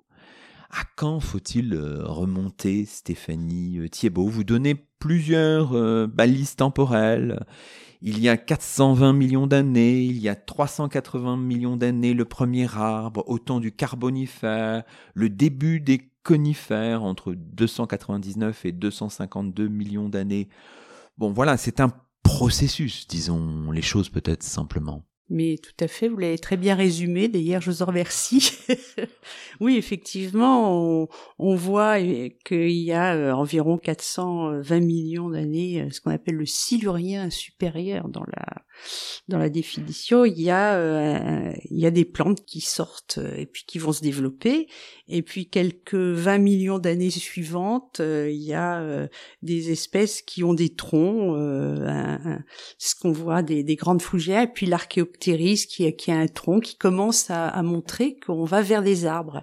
À 0.70 0.85
quand 0.94 1.18
faut-il 1.18 1.74
euh, 1.74 2.04
remonter, 2.04 2.85
Stéphanie 2.85 3.78
euh, 3.78 3.88
Thiebaud 3.88 4.28
Vous 4.28 4.44
donnez 4.44 4.76
plusieurs 5.00 5.72
euh, 5.74 6.06
balises 6.06 6.54
temporelles. 6.54 7.44
Il 8.02 8.20
y 8.20 8.28
a 8.28 8.37
420 8.37 9.12
millions 9.12 9.46
d'années, 9.48 10.00
il 10.00 10.18
y 10.18 10.28
a 10.28 10.37
380 10.37 11.37
millions 11.37 11.76
d'années 11.76 12.14
le 12.14 12.24
premier 12.24 12.72
arbre, 12.76 13.24
au 13.26 13.38
temps 13.38 13.59
du 13.59 13.72
Carbonifère, 13.72 14.85
le 15.14 15.28
début 15.28 15.80
des 15.80 16.09
conifères 16.22 17.02
entre 17.02 17.35
299 17.35 18.64
et 18.64 18.72
252 18.72 19.68
millions 19.68 20.09
d'années. 20.09 20.48
Bon 21.18 21.33
voilà, 21.33 21.56
c'est 21.56 21.80
un 21.80 21.92
processus, 22.22 23.06
disons 23.09 23.70
les 23.72 23.83
choses 23.83 24.09
peut-être 24.09 24.44
simplement. 24.44 25.04
Mais 25.30 25.58
tout 25.62 25.84
à 25.84 25.86
fait, 25.86 26.08
vous 26.08 26.16
l'avez 26.16 26.38
très 26.38 26.56
bien 26.56 26.74
résumé. 26.74 27.28
D'ailleurs, 27.28 27.62
je 27.62 27.70
vous 27.70 27.84
remercie. 27.84 28.52
oui, 29.60 29.76
effectivement, 29.76 31.08
on, 31.38 31.54
voit 31.54 32.00
qu'il 32.00 32.70
y 32.70 32.92
a 32.92 33.14
euh, 33.14 33.32
environ 33.32 33.78
420 33.78 34.80
millions 34.80 35.30
d'années, 35.30 35.82
euh, 35.82 35.90
ce 35.90 36.00
qu'on 36.00 36.10
appelle 36.10 36.34
le 36.34 36.46
silurien 36.46 37.30
supérieur 37.30 38.08
dans 38.08 38.24
la 38.24 38.64
dans 39.28 39.38
la 39.38 39.48
définition. 39.48 40.24
Il 40.24 40.40
y 40.40 40.50
a 40.50 40.74
euh, 40.74 41.52
il 41.70 41.78
y 41.78 41.86
a 41.86 41.90
des 41.90 42.04
plantes 42.04 42.44
qui 42.44 42.60
sortent 42.60 43.18
et 43.36 43.46
puis 43.46 43.64
qui 43.66 43.78
vont 43.78 43.92
se 43.92 44.02
développer. 44.02 44.68
Et 45.08 45.22
puis 45.22 45.46
quelques 45.46 45.94
20 45.94 46.38
millions 46.38 46.78
d'années 46.78 47.10
suivantes, 47.10 48.00
il 48.00 48.42
y 48.42 48.54
a 48.54 49.08
des 49.42 49.72
espèces 49.72 50.22
qui 50.22 50.44
ont 50.44 50.54
des 50.54 50.68
troncs, 50.68 51.36
ce 52.78 52.94
qu'on 52.94 53.10
voit 53.10 53.42
des, 53.42 53.64
des 53.64 53.74
grandes 53.74 54.02
fougères, 54.02 54.42
et 54.42 54.52
puis 54.52 54.66
l'archéoptère 54.66 55.30
qui, 55.68 55.94
qui 55.96 56.10
a 56.10 56.18
un 56.18 56.26
tronc 56.26 56.60
qui 56.60 56.76
commence 56.76 57.30
à, 57.30 57.62
montrer 57.62 58.18
qu'on 58.18 58.44
va 58.44 58.62
vers 58.62 58.82
des 58.82 59.06
arbres. 59.06 59.42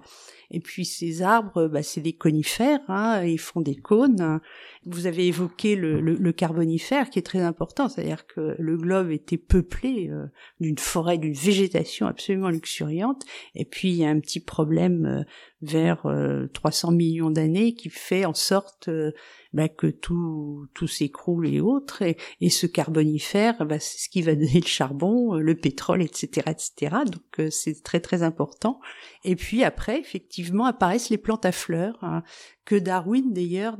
Et 0.50 0.60
puis 0.60 0.84
ces 0.84 1.22
arbres, 1.22 1.68
bah, 1.68 1.82
c'est 1.82 2.00
des 2.00 2.14
conifères, 2.14 2.80
hein, 2.88 3.22
ils 3.24 3.38
font 3.38 3.60
des 3.60 3.76
cônes. 3.76 4.40
Vous 4.86 5.06
avez 5.06 5.26
évoqué 5.26 5.76
le, 5.76 6.32
carbonifère 6.32 7.10
qui 7.10 7.18
est 7.18 7.22
très 7.22 7.40
important, 7.40 7.88
c'est-à-dire 7.88 8.26
que 8.26 8.54
le 8.58 8.76
globe 8.76 9.10
était 9.10 9.38
peuplé 9.38 10.08
euh, 10.10 10.26
d'une 10.60 10.78
forêt, 10.78 11.18
d'une 11.18 11.32
végétation 11.32 12.06
absolument 12.06 12.48
luxuriante. 12.48 13.24
Et 13.54 13.64
puis 13.64 13.88
il 13.90 13.96
y 13.96 14.04
a 14.04 14.08
un 14.08 14.20
petit 14.20 14.40
problème 14.40 15.06
euh, 15.06 15.22
vers 15.62 16.02
300 16.52 16.92
euh, 16.92 16.94
millions 16.94 17.30
d'années 17.30 17.74
qui 17.74 17.90
fait 17.90 18.24
en 18.24 18.34
sorte 18.34 18.88
bah, 19.54 19.68
que 19.68 19.86
tout, 19.86 20.68
tout 20.74 20.86
s'écroule 20.86 21.48
et 21.48 21.60
autres. 21.60 22.02
Et, 22.02 22.50
ce 22.50 22.66
carbonifère, 22.66 23.64
bah, 23.64 23.78
c'est 23.80 23.98
ce 23.98 24.08
qui 24.10 24.20
va 24.20 24.34
donner 24.34 24.60
le 24.60 24.66
charbon, 24.66 25.36
euh, 25.36 25.40
le 25.40 25.54
pétrole, 25.54 26.02
etc., 26.02 26.48
etc. 26.48 26.96
Donc 27.06 27.40
euh, 27.40 27.50
c'est 27.50 27.82
très 27.82 28.00
très 28.00 28.22
important. 28.22 28.78
Et 29.24 29.36
puis 29.36 29.64
après, 29.64 29.98
effectivement, 30.00 30.66
apparaissent 30.66 31.08
les 31.08 31.18
plantes 31.18 31.46
à 31.46 31.52
fleurs. 31.52 31.98
Hein, 32.02 32.22
que 32.68 32.74
Darwin 32.74 33.32
d'ailleurs 33.32 33.78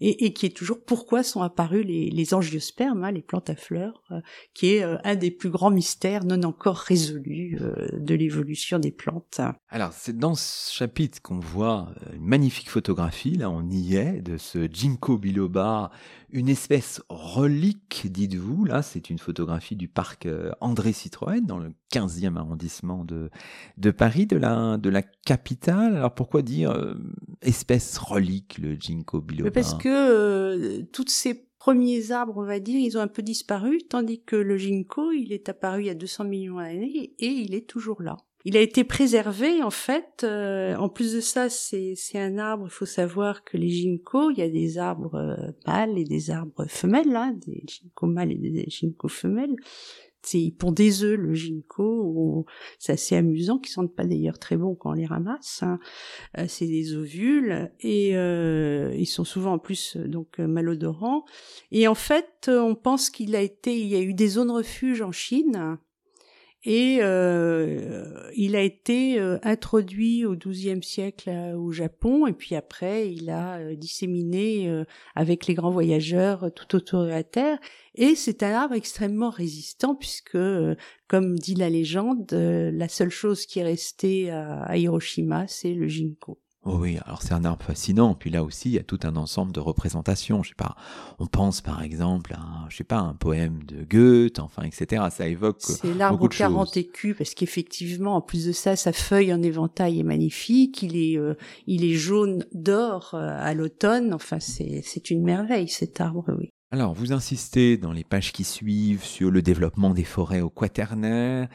et, 0.00 0.32
qui 0.32 0.46
est 0.46 0.56
toujours 0.56 0.82
pourquoi 0.82 1.22
sont 1.22 1.42
apparus 1.42 1.84
les, 1.84 2.08
les 2.08 2.32
angiospermes, 2.32 3.04
hein, 3.04 3.12
les 3.12 3.20
plantes 3.20 3.50
à 3.50 3.56
fleurs, 3.56 4.02
euh, 4.10 4.22
qui 4.54 4.76
est 4.76 4.82
euh, 4.82 4.96
un 5.04 5.16
des 5.16 5.30
plus 5.30 5.50
grands 5.50 5.70
mystères 5.70 6.24
non 6.24 6.42
encore 6.44 6.78
résolus 6.78 7.58
euh, 7.60 7.88
de 7.92 8.14
l'évolution 8.14 8.78
des 8.78 8.90
plantes. 8.90 9.42
Alors 9.68 9.92
c'est 9.92 10.16
dans 10.16 10.34
ce 10.34 10.72
chapitre 10.72 11.20
qu'on 11.20 11.40
voit 11.40 11.90
une 12.14 12.24
magnifique 12.24 12.70
photographie, 12.70 13.36
là 13.36 13.50
on 13.50 13.68
y 13.68 13.96
est, 13.96 14.22
de 14.22 14.38
ce 14.38 14.66
Ginkgo 14.66 15.18
biloba, 15.18 15.90
une 16.36 16.48
espèce 16.48 17.02
relique, 17.08 18.06
dites-vous. 18.10 18.64
Là 18.64 18.82
c'est 18.82 19.10
une 19.10 19.18
photographie 19.18 19.76
du 19.76 19.88
parc 19.88 20.28
André 20.60 20.92
Citroën 20.92 21.40
dans 21.44 21.58
le 21.58 21.72
15e 21.92 22.36
arrondissement 22.36 23.04
de, 23.04 23.30
de 23.78 23.90
Paris, 23.90 24.26
de 24.26 24.36
la, 24.36 24.76
de 24.76 24.88
la 24.88 25.02
capitale. 25.02 25.96
Alors 25.96 26.14
pourquoi 26.14 26.42
dire 26.42 26.96
espèce 27.42 27.98
relique, 27.98 28.58
le 28.58 28.74
ginkgo 28.74 29.20
biloba? 29.20 29.50
Parce 29.50 29.74
que 29.74 29.88
euh, 29.88 30.82
toutes 30.92 31.10
ces 31.10 31.46
premiers 31.58 32.12
arbres, 32.12 32.36
on 32.36 32.44
va 32.44 32.60
dire, 32.60 32.78
ils 32.78 32.96
ont 32.96 33.00
un 33.00 33.08
peu 33.08 33.22
disparu, 33.22 33.78
tandis 33.88 34.22
que 34.22 34.36
le 34.36 34.56
ginkgo, 34.56 35.12
il 35.12 35.32
est 35.32 35.48
apparu 35.48 35.82
il 35.82 35.86
y 35.86 35.90
a 35.90 35.94
200 35.94 36.24
millions 36.24 36.58
d'années 36.58 37.14
et 37.18 37.26
il 37.26 37.54
est 37.54 37.66
toujours 37.66 38.02
là. 38.02 38.16
Il 38.48 38.56
a 38.56 38.60
été 38.60 38.84
préservé 38.84 39.64
en 39.64 39.70
fait. 39.70 40.22
Euh, 40.22 40.76
en 40.76 40.88
plus 40.88 41.14
de 41.14 41.20
ça, 41.20 41.48
c'est 41.50 41.96
un 42.14 42.38
arbre. 42.38 42.66
Il 42.68 42.70
faut 42.70 42.86
savoir 42.86 43.42
que 43.42 43.56
les 43.56 43.68
ginkgo, 43.68 44.30
il 44.30 44.38
y 44.38 44.42
a 44.42 44.48
des 44.48 44.78
arbres 44.78 45.16
euh, 45.16 45.50
mâles 45.66 45.98
et 45.98 46.04
des 46.04 46.30
arbres 46.30 46.64
femelles, 46.68 47.16
hein, 47.16 47.36
des 47.44 47.64
ginkgo 47.66 48.06
mâles 48.06 48.30
et 48.30 48.36
des 48.36 48.66
ginkgo 48.68 49.08
femelles 49.08 49.56
c'est 50.26 50.52
pour 50.58 50.72
des 50.72 51.04
œufs 51.04 51.16
le 51.16 51.34
ginkgo, 51.34 52.46
c'est 52.78 52.92
assez 52.92 53.14
amusant, 53.14 53.58
qui 53.58 53.70
sentent 53.70 53.94
pas 53.94 54.04
d'ailleurs 54.04 54.40
très 54.40 54.56
bon 54.56 54.74
quand 54.74 54.90
on 54.90 54.94
les 54.94 55.06
ramasse. 55.06 55.62
Hein. 55.62 55.78
Euh, 56.38 56.46
c'est 56.48 56.66
des 56.66 56.96
ovules 56.96 57.70
et 57.80 58.16
euh, 58.16 58.92
ils 58.98 59.06
sont 59.06 59.24
souvent 59.24 59.52
en 59.52 59.58
plus 59.58 59.96
donc 59.96 60.38
malodorants. 60.38 61.24
Et 61.70 61.86
en 61.86 61.94
fait, 61.94 62.48
on 62.48 62.74
pense 62.74 63.08
qu'il 63.10 63.36
a 63.36 63.40
été, 63.40 63.78
il 63.78 63.86
y 63.86 63.94
a 63.94 64.00
eu 64.00 64.14
des 64.14 64.28
zones 64.28 64.50
refuge 64.50 65.00
en 65.00 65.12
Chine 65.12 65.78
et 66.68 66.98
euh, 67.00 68.28
il 68.34 68.56
a 68.56 68.60
été 68.60 69.20
euh, 69.20 69.38
introduit 69.44 70.24
au 70.24 70.34
XIIe 70.34 70.82
siècle 70.82 71.30
euh, 71.30 71.56
au 71.56 71.70
Japon, 71.70 72.26
et 72.26 72.32
puis 72.32 72.56
après 72.56 73.12
il 73.12 73.30
a 73.30 73.72
disséminé 73.76 74.84
avec 75.14 75.46
les 75.46 75.54
grands 75.54 75.70
voyageurs 75.70 76.50
tout 76.54 76.74
autour 76.74 77.04
de 77.04 77.08
la 77.08 77.22
Terre. 77.22 77.58
Et 77.94 78.16
c'est 78.16 78.42
un 78.42 78.52
arbre 78.52 78.74
extrêmement 78.74 79.30
résistant 79.30 79.94
puisque, 79.94 80.38
comme 81.06 81.38
dit 81.38 81.54
la 81.54 81.70
légende, 81.70 82.26
la 82.32 82.88
seule 82.88 83.10
chose 83.10 83.46
qui 83.46 83.60
est 83.60 83.64
restée 83.64 84.30
à 84.30 84.76
Hiroshima, 84.76 85.46
c'est 85.46 85.72
le 85.72 85.86
ginkgo. 85.86 86.38
Oh 86.68 86.78
oui, 86.80 86.98
alors 87.06 87.22
c'est 87.22 87.32
un 87.32 87.44
arbre 87.44 87.64
fascinant. 87.64 88.14
Puis 88.14 88.28
là 88.28 88.42
aussi, 88.42 88.70
il 88.70 88.74
y 88.74 88.78
a 88.78 88.82
tout 88.82 88.98
un 89.04 89.14
ensemble 89.14 89.52
de 89.52 89.60
représentations. 89.60 90.42
Je 90.42 90.48
sais 90.48 90.54
pas, 90.56 90.74
on 91.20 91.26
pense 91.26 91.60
par 91.60 91.82
exemple 91.82 92.34
à, 92.34 92.66
je 92.68 92.76
sais 92.76 92.84
pas, 92.84 92.98
un 92.98 93.14
poème 93.14 93.62
de 93.62 93.84
Goethe, 93.84 94.40
enfin, 94.40 94.64
etc. 94.64 95.04
Ça 95.10 95.28
évoque 95.28 95.58
C'est 95.60 95.94
l'arbre 95.94 96.24
aux 96.24 96.28
40 96.28 96.76
écus 96.76 97.16
parce 97.16 97.34
qu'effectivement, 97.34 98.16
en 98.16 98.20
plus 98.20 98.46
de 98.46 98.52
ça, 98.52 98.74
sa 98.74 98.92
feuille 98.92 99.32
en 99.32 99.42
éventail 99.42 100.00
est 100.00 100.04
magnifique. 100.04 100.82
Il 100.82 100.96
est, 100.96 101.16
euh, 101.16 101.34
il 101.68 101.84
est 101.84 101.94
jaune 101.94 102.44
d'or 102.52 103.12
euh, 103.14 103.36
à 103.38 103.54
l'automne. 103.54 104.12
Enfin, 104.12 104.40
c'est, 104.40 104.80
c'est 104.84 105.10
une 105.10 105.22
merveille 105.22 105.68
cet 105.68 106.00
arbre, 106.00 106.24
oui. 106.36 106.50
Alors, 106.72 106.94
vous 106.94 107.12
insistez 107.12 107.76
dans 107.76 107.92
les 107.92 108.02
pages 108.02 108.32
qui 108.32 108.42
suivent 108.42 109.04
sur 109.04 109.30
le 109.30 109.40
développement 109.40 109.94
des 109.94 110.02
forêts 110.02 110.40
au 110.40 110.50
quaternaire, 110.50 111.48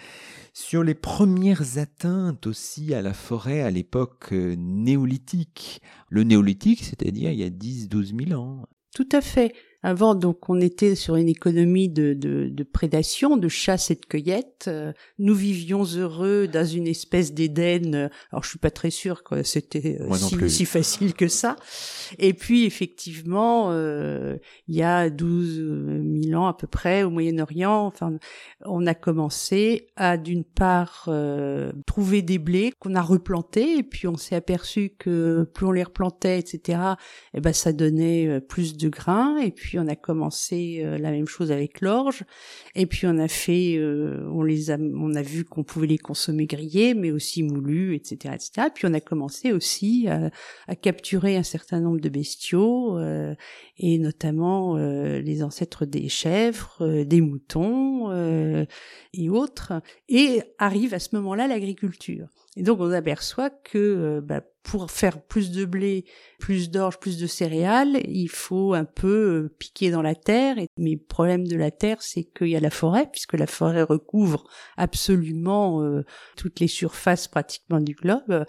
sur 0.54 0.84
les 0.84 0.94
premières 0.96 1.78
atteintes 1.78 2.48
aussi 2.48 2.94
à 2.94 3.02
la 3.02 3.14
forêt 3.14 3.62
à 3.62 3.72
l'époque 3.72 4.32
euh, 4.32 4.56
néolithique. 4.58 5.82
Le 6.08 6.24
néolithique, 6.24 6.84
c'est-à-dire 6.84 7.32
il 7.32 7.40
y 7.40 7.44
a 7.44 7.50
10-12 7.50 8.30
000 8.30 8.42
ans. 8.42 8.66
Tout 8.96 9.10
à 9.12 9.20
fait. 9.20 9.54
Avant, 9.84 10.14
donc, 10.14 10.48
on 10.48 10.62
était 10.62 10.94
sur 10.94 11.16
une 11.16 11.28
économie 11.28 11.90
de, 11.90 12.14
de, 12.14 12.50
de 12.50 12.64
prédation, 12.64 13.36
de 13.36 13.48
chasse 13.48 13.90
et 13.90 13.96
de 13.96 14.06
cueillette. 14.06 14.66
Euh, 14.68 14.94
nous 15.18 15.34
vivions 15.34 15.84
heureux 15.84 16.48
dans 16.48 16.66
une 16.66 16.88
espèce 16.88 17.34
d'Éden. 17.34 18.10
Alors, 18.32 18.44
je 18.44 18.50
suis 18.50 18.60
pas 18.60 18.70
très 18.70 18.92
sûre 18.92 19.24
que 19.24 19.42
c'était 19.42 19.98
euh, 20.00 20.14
si, 20.14 20.50
si, 20.52 20.66
facile 20.66 21.16
que 21.16 21.28
ça. 21.28 21.56
Et 22.20 22.34
puis, 22.34 22.66
effectivement, 22.66 23.72
euh, 23.72 24.38
il 24.68 24.76
y 24.76 24.84
a 24.84 25.10
12 25.10 26.26
000 26.26 26.40
ans 26.40 26.48
à 26.48 26.54
peu 26.54 26.68
près, 26.68 27.02
au 27.02 27.10
Moyen-Orient, 27.10 27.88
enfin, 27.88 28.14
on 28.66 28.86
a 28.86 28.94
commencé 28.94 29.88
à, 29.96 30.18
d'une 30.18 30.44
part, 30.44 31.10
trouver 31.88 32.22
des 32.22 32.38
blés 32.38 32.72
qu'on 32.80 32.94
a 32.94 33.02
replantés, 33.02 33.78
et 33.78 33.84
puis 33.84 34.08
on 34.08 34.16
s'est 34.16 34.36
aperçu 34.36 34.92
que 35.00 35.50
plus 35.54 35.66
on 35.66 35.72
les 35.72 35.84
replantait, 35.84 36.38
etc., 36.38 36.80
eh 37.34 37.42
ben, 37.42 37.54
ça 37.54 37.74
donnait 37.74 38.42
plus 38.42 38.78
de 38.78 38.90
grains, 38.90 39.38
et 39.38 39.52
puis 39.52 39.71
puis 39.72 39.80
on 39.80 39.88
a 39.88 39.96
commencé 39.96 40.82
euh, 40.84 40.98
la 40.98 41.12
même 41.12 41.30
chose 41.30 41.50
avec 41.50 41.80
l'orge, 41.80 42.26
et 42.76 42.86
puis 42.86 43.08
on 43.08 43.18
a 43.18 43.30
fait, 43.30 43.78
euh, 43.78 44.28
on 44.30 44.44
les 44.44 44.70
a, 44.70 44.78
on 44.78 45.16
a 45.16 45.22
vu 45.22 45.46
qu'on 45.46 45.64
pouvait 45.64 45.88
les 45.88 45.98
consommer 45.98 46.46
grillés, 46.46 46.94
mais 46.94 47.10
aussi 47.10 47.42
moulus, 47.42 47.96
etc., 47.96 48.36
etc. 48.36 48.68
Puis 48.76 48.86
on 48.86 48.94
a 48.94 49.00
commencé 49.00 49.54
aussi 49.54 50.10
à, 50.10 50.76
capturer 50.76 51.38
un 51.38 51.44
certain 51.44 51.80
nombre 51.80 52.02
de 52.02 52.10
bestiaux, 52.10 53.00
euh, 53.00 53.34
et 53.78 53.98
notamment 53.98 54.76
les 54.76 55.42
ancêtres 55.42 55.86
des 55.86 56.10
chèvres, 56.10 57.04
des 57.04 57.22
moutons 57.22 58.12
et 59.14 59.30
autres. 59.30 59.82
Et 60.10 60.42
arrive 60.58 60.94
à 60.94 61.00
ce 61.00 61.16
moment-là 61.16 61.48
l'agriculture. 61.48 62.28
Et 62.58 62.64
donc 62.64 62.82
on 62.82 62.92
aperçoit 62.92 63.50
que 63.50 64.20
bah, 64.20 64.42
pour 64.64 64.92
faire 64.92 65.22
plus 65.22 65.52
de 65.52 65.66
blé, 65.66 66.06
plus 66.40 66.70
d'orge, 66.70 67.00
plus 67.00 67.18
de 67.18 67.28
céréales, 67.28 68.00
il 68.08 68.30
faut 68.30 68.74
un 68.74 68.86
peu 68.86 69.46
euh, 69.46 69.56
piquer 69.60 69.92
dans 69.92 70.02
la 70.02 70.16
terre. 70.16 70.56
Mais 70.78 70.92
le 70.92 71.06
problème 71.06 71.48
de 71.48 71.56
la 71.56 71.72
terre, 71.72 72.02
c'est 72.02 72.24
qu'il 72.24 72.48
y 72.48 72.56
a 72.56 72.60
la 72.60 72.70
forêt, 72.70 73.08
puisque 73.12 73.34
la 73.34 73.48
forêt 73.48 73.84
recouvre 73.84 74.48
absolument 74.78 75.82
euh, 75.84 76.06
toutes 76.38 76.60
les 76.60 76.68
surfaces 76.68 77.28
pratiquement 77.28 77.80
du 77.80 77.94
globe. 77.94 78.46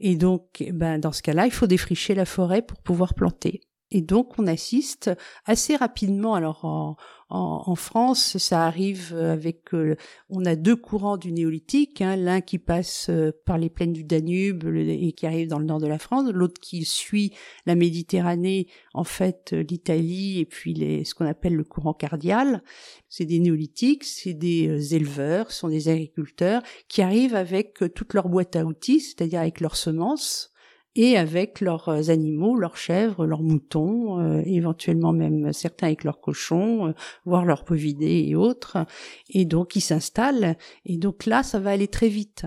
Et 0.00 0.16
donc, 0.16 0.64
ben, 0.72 0.98
dans 0.98 1.12
ce 1.12 1.22
cas-là, 1.22 1.46
il 1.46 1.52
faut 1.52 1.66
défricher 1.66 2.14
la 2.14 2.24
forêt 2.24 2.62
pour 2.62 2.82
pouvoir 2.82 3.14
planter. 3.14 3.60
Et 3.94 4.00
donc, 4.00 4.38
on 4.38 4.46
assiste 4.46 5.10
assez 5.44 5.76
rapidement, 5.76 6.34
alors 6.34 6.64
en, 6.64 6.96
en, 7.28 7.74
France, 7.76 8.36
ça 8.36 8.66
arrive 8.66 9.14
avec, 9.14 9.72
euh, 9.74 9.96
on 10.28 10.44
a 10.44 10.54
deux 10.54 10.76
courants 10.76 11.16
du 11.16 11.32
néolithique, 11.32 12.02
hein, 12.02 12.16
l'un 12.16 12.40
qui 12.42 12.58
passe 12.58 13.08
euh, 13.08 13.32
par 13.46 13.56
les 13.56 13.70
plaines 13.70 13.92
du 13.92 14.04
Danube 14.04 14.64
et 14.76 15.12
qui 15.12 15.26
arrive 15.26 15.48
dans 15.48 15.58
le 15.58 15.64
nord 15.64 15.80
de 15.80 15.86
la 15.86 15.98
France, 15.98 16.30
l'autre 16.30 16.60
qui 16.60 16.84
suit 16.84 17.32
la 17.64 17.74
Méditerranée, 17.74 18.66
en 18.92 19.04
fait 19.04 19.52
euh, 19.52 19.64
l'Italie 19.68 20.40
et 20.40 20.44
puis 20.46 20.74
les, 20.74 21.04
ce 21.04 21.14
qu'on 21.14 21.26
appelle 21.26 21.54
le 21.54 21.64
courant 21.64 21.94
cardial. 21.94 22.62
C'est 23.08 23.24
des 23.24 23.40
néolithiques, 23.40 24.04
c'est 24.04 24.34
des 24.34 24.94
éleveurs, 24.94 25.52
ce 25.52 25.60
sont 25.60 25.68
des 25.68 25.88
agriculteurs 25.88 26.62
qui 26.88 27.00
arrivent 27.00 27.34
avec 27.34 27.82
toute 27.94 28.12
leur 28.12 28.28
boîte 28.28 28.56
à 28.56 28.64
outils, 28.64 29.00
c'est-à-dire 29.00 29.40
avec 29.40 29.60
leurs 29.60 29.76
semences, 29.76 30.51
et 30.94 31.16
avec 31.16 31.60
leurs 31.60 31.88
euh, 31.88 32.10
animaux, 32.10 32.56
leurs 32.56 32.76
chèvres, 32.76 33.26
leurs 33.26 33.42
moutons, 33.42 34.20
euh, 34.20 34.42
éventuellement 34.44 35.12
même 35.12 35.52
certains 35.52 35.86
avec 35.86 36.04
leurs 36.04 36.20
cochons, 36.20 36.88
euh, 36.88 36.92
voire 37.24 37.44
leurs 37.44 37.64
povidés 37.64 38.26
et 38.28 38.34
autres. 38.34 38.78
Et 39.30 39.44
donc 39.44 39.74
ils 39.76 39.80
s'installent. 39.80 40.56
Et 40.84 40.98
donc 40.98 41.26
là, 41.26 41.42
ça 41.42 41.58
va 41.58 41.70
aller 41.70 41.88
très 41.88 42.08
vite. 42.08 42.44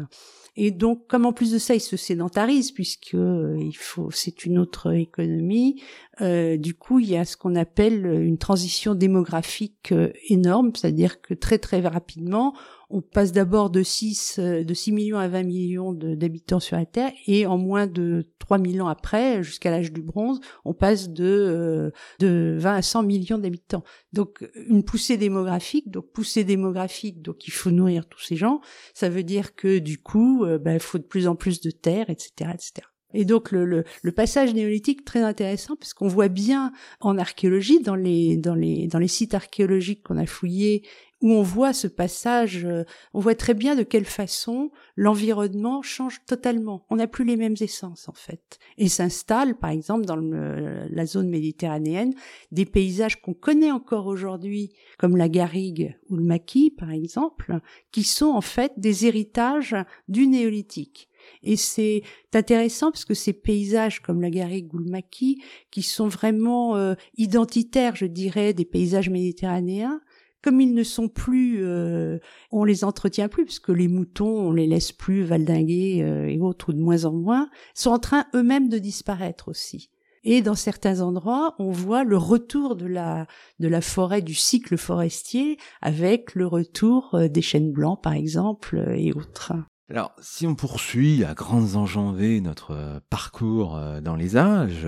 Et 0.58 0.72
donc, 0.72 1.08
comme 1.08 1.26
en 1.26 1.34
plus 1.34 1.52
de 1.52 1.58
ça, 1.58 1.76
ils 1.76 1.82
se 1.82 1.98
sédentarisent 1.98 2.72
puisque 2.72 3.12
il 3.12 3.76
faut, 3.78 4.10
c'est 4.10 4.46
une 4.46 4.58
autre 4.58 4.94
économie. 4.94 5.82
du 6.22 6.74
coup, 6.76 7.00
il 7.00 7.10
y 7.10 7.18
a 7.18 7.26
ce 7.26 7.36
qu'on 7.36 7.58
appelle 7.58 8.06
une 8.06 8.38
transition 8.38 8.96
démographique 8.96 9.94
énorme, 10.30 10.72
c'est-à-dire 10.74 11.20
que 11.20 11.34
très 11.34 11.58
très 11.58 11.82
rapidement, 11.82 12.54
on 12.90 13.02
passe 13.02 13.32
d'abord 13.32 13.70
de 13.70 13.84
6, 13.84 14.40
euh, 14.40 14.64
de 14.64 14.74
6 14.74 14.92
millions 14.92 15.18
à 15.18 15.28
20 15.28 15.44
millions 15.44 15.94
d'habitants 15.94 16.60
sur 16.60 16.78
la 16.78 16.86
Terre 16.86 17.12
et 17.28 17.46
en 17.46 17.58
moins 17.58 17.88
de 17.88 18.26
3000 18.40 18.82
ans 18.82 18.88
après, 18.88 19.44
jusqu'à 19.44 19.72
l'âge 19.72 19.92
du 19.92 20.02
bronze, 20.02 20.40
on 20.66 20.74
passe 20.74 21.10
de, 21.10 21.26
euh, 21.26 21.92
de 22.20 22.56
20 22.60 22.76
à 22.76 22.82
100 22.82 23.04
millions 23.04 23.38
d'habitants. 23.38 23.84
Donc 24.14 24.48
une 24.68 24.84
poussée 24.84 25.18
démographique, 25.18 25.90
donc 25.92 26.12
poussée 26.12 26.44
démographique, 26.44 27.22
donc 27.22 27.48
il 27.48 27.52
faut 27.52 27.72
nourrir 27.72 28.08
tous 28.08 28.22
ces 28.22 28.36
gens, 28.36 28.62
ça 28.94 29.10
veut 29.10 29.24
dire 29.24 29.56
que 29.56 29.80
du 29.80 29.98
coup, 29.98 30.44
euh, 30.46 30.58
ben, 30.58 30.74
il 30.74 30.80
faut 30.80 30.98
de 30.98 31.04
plus 31.04 31.28
en 31.28 31.36
plus 31.36 31.62
de 31.62 31.72
terres, 31.72 32.10
etc. 32.10 32.52
etc. 32.54 32.88
Et 33.16 33.24
donc 33.24 33.52
le, 33.52 33.66
le, 33.66 33.86
le, 34.02 34.12
passage 34.12 34.54
néolithique 34.54 35.06
très 35.06 35.22
intéressant 35.22 35.76
parce 35.78 35.94
qu'on 35.94 36.08
voit 36.08 36.28
bien 36.28 36.74
en 37.00 37.18
archéologie 37.18 37.80
dans 37.80 37.96
les 37.96 38.36
dans 38.36 38.56
les 38.56 38.88
dans 38.88 39.00
les 39.00 39.08
sites 39.08 39.34
archéologiques 39.34 40.04
qu'on 40.04 40.18
a 40.18 40.26
fouillés 40.26 40.84
où 41.22 41.32
on 41.32 41.42
voit 41.42 41.74
ce 41.74 41.88
passage, 41.88 42.66
euh, 42.66 42.84
on 43.14 43.20
voit 43.20 43.36
très 43.36 43.54
bien 43.54 43.76
de 43.76 43.84
quelle 43.84 44.06
façon 44.06 44.72
l'environnement 44.96 45.82
change 45.82 46.24
totalement. 46.26 46.86
On 46.90 46.98
n'a 46.98 47.08
plus 47.08 47.26
les 47.26 47.38
mêmes 47.38 47.56
essences 47.60 48.10
en 48.10 48.14
fait. 48.14 48.60
Et 48.78 48.90
s'installe, 48.90 49.58
par 49.58 49.70
exemple, 49.70 50.06
dans 50.06 50.18
la 50.18 51.06
zone 51.06 51.30
méditerranéenne, 51.30 52.14
des 52.52 52.66
paysages 52.66 53.22
qu'on 53.22 53.34
connaît 53.34 53.72
encore 53.72 54.08
aujourd'hui, 54.08 54.74
comme 54.98 55.18
la 55.18 55.30
garrigue 55.30 55.98
ou 56.10 56.18
le 56.18 56.24
maquis, 56.24 56.72
par 56.72 56.92
exemple, 56.92 57.60
qui 57.92 58.04
sont 58.04 58.28
en 58.28 58.42
fait 58.42 58.74
des 58.78 59.06
héritages 59.06 59.76
du 60.08 60.28
néolithique. 60.28 61.10
Et 61.44 61.56
c'est 61.56 62.04
intéressant 62.34 62.92
parce 62.92 63.06
que 63.06 63.14
ces 63.14 63.34
paysages 63.34 64.02
comme 64.02 64.22
la 64.22 64.30
garrigue 64.30 64.74
ou 64.74 64.78
le 64.78 64.90
maquis, 64.90 65.42
qui 65.72 65.82
sont 65.82 66.08
vraiment 66.08 66.76
euh, 66.76 66.96
identitaires, 67.18 67.96
je 67.96 68.06
dirais, 68.06 68.54
des 68.54 68.66
paysages 68.66 69.10
méditerranéens, 69.10 70.02
comme 70.46 70.62
ils 70.62 70.76
ne 70.76 70.84
sont 70.84 71.08
plus, 71.08 71.66
euh, 71.66 72.20
on 72.52 72.66
les 72.66 72.84
entretient 72.84 73.30
plus 73.30 73.46
parce 73.46 73.58
que 73.58 73.72
les 73.72 73.88
moutons, 73.88 74.48
on 74.48 74.52
les 74.52 74.68
laisse 74.68 74.92
plus 74.92 75.24
valdinguer 75.24 76.04
euh, 76.04 76.28
et 76.28 76.40
autres 76.40 76.70
ou 76.70 76.74
de 76.74 76.80
moins 76.80 77.06
en 77.06 77.14
moins, 77.14 77.50
sont 77.74 77.90
en 77.90 77.98
train 77.98 78.26
eux-mêmes 78.36 78.70
de 78.70 78.78
disparaître 78.78 79.48
aussi. 79.48 79.90
Et 80.24 80.44
dans 80.44 80.54
certains 80.54 81.02
endroits, 81.02 81.56
on 81.58 81.72
voit 81.72 82.04
le 82.04 82.18
retour 82.18 82.76
de 82.76 82.86
la 82.86 83.26
de 83.60 83.68
la 83.68 83.82
forêt, 83.82 84.22
du 84.22 84.36
cycle 84.36 84.78
forestier, 84.78 85.58
avec 85.82 86.36
le 86.36 86.46
retour 86.46 87.16
euh, 87.16 87.28
des 87.28 87.42
chênes 87.42 87.72
blancs, 87.72 88.04
par 88.04 88.14
exemple, 88.14 88.78
euh, 88.78 88.96
et 88.96 89.14
autres. 89.14 89.54
Alors, 89.90 90.12
si 90.22 90.46
on 90.46 90.54
poursuit 90.54 91.24
à 91.24 91.34
grandes 91.34 91.76
enjambées 91.76 92.40
notre 92.40 93.02
parcours 93.10 93.80
dans 94.02 94.16
les 94.16 94.36
âges, 94.38 94.88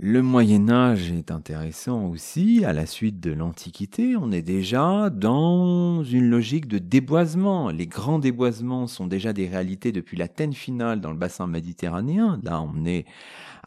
le 0.00 0.22
Moyen 0.22 0.68
Âge 0.70 1.10
est 1.10 1.32
intéressant 1.32 2.04
aussi, 2.04 2.64
à 2.64 2.72
la 2.72 2.86
suite 2.86 3.18
de 3.18 3.32
l'Antiquité, 3.32 4.14
on 4.16 4.30
est 4.30 4.42
déjà 4.42 5.10
dans 5.10 6.04
une 6.04 6.30
logique 6.30 6.68
de 6.68 6.78
déboisement. 6.78 7.70
Les 7.70 7.88
grands 7.88 8.20
déboisements 8.20 8.86
sont 8.86 9.08
déjà 9.08 9.32
des 9.32 9.48
réalités 9.48 9.90
depuis 9.90 10.16
l'Athènes 10.16 10.52
finale 10.52 11.00
dans 11.00 11.10
le 11.10 11.16
bassin 11.16 11.48
méditerranéen. 11.48 12.38
Là, 12.44 12.62
on 12.62 12.84
est 12.84 13.06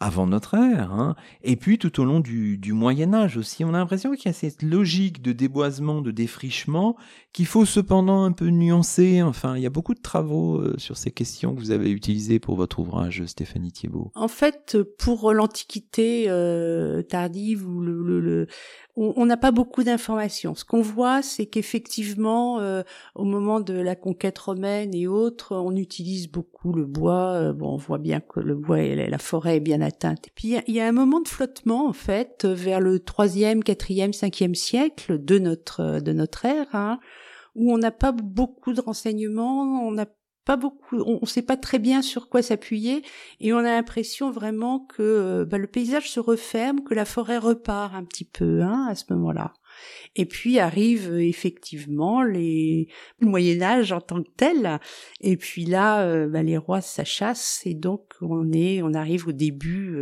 avant 0.01 0.25
notre 0.25 0.55
ère. 0.55 0.91
Hein. 0.91 1.15
Et 1.43 1.55
puis 1.55 1.77
tout 1.77 2.01
au 2.01 2.05
long 2.05 2.19
du, 2.19 2.59
Moyen 2.73 3.13
Âge 3.13 3.37
aussi, 3.37 3.63
on 3.63 3.69
a 3.69 3.77
l'impression 3.77 4.13
qu'il 4.13 4.25
y 4.25 4.29
a 4.29 4.33
cette 4.33 4.63
logique 4.63 5.21
de 5.21 5.31
déboisement, 5.31 6.01
de 6.01 6.09
défrichement, 6.09 6.97
qu'il 7.33 7.45
faut 7.45 7.65
cependant 7.65 8.23
un 8.23 8.31
peu 8.31 8.47
nuancer. 8.47 9.21
Enfin, 9.21 9.55
il 9.55 9.61
y 9.61 9.67
a 9.67 9.69
beaucoup 9.69 9.93
de 9.93 10.01
travaux 10.01 10.57
euh, 10.57 10.73
sur 10.77 10.97
ces 10.97 11.11
questions 11.11 11.53
que 11.53 11.59
vous 11.59 11.71
avez 11.71 11.91
utilisées 11.91 12.39
pour 12.39 12.55
votre 12.55 12.79
ouvrage, 12.79 13.23
Stéphanie 13.27 13.71
Thiebaud. 13.71 14.11
En 14.15 14.27
fait, 14.27 14.77
pour 14.97 15.33
l'Antiquité 15.33 16.25
euh, 16.27 17.03
tardive 17.03 17.67
ou 17.67 17.81
le, 17.81 18.47
on 18.97 19.25
n'a 19.25 19.37
pas 19.37 19.51
beaucoup 19.51 19.83
d'informations. 19.83 20.53
Ce 20.53 20.65
qu'on 20.65 20.81
voit, 20.81 21.21
c'est 21.21 21.45
qu'effectivement, 21.45 22.59
euh, 22.59 22.83
au 23.15 23.23
moment 23.23 23.61
de 23.61 23.73
la 23.73 23.95
conquête 23.95 24.37
romaine 24.37 24.93
et 24.93 25.07
autres, 25.07 25.55
on 25.55 25.75
utilise 25.75 26.29
beaucoup 26.29 26.73
le 26.73 26.85
bois. 26.85 27.33
Euh, 27.33 27.53
bon, 27.53 27.73
on 27.73 27.77
voit 27.77 27.99
bien 27.99 28.19
que 28.19 28.39
le 28.39 28.55
bois 28.55 28.81
et 28.81 28.95
la 28.95 29.17
forêt 29.17 29.57
est 29.57 29.61
bien 29.61 29.81
atteinte. 29.81 30.27
Et 30.27 30.31
puis 30.35 30.55
il 30.67 30.75
y, 30.75 30.79
a 30.81 30.87
un 30.87 30.91
moment 30.91 31.21
de 31.21 31.27
flottement 31.27 31.87
en 31.87 31.93
fait 31.93 32.45
vers 32.45 32.81
le 32.81 32.99
troisième, 32.99 33.63
quatrième, 33.63 34.13
cinquième 34.13 34.55
siècle 34.55 35.23
de 35.23 35.39
notre 35.39 36.01
de 36.01 36.11
notre 36.11 36.45
ère, 36.45 36.67
hein, 36.73 36.99
où 37.55 37.73
on 37.73 37.77
n'a 37.77 37.91
pas 37.91 38.11
beaucoup 38.11 38.73
de 38.73 38.81
renseignements, 38.81 39.87
on 39.87 39.91
n'a 39.91 40.07
pas 40.45 40.57
beaucoup, 40.57 40.97
on 41.05 41.19
ne 41.21 41.25
sait 41.27 41.43
pas 41.43 41.57
très 41.57 41.77
bien 41.77 42.01
sur 42.01 42.27
quoi 42.27 42.41
s'appuyer 42.41 43.03
et 43.39 43.53
on 43.53 43.59
a 43.59 43.63
l'impression 43.63 44.31
vraiment 44.31 44.79
que 44.79 45.01
euh, 45.01 45.45
bah, 45.45 45.59
le 45.59 45.67
paysage 45.67 46.09
se 46.09 46.19
referme, 46.19 46.83
que 46.83 46.95
la 46.95 47.05
forêt 47.05 47.37
repart 47.37 47.93
un 47.93 48.03
petit 48.03 48.25
peu 48.25 48.61
hein, 48.63 48.87
à 48.89 48.95
ce 48.95 49.05
moment-là. 49.13 49.53
Et 50.15 50.25
puis 50.25 50.59
arrive 50.59 51.11
euh, 51.11 51.23
effectivement 51.23 52.23
les 52.23 52.87
le 53.19 53.27
Moyen 53.27 53.61
Âge 53.61 53.91
en 53.91 54.01
tant 54.01 54.23
que 54.23 54.29
tel. 54.35 54.79
Et 55.21 55.37
puis 55.37 55.65
là, 55.65 56.01
euh, 56.07 56.27
bah, 56.27 56.41
les 56.41 56.57
rois 56.57 56.81
s'achassent 56.81 57.61
et 57.65 57.75
donc 57.75 58.01
on 58.21 58.51
est, 58.51 58.81
on 58.81 58.95
arrive 58.95 59.27
au 59.27 59.31
début 59.33 59.95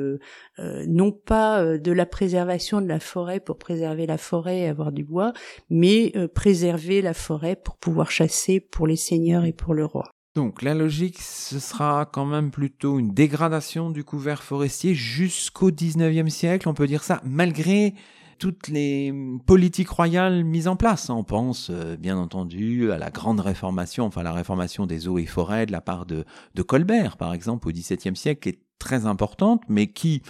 non 0.87 1.11
pas 1.11 1.77
de 1.77 1.91
la 1.91 2.05
préservation 2.05 2.81
de 2.81 2.87
la 2.87 2.99
forêt 2.99 3.39
pour 3.39 3.57
préserver 3.57 4.05
la 4.05 4.17
forêt 4.17 4.59
et 4.59 4.67
avoir 4.67 4.91
du 4.91 5.03
bois, 5.03 5.33
mais 5.69 6.13
préserver 6.33 7.01
la 7.01 7.13
forêt 7.13 7.55
pour 7.55 7.77
pouvoir 7.77 8.11
chasser 8.11 8.59
pour 8.59 8.87
les 8.87 8.95
seigneurs 8.95 9.45
et 9.45 9.53
pour 9.53 9.73
le 9.73 9.85
roi. 9.85 10.11
Donc 10.35 10.61
la 10.61 10.73
logique, 10.73 11.19
ce 11.19 11.59
sera 11.59 12.05
quand 12.05 12.25
même 12.25 12.51
plutôt 12.51 12.99
une 12.99 13.13
dégradation 13.13 13.89
du 13.89 14.03
couvert 14.03 14.43
forestier 14.43 14.93
jusqu'au 14.93 15.71
19e 15.71 16.29
siècle, 16.29 16.69
on 16.69 16.73
peut 16.73 16.87
dire 16.87 17.03
ça, 17.03 17.21
malgré 17.25 17.95
toutes 18.39 18.69
les 18.69 19.13
politiques 19.45 19.89
royales 19.89 20.43
mises 20.43 20.67
en 20.67 20.75
place. 20.75 21.09
On 21.09 21.23
pense 21.23 21.69
euh, 21.69 21.97
bien 21.97 22.17
entendu 22.17 22.91
à 22.91 22.97
la 22.97 23.11
grande 23.11 23.41
réformation, 23.41 24.05
enfin 24.05 24.23
la 24.23 24.31
réformation 24.31 24.85
des 24.85 25.07
eaux 25.07 25.19
et 25.19 25.25
forêts 25.25 25.65
de 25.65 25.71
la 25.71 25.81
part 25.81 26.05
de, 26.05 26.25
Colbert, 26.65 27.17
par 27.17 27.33
exemple, 27.33 27.67
au 27.67 27.71
XVIIe 27.71 28.15
siècle, 28.15 28.39
qui 28.39 28.49
est 28.49 28.61
très 28.79 29.05
importante, 29.05 29.63
mais 29.67 29.87
qui, 29.87 30.23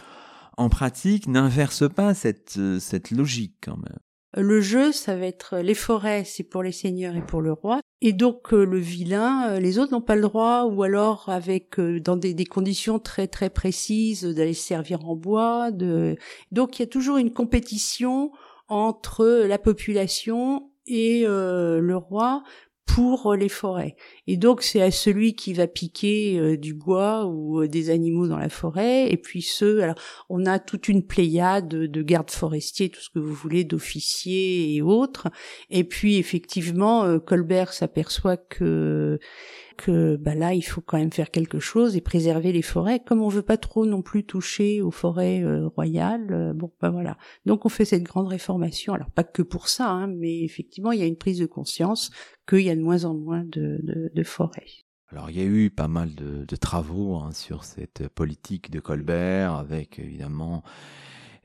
en 0.57 0.69
pratique, 0.69 1.27
n'inverse 1.27 1.87
pas 1.87 2.13
cette, 2.13 2.55
euh, 2.57 2.79
cette 2.79 3.11
logique 3.11 3.55
quand 3.61 3.77
même. 3.77 3.99
Le 4.37 4.61
jeu, 4.61 4.91
ça 4.91 5.15
va 5.15 5.25
être 5.25 5.57
les 5.57 5.73
forêts, 5.73 6.23
c'est 6.23 6.43
pour 6.43 6.61
les 6.61 6.71
seigneurs 6.71 7.15
et 7.15 7.25
pour 7.25 7.41
le 7.41 7.51
roi. 7.51 7.81
Et 8.01 8.13
donc 8.13 8.53
euh, 8.53 8.63
le 8.63 8.77
vilain, 8.77 9.49
euh, 9.49 9.59
les 9.59 9.79
autres 9.79 9.91
n'ont 9.91 10.01
pas 10.01 10.15
le 10.15 10.21
droit, 10.21 10.65
ou 10.65 10.83
alors 10.83 11.29
avec 11.29 11.79
euh, 11.79 11.99
dans 11.99 12.15
des, 12.15 12.45
conditions 12.45 12.99
très 12.99 13.27
très 13.27 13.49
précises 13.49 14.23
d'aller 14.23 14.53
servir 14.53 15.07
en 15.07 15.15
bois. 15.15 15.71
De... 15.71 16.15
Donc 16.51 16.77
il 16.77 16.83
y 16.83 16.85
a 16.85 16.87
toujours 16.87 17.17
une 17.17 17.33
compétition 17.33 18.31
entre 18.67 19.25
la 19.47 19.57
population 19.57 20.69
et 20.85 21.25
le 21.25 21.95
roi 21.95 22.43
pour 22.95 23.35
les 23.35 23.49
forêts. 23.49 23.95
Et 24.27 24.37
donc 24.37 24.61
c'est 24.63 24.81
à 24.81 24.91
celui 24.91 25.35
qui 25.35 25.53
va 25.53 25.67
piquer 25.67 26.39
euh, 26.39 26.57
du 26.57 26.73
bois 26.73 27.25
ou 27.25 27.61
euh, 27.61 27.67
des 27.67 27.89
animaux 27.89 28.27
dans 28.27 28.37
la 28.37 28.49
forêt, 28.49 29.11
et 29.11 29.17
puis 29.17 29.41
ceux, 29.41 29.83
alors 29.83 29.95
on 30.29 30.45
a 30.45 30.59
toute 30.59 30.87
une 30.87 31.05
pléiade 31.05 31.67
de, 31.67 32.01
gardes 32.01 32.31
forestiers, 32.31 32.89
tout 32.89 33.01
ce 33.01 33.09
que 33.09 33.19
vous 33.19 33.33
voulez, 33.33 33.63
d'officiers 33.63 34.75
et 34.75 34.81
autres. 34.81 35.27
Et 35.69 35.83
puis 35.83 36.17
effectivement, 36.17 37.03
euh, 37.03 37.19
Colbert 37.19 37.73
s'aperçoit 37.73 38.37
que 38.37 39.19
que 39.79 40.17
bah 40.17 40.35
là 40.35 40.53
il 40.53 40.61
faut 40.61 40.81
quand 40.81 40.97
même 40.97 41.11
faire 41.11 41.31
quelque 41.31 41.59
chose 41.59 41.95
et 41.95 42.01
préserver 42.01 42.51
les 42.51 42.61
forêts. 42.61 42.99
Comme 42.99 43.21
on 43.21 43.29
veut 43.29 43.41
pas 43.41 43.57
trop 43.57 43.85
non 43.85 44.01
plus 44.01 44.25
toucher 44.25 44.81
aux 44.81 44.91
forêts 44.91 45.43
royales 45.75 46.53
bon 46.55 46.71
bah 46.81 46.89
voilà. 46.89 47.17
Donc 47.45 47.65
on 47.65 47.69
fait 47.69 47.85
cette 47.85 48.03
grande 48.03 48.27
réformation. 48.27 48.93
Alors 48.93 49.09
pas 49.09 49.23
que 49.23 49.41
pour 49.41 49.69
ça 49.69 49.89
hein, 49.89 50.07
mais 50.07 50.41
effectivement 50.41 50.91
il 50.91 50.99
y 50.99 51.03
a 51.03 51.07
une 51.07 51.17
prise 51.17 51.39
de 51.39 51.45
conscience 51.45 52.11
qu'il 52.47 52.61
y 52.61 52.69
a 52.69 52.75
de 52.75 52.81
moins 52.81 53.05
en 53.05 53.13
moins 53.13 53.43
de, 53.45 54.23
forêts. 54.23 54.67
Alors 55.11 55.29
il 55.29 55.37
y 55.37 55.41
a 55.41 55.45
eu 55.45 55.69
pas 55.69 55.87
mal 55.87 56.13
de, 56.13 56.55
travaux 56.55 57.15
hein, 57.15 57.31
sur 57.31 57.63
cette 57.63 58.09
politique 58.09 58.69
de 58.71 58.79
Colbert, 58.79 59.53
avec 59.53 59.97
évidemment 59.99 60.63
euh, 60.65 60.69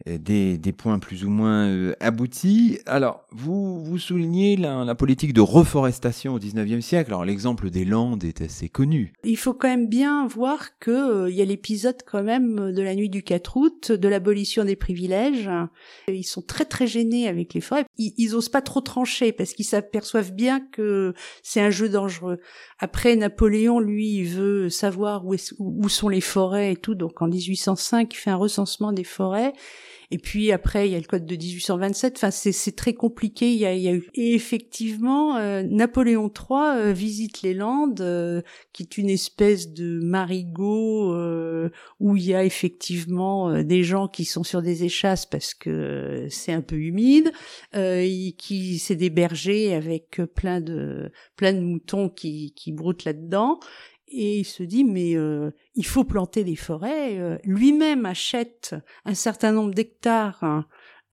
des, 0.07 0.59
des, 0.59 0.73
points 0.73 0.99
plus 0.99 1.25
ou 1.25 1.31
moins 1.31 1.67
euh, 1.69 1.95
aboutis. 2.01 2.79
Alors, 2.87 3.25
vous, 3.31 3.83
vous 3.83 3.99
soulignez 3.99 4.57
la, 4.57 4.85
la, 4.85 4.95
politique 4.95 5.33
de 5.33 5.41
reforestation 5.41 6.35
au 6.35 6.39
19e 6.39 6.81
siècle. 6.81 7.11
Alors, 7.11 7.25
l'exemple 7.25 7.71
des 7.71 7.85
Landes 7.85 8.25
est 8.25 8.43
assez 8.43 8.69
connu. 8.69 9.15
Il 9.25 9.39
faut 9.39 9.55
quand 9.55 9.69
même 9.69 9.89
bien 9.89 10.27
voir 10.27 10.79
que 10.79 10.91
euh, 10.91 11.31
y 11.31 11.41
a 11.41 11.45
l'épisode 11.45 11.97
quand 12.07 12.23
même 12.23 12.73
de 12.73 12.83
la 12.83 12.95
nuit 12.95 13.09
du 13.09 13.23
4 13.23 13.57
août, 13.57 13.93
de 13.93 14.09
l'abolition 14.09 14.65
des 14.65 14.77
privilèges. 14.77 15.51
Ils 16.09 16.25
sont 16.25 16.43
très 16.43 16.65
très 16.65 16.87
gênés 16.87 17.29
avec 17.29 17.55
les 17.55 17.61
forêts. 17.61 17.85
Ils, 17.97 18.13
ils 18.19 18.35
osent 18.35 18.51
pas 18.51 18.63
trop 18.63 18.81
trancher 18.81 19.33
parce 19.33 19.55
qu'ils 19.55 19.65
s'aperçoivent 19.65 20.33
bien 20.33 20.61
que 20.61 21.15
c'est 21.43 21.61
un 21.61 21.71
jeu 21.71 21.89
dangereux. 21.89 22.41
Après, 22.79 23.17
Napoléon, 23.17 23.81
lui, 23.81 24.17
il 24.17 24.27
veut 24.27 24.69
savoir 24.69 25.27
où, 25.27 25.35
où 25.59 25.89
sont 25.89 26.09
les 26.09 26.21
forêts 26.21 26.73
et 26.73 26.77
tout. 26.77 26.95
Donc, 26.95 27.23
en 27.23 27.29
1805, 27.29 28.13
il 28.13 28.17
fait 28.17 28.31
un 28.31 28.37
recensement 28.37 28.93
des 28.93 29.05
forêts. 29.05 29.53
Et 30.15 30.19
puis 30.19 30.53
après, 30.53 30.89
il 30.89 30.93
y 30.93 30.95
a 30.95 31.01
le 31.01 31.07
code 31.07 31.27
de 31.27 31.35
1827. 31.35 32.19
Enfin, 32.19 32.31
c'est 32.31 32.77
très 32.77 32.93
compliqué. 32.93 33.53
Il 33.53 33.59
y 33.59 33.67
a, 33.67 33.75
il 33.75 33.83
y 33.83 33.89
a 33.89 33.95
eu 33.95 34.09
et 34.15 34.33
effectivement 34.33 35.37
euh, 35.37 35.65
Napoléon 35.65 36.29
III 36.29 36.79
euh, 36.79 36.93
visite 36.93 37.43
les 37.43 37.53
Landes, 37.53 38.01
euh, 38.01 38.41
qui 38.73 38.85
est 38.85 38.97
une 38.97 39.11
espèce 39.11 39.73
de 39.73 39.99
marigot 39.99 41.13
où 41.99 42.17
il 42.17 42.25
y 42.25 42.33
a 42.33 42.45
effectivement 42.45 43.61
des 43.65 43.83
gens 43.83 44.07
qui 44.07 44.25
sont 44.25 44.45
sur 44.45 44.63
des 44.63 44.85
échasses 44.85 45.27
parce 45.27 45.53
que 45.53 46.29
c'est 46.31 46.53
un 46.53 46.61
peu 46.61 46.77
humide, 46.77 47.33
qui 47.73 48.79
c'est 48.79 48.95
des 48.95 49.11
bergers 49.11 49.75
avec 49.75 50.21
plein 50.37 50.61
de 50.61 51.11
plein 51.35 51.53
de 51.53 51.61
moutons 51.61 52.09
qui 52.09 52.53
qui 52.55 52.71
broutent 52.71 53.05
là-dedans 53.05 53.59
et 54.15 54.39
il 54.39 54.45
se 54.45 54.63
dit 54.63 54.85
mais 54.85 55.17
euh, 55.17 55.51
il 55.75 55.85
faut 55.87 56.05
planter 56.05 56.45
des 56.45 56.57
forêts. 56.57 57.19
Euh, 57.19 57.39
lui-même 57.45 58.07
achète 58.07 58.75
un 59.05 59.15
certain 59.15 59.53
nombre 59.53 59.75
d'hectares 59.75 60.43
hein, 60.43 60.67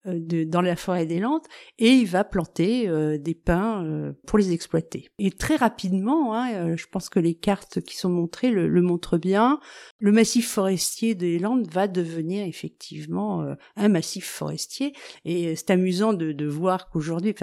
de, 0.05 0.43
dans 0.43 0.61
la 0.61 0.75
forêt 0.75 1.05
des 1.05 1.19
Landes 1.19 1.45
et 1.77 1.89
il 1.89 2.07
va 2.07 2.23
planter 2.23 2.87
euh, 2.87 3.19
des 3.19 3.35
pins 3.35 3.85
euh, 3.85 4.13
pour 4.25 4.39
les 4.39 4.51
exploiter. 4.51 5.09
Et 5.19 5.29
très 5.31 5.55
rapidement, 5.55 6.33
hein, 6.33 6.75
je 6.75 6.85
pense 6.91 7.09
que 7.09 7.19
les 7.19 7.35
cartes 7.35 7.81
qui 7.81 7.95
sont 7.95 8.09
montrées 8.09 8.49
le, 8.49 8.67
le, 8.67 8.81
montrent 8.81 9.19
bien, 9.19 9.59
le 9.99 10.11
massif 10.11 10.49
forestier 10.49 11.13
des 11.13 11.37
Landes 11.37 11.67
va 11.71 11.87
devenir 11.87 12.45
effectivement 12.45 13.45
un 13.75 13.89
massif 13.89 14.25
forestier. 14.25 14.93
Et 15.25 15.55
c'est 15.55 15.69
amusant 15.69 16.13
de, 16.13 16.31
de 16.31 16.45
voir 16.47 16.89
qu'aujourd'hui, 16.89 17.35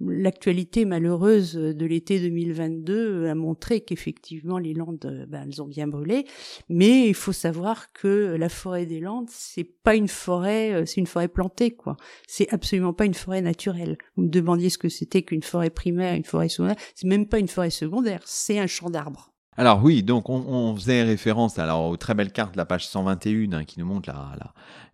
l'actualité 0.00 0.84
malheureuse 0.84 1.54
de 1.54 1.86
l'été 1.86 2.18
2022 2.20 3.26
a 3.26 3.34
montré 3.34 3.82
qu'effectivement 3.82 4.58
les 4.58 4.74
Landes, 4.74 5.26
ben, 5.28 5.46
elles 5.46 5.62
ont 5.62 5.66
bien 5.66 5.86
brûlé. 5.86 6.26
Mais 6.68 7.08
il 7.08 7.14
faut 7.14 7.32
savoir 7.32 7.92
que 7.92 8.36
la 8.38 8.48
forêt 8.48 8.86
des 8.86 9.00
Landes, 9.00 9.28
c'est 9.30 9.64
pas 9.64 9.94
une 9.94 10.08
forêt, 10.08 10.84
c'est 10.86 11.00
une 11.00 11.06
forêt 11.06 11.28
plantée, 11.28 11.72
quoi 11.72 11.96
c'est 12.26 12.52
absolument 12.52 12.92
pas 12.92 13.04
une 13.04 13.14
forêt 13.14 13.42
naturelle. 13.42 13.98
Vous 14.16 14.24
me 14.24 14.28
demandiez 14.28 14.70
ce 14.70 14.78
que 14.78 14.88
c'était 14.88 15.22
qu'une 15.22 15.42
forêt 15.42 15.70
primaire, 15.70 16.14
une 16.14 16.24
forêt 16.24 16.48
secondaire. 16.48 16.76
C'est 16.94 17.08
même 17.08 17.26
pas 17.26 17.38
une 17.38 17.48
forêt 17.48 17.70
secondaire, 17.70 18.20
c'est 18.24 18.58
un 18.58 18.66
champ 18.66 18.90
d'arbres. 18.90 19.35
Alors 19.58 19.82
oui, 19.82 20.02
donc 20.02 20.28
on, 20.28 20.74
faisait 20.76 21.02
référence 21.02 21.58
alors 21.58 21.86
aux 21.86 21.96
très 21.96 22.12
belles 22.12 22.30
cartes 22.30 22.52
de 22.52 22.58
la 22.58 22.66
page 22.66 22.86
121 22.88 23.52
hein, 23.54 23.64
qui 23.64 23.80
nous 23.80 23.86
montre 23.86 24.10
la, 24.10 24.36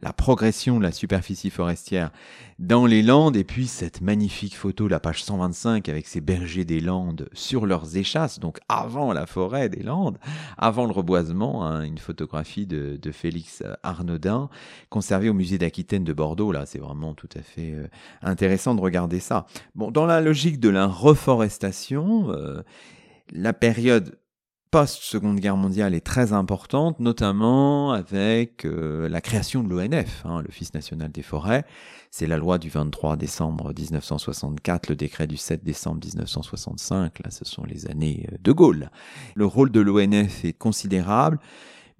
la, 0.00 0.12
progression 0.12 0.78
de 0.78 0.84
la 0.84 0.92
superficie 0.92 1.50
forestière 1.50 2.12
dans 2.60 2.86
les 2.86 3.02
Landes 3.02 3.36
et 3.36 3.42
puis 3.42 3.66
cette 3.66 4.00
magnifique 4.02 4.56
photo, 4.56 4.86
la 4.86 5.00
page 5.00 5.24
125 5.24 5.88
avec 5.88 6.06
ces 6.06 6.20
bergers 6.20 6.64
des 6.64 6.78
Landes 6.78 7.28
sur 7.32 7.66
leurs 7.66 7.96
échasses, 7.96 8.38
donc 8.38 8.60
avant 8.68 9.12
la 9.12 9.26
forêt 9.26 9.68
des 9.68 9.82
Landes, 9.82 10.18
avant 10.58 10.86
le 10.86 10.92
reboisement, 10.92 11.66
hein, 11.66 11.82
une 11.82 11.98
photographie 11.98 12.66
de, 12.66 12.96
de, 13.02 13.10
Félix 13.10 13.64
Arnaudin 13.82 14.48
conservée 14.90 15.28
au 15.28 15.34
musée 15.34 15.58
d'Aquitaine 15.58 16.04
de 16.04 16.12
Bordeaux. 16.12 16.52
Là, 16.52 16.66
c'est 16.66 16.78
vraiment 16.78 17.14
tout 17.14 17.28
à 17.36 17.42
fait 17.42 17.72
euh, 17.72 17.88
intéressant 18.22 18.76
de 18.76 18.80
regarder 18.80 19.18
ça. 19.18 19.46
Bon, 19.74 19.90
dans 19.90 20.06
la 20.06 20.20
logique 20.20 20.60
de 20.60 20.68
la 20.68 20.86
reforestation, 20.86 22.30
euh, 22.30 22.62
la 23.32 23.52
période 23.52 24.16
post-Seconde 24.72 25.38
Guerre 25.38 25.58
mondiale 25.58 25.94
est 25.94 26.04
très 26.04 26.32
importante, 26.32 26.98
notamment 26.98 27.92
avec 27.92 28.64
euh, 28.64 29.06
la 29.06 29.20
création 29.20 29.62
de 29.62 29.68
l'ONF, 29.68 30.24
hein, 30.24 30.40
l'Office 30.40 30.72
national 30.72 31.12
des 31.12 31.20
forêts. 31.20 31.66
C'est 32.10 32.26
la 32.26 32.38
loi 32.38 32.56
du 32.56 32.70
23 32.70 33.18
décembre 33.18 33.74
1964, 33.78 34.88
le 34.88 34.96
décret 34.96 35.26
du 35.26 35.36
7 35.36 35.62
décembre 35.62 36.00
1965. 36.02 37.18
Là, 37.22 37.30
ce 37.30 37.44
sont 37.44 37.64
les 37.64 37.86
années 37.86 38.26
euh, 38.32 38.36
de 38.40 38.50
Gaulle. 38.50 38.90
Le 39.34 39.44
rôle 39.44 39.70
de 39.70 39.80
l'ONF 39.80 40.42
est 40.46 40.54
considérable 40.54 41.38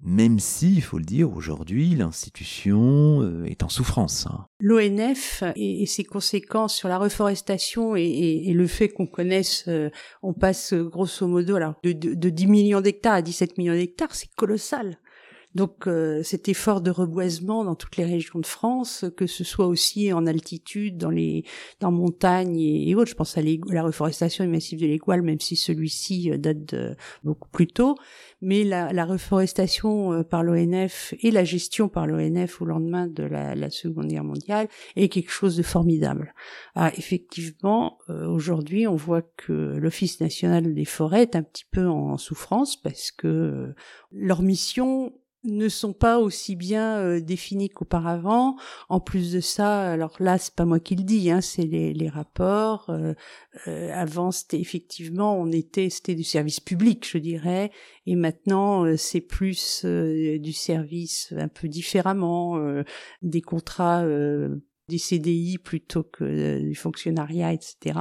même 0.03 0.39
si, 0.39 0.75
il 0.75 0.81
faut 0.81 0.97
le 0.97 1.05
dire, 1.05 1.35
aujourd'hui, 1.35 1.95
l'institution 1.95 3.21
euh, 3.21 3.45
est 3.45 3.63
en 3.63 3.69
souffrance. 3.69 4.27
Hein. 4.27 4.47
L'ONF 4.59 5.43
et, 5.55 5.85
ses 5.85 6.03
conséquences 6.03 6.75
sur 6.75 6.89
la 6.89 6.97
reforestation 6.97 7.95
et, 7.95 8.51
le 8.53 8.67
fait 8.67 8.89
qu'on 8.89 9.07
connaisse, 9.07 9.65
euh, 9.67 9.89
on 10.21 10.33
passe 10.33 10.73
grosso 10.73 11.25
modo 11.25 11.55
alors, 11.55 11.75
de, 11.83 11.93
de, 11.93 12.13
de 12.13 12.29
10 12.29 12.47
millions 12.47 12.81
d'hectares 12.81 13.13
à 13.13 13.21
17 13.21 13.57
millions 13.57 13.73
d'hectares, 13.73 14.13
c'est 14.13 14.33
colossal. 14.35 14.97
Donc 15.55 15.87
euh, 15.87 16.23
cet 16.23 16.49
effort 16.49 16.81
de 16.81 16.89
reboisement 16.89 17.63
dans 17.63 17.75
toutes 17.75 17.97
les 17.97 18.05
régions 18.05 18.39
de 18.39 18.45
France, 18.45 19.05
que 19.15 19.27
ce 19.27 19.43
soit 19.43 19.67
aussi 19.67 20.11
en 20.11 20.25
altitude, 20.25 20.97
dans 20.97 21.11
les 21.11 21.45
dans 21.79 21.91
montagne 21.91 22.59
et, 22.59 22.95
autres, 22.95 23.11
je 23.11 23.15
pense 23.15 23.37
à, 23.37 23.41
la 23.41 23.83
reforestation 23.83 24.43
du 24.43 24.49
massif 24.49 24.79
de 24.79 24.87
l'Égual, 24.87 25.21
même 25.21 25.39
si 25.39 25.55
celui-ci 25.55 26.31
euh, 26.31 26.37
date 26.37 26.65
de 26.73 26.95
beaucoup 27.23 27.49
plus 27.49 27.67
tôt, 27.67 27.95
mais 28.41 28.63
la, 28.63 28.91
la 28.93 29.05
reforestation 29.05 30.13
euh, 30.13 30.23
par 30.23 30.43
l'ONF 30.43 31.13
et 31.21 31.29
la 31.29 31.43
gestion 31.43 31.87
par 31.87 32.07
l'ONF 32.07 32.61
au 32.61 32.65
lendemain 32.65 33.07
de 33.07 33.23
la, 33.23 33.53
la, 33.53 33.69
Seconde 33.69 34.07
Guerre 34.07 34.23
mondiale 34.23 34.67
est 34.95 35.09
quelque 35.09 35.31
chose 35.31 35.55
de 35.55 35.63
formidable. 35.63 36.33
Ah, 36.75 36.91
effectivement, 36.95 37.97
aujourd'hui, 38.07 38.87
on 38.87 38.95
voit 38.95 39.23
que 39.23 39.77
l'Office 39.77 40.21
national 40.21 40.73
des 40.75 40.85
forêts 40.85 41.23
est 41.23 41.35
un 41.35 41.41
petit 41.41 41.65
peu 41.71 41.87
en 41.87 42.17
souffrance 42.17 42.79
parce 42.79 43.11
que 43.11 43.73
leur 44.11 44.43
mission 44.43 45.11
ne 45.43 45.67
sont 45.67 45.93
pas 45.93 46.19
aussi 46.19 46.55
bien 46.55 46.97
euh, 46.99 47.19
définis 47.19 47.69
qu'auparavant. 47.69 48.55
En 48.89 48.99
plus 48.99 49.33
de 49.33 49.39
ça, 49.39 49.91
alors 49.91 50.15
là, 50.19 50.37
c'est 50.37 50.55
pas 50.55 50.65
moi 50.65 50.79
qui 50.79 50.95
le 50.95 51.03
dis, 51.03 51.31
hein, 51.31 51.41
c'est 51.41 51.65
les, 51.65 51.93
les, 51.93 52.09
rapports. 52.09 52.89
Euh, 52.89 53.13
euh, 53.67 53.91
avant, 53.93 54.31
c'était 54.31 54.59
effectivement, 54.59 55.37
on 55.37 55.51
était, 55.51 55.89
c'était 55.89 56.15
du 56.15 56.23
service 56.23 56.59
public, 56.59 57.07
je 57.09 57.17
dirais, 57.17 57.71
et 58.05 58.15
maintenant, 58.15 58.85
euh, 58.85 58.95
c'est 58.97 59.21
plus 59.21 59.85
du 59.85 60.53
service 60.53 61.33
un 61.37 61.47
peu 61.47 61.67
différemment, 61.67 62.57
des 63.21 63.41
contrats, 63.41 64.05
des 64.87 64.97
CDI 64.97 65.57
plutôt 65.57 66.03
que 66.03 66.59
du 66.59 66.75
fonctionnariat, 66.75 67.53
etc 67.53 67.93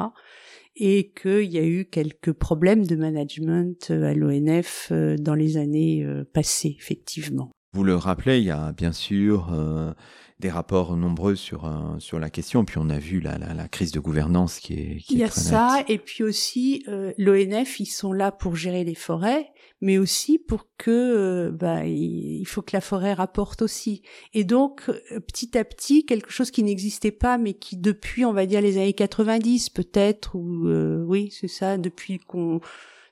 et 0.77 1.13
qu'il 1.21 1.51
y 1.53 1.59
a 1.59 1.65
eu 1.65 1.85
quelques 1.85 2.33
problèmes 2.33 2.87
de 2.87 2.97
management 2.97 3.91
euh, 3.91 4.05
à 4.05 4.15
l'ONF 4.15 4.89
euh, 4.91 5.17
dans 5.17 5.35
les 5.35 5.57
années 5.57 6.03
euh, 6.05 6.25
passées, 6.33 6.77
effectivement. 6.79 7.51
Vous 7.75 7.85
le 7.85 7.97
rappelez, 7.97 8.39
il 8.39 8.45
y 8.45 8.51
a 8.51 8.73
bien 8.73 8.93
sûr 8.93 9.51
euh, 9.53 9.93
des 10.41 10.51
rapports 10.51 10.97
nombreux 10.97 11.37
sur, 11.37 11.65
euh, 11.65 11.99
sur 11.99 12.19
la 12.19 12.29
question, 12.31 12.65
puis 12.65 12.77
on 12.79 12.91
a 12.91 12.99
vu 12.99 13.21
la, 13.21 13.39
la, 13.39 13.55
la 13.55 13.69
crise 13.69 13.93
de 13.93 14.01
gouvernance 14.01 14.59
qui 14.61 14.75
est 14.75 14.97
qui 14.99 15.15
Il 15.15 15.19
y 15.21 15.23
est 15.23 15.27
a 15.27 15.29
très 15.29 15.41
ça, 15.41 15.75
nette. 15.79 15.89
et 15.91 15.99
puis 15.99 16.23
aussi 16.25 16.85
euh, 16.89 17.13
l'ONF, 17.17 17.81
ils 17.81 17.87
sont 17.87 18.13
là 18.13 18.31
pour 18.33 18.57
gérer 18.57 18.85
les 18.85 18.95
forêts, 18.95 19.47
mais 19.83 19.99
aussi 19.99 20.39
pour 20.39 20.69
que 20.79 20.91
euh, 20.91 21.51
bah, 21.51 21.85
il 21.85 22.47
faut 22.47 22.63
que 22.63 22.71
la 22.73 22.81
forêt 22.81 23.13
rapporte 23.13 23.63
aussi. 23.63 24.03
Et 24.33 24.45
donc 24.45 24.89
euh, 24.89 25.21
petit 25.21 25.59
à 25.59 25.65
petit, 25.65 26.07
quelque 26.07 26.31
chose 26.31 26.51
qui 26.53 26.63
n'existait 26.63 27.11
pas, 27.11 27.37
mais 27.37 27.53
qui 27.53 27.77
depuis, 27.77 28.25
on 28.25 28.33
va 28.33 28.47
dire 28.47 28.63
les 28.63 28.79
années 28.79 28.93
90 28.95 29.71
peut-être, 29.71 30.37
ou 30.37 30.69
euh, 30.69 31.05
oui, 31.05 31.31
c'est 31.33 31.49
ça, 31.49 31.77
depuis 31.79 32.21
qu'on 32.21 32.61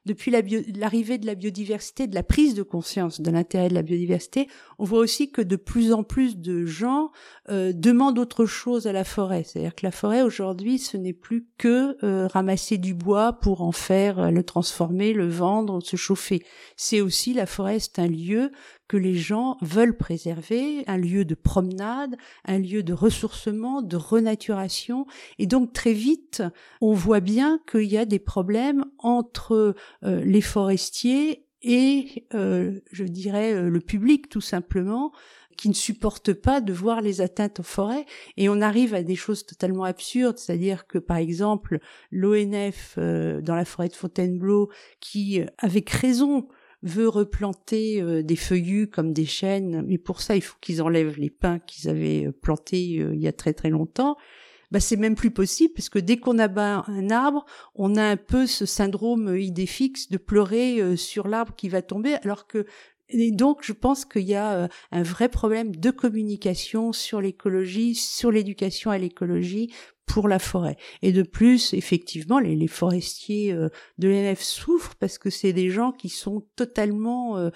depuis 0.06 0.30
l'arrivée 0.30 1.18
de 1.18 1.26
la 1.26 1.34
biodiversité, 1.34 2.06
de 2.06 2.14
la 2.14 2.22
prise 2.22 2.54
de 2.54 2.62
conscience 2.62 3.20
de 3.20 3.30
l'intérêt 3.30 3.68
de 3.68 3.74
la 3.74 3.82
biodiversité, 3.82 4.48
on 4.78 4.84
voit 4.84 5.00
aussi 5.00 5.30
que 5.30 5.42
de 5.42 5.56
plus 5.56 5.92
en 5.92 6.02
plus 6.02 6.38
de 6.38 6.64
gens 6.64 7.10
euh, 7.50 7.72
demandent 7.74 8.18
autre 8.18 8.46
chose 8.46 8.86
à 8.86 8.92
la 8.92 9.04
forêt. 9.04 9.44
C'est-à-dire 9.44 9.74
que 9.74 9.84
la 9.84 9.92
forêt 9.92 10.22
aujourd'hui, 10.22 10.78
ce 10.78 10.96
n'est 10.96 11.12
plus 11.12 11.46
que 11.58 11.96
euh, 12.02 12.26
ramasser 12.28 12.78
du 12.78 12.94
bois 12.94 13.34
pour 13.34 13.60
en 13.60 13.72
faire, 13.72 14.18
euh, 14.18 14.30
le 14.30 14.42
transformer, 14.42 15.12
le 15.12 15.28
vendre, 15.28 15.82
se 15.82 15.96
chauffer. 15.96 16.42
C'est 16.76 17.02
aussi 17.02 17.34
la 17.34 17.46
forêt, 17.46 17.78
c'est 17.78 17.98
un 17.98 18.08
lieu 18.08 18.50
que 18.90 18.96
les 18.96 19.14
gens 19.14 19.56
veulent 19.62 19.96
préserver, 19.96 20.82
un 20.88 20.96
lieu 20.96 21.24
de 21.24 21.36
promenade, 21.36 22.16
un 22.44 22.58
lieu 22.58 22.82
de 22.82 22.92
ressourcement, 22.92 23.82
de 23.82 23.96
renaturation. 23.96 25.06
Et 25.38 25.46
donc 25.46 25.72
très 25.72 25.92
vite, 25.92 26.42
on 26.80 26.92
voit 26.92 27.20
bien 27.20 27.60
qu'il 27.70 27.84
y 27.84 27.96
a 27.96 28.04
des 28.04 28.18
problèmes 28.18 28.84
entre 28.98 29.76
euh, 30.02 30.24
les 30.24 30.40
forestiers 30.40 31.46
et, 31.62 32.26
euh, 32.34 32.80
je 32.90 33.04
dirais, 33.04 33.52
euh, 33.52 33.70
le 33.70 33.78
public 33.78 34.28
tout 34.28 34.40
simplement 34.40 35.12
qui 35.60 35.68
ne 35.68 35.74
supporte 35.74 36.32
pas 36.32 36.62
de 36.62 36.72
voir 36.72 37.02
les 37.02 37.20
atteintes 37.20 37.60
aux 37.60 37.64
forêts 37.64 38.06
et 38.38 38.48
on 38.48 38.62
arrive 38.62 38.94
à 38.94 39.02
des 39.02 39.14
choses 39.14 39.44
totalement 39.44 39.84
absurdes, 39.84 40.38
c'est-à-dire 40.38 40.86
que 40.86 40.96
par 40.96 41.18
exemple 41.18 41.80
l'ONF 42.10 42.94
euh, 42.96 43.42
dans 43.42 43.54
la 43.54 43.66
forêt 43.66 43.88
de 43.88 43.94
Fontainebleau 43.94 44.70
qui 45.00 45.42
euh, 45.42 45.44
avec 45.58 45.90
raison 45.90 46.48
veut 46.82 47.08
replanter 47.08 48.00
euh, 48.00 48.22
des 48.22 48.36
feuillus 48.36 48.88
comme 48.88 49.12
des 49.12 49.26
chênes, 49.26 49.82
mais 49.86 49.98
pour 49.98 50.20
ça 50.20 50.36
il 50.36 50.40
faut 50.40 50.56
qu'ils 50.60 50.82
enlèvent 50.82 51.18
les 51.18 51.30
pins 51.30 51.58
qu'ils 51.58 51.88
avaient 51.90 52.26
euh, 52.26 52.32
plantés 52.32 52.98
euh, 53.00 53.14
il 53.14 53.20
y 53.20 53.28
a 53.28 53.32
très 53.32 53.52
très 53.52 53.70
longtemps. 53.70 54.16
Bah, 54.70 54.78
c'est 54.78 54.96
même 54.96 55.16
plus 55.16 55.32
possible 55.32 55.74
parce 55.74 55.88
que 55.88 55.98
dès 55.98 56.18
qu'on 56.18 56.38
abat 56.38 56.84
un 56.86 57.10
arbre, 57.10 57.44
on 57.74 57.96
a 57.96 58.04
un 58.04 58.16
peu 58.16 58.46
ce 58.46 58.66
syndrome 58.66 59.28
euh, 59.28 59.40
idée 59.40 59.66
fixe 59.66 60.08
de 60.10 60.16
pleurer 60.16 60.80
euh, 60.80 60.96
sur 60.96 61.26
l'arbre 61.26 61.54
qui 61.56 61.68
va 61.68 61.82
tomber, 61.82 62.14
alors 62.22 62.46
que 62.46 62.66
et 63.12 63.32
donc 63.32 63.64
je 63.64 63.72
pense 63.72 64.04
qu'il 64.04 64.22
y 64.22 64.36
a 64.36 64.68
un 64.92 65.02
vrai 65.02 65.28
problème 65.28 65.74
de 65.74 65.90
communication 65.90 66.92
sur 66.92 67.20
l'écologie, 67.20 67.96
sur 67.96 68.30
l'éducation 68.30 68.92
à 68.92 68.98
l'écologie 68.98 69.74
pour 70.12 70.28
la 70.28 70.38
forêt. 70.38 70.76
Et 71.02 71.12
de 71.12 71.22
plus, 71.22 71.72
effectivement, 71.74 72.38
les, 72.38 72.56
les 72.56 72.66
forestiers 72.68 73.52
euh, 73.52 73.68
de 73.98 74.08
l'ENF 74.08 74.40
souffrent 74.42 74.94
parce 74.96 75.18
que 75.18 75.30
c'est 75.30 75.52
des 75.52 75.70
gens 75.70 75.92
qui 75.92 76.08
sont 76.08 76.46
totalement 76.56 77.38
euh, 77.38 77.50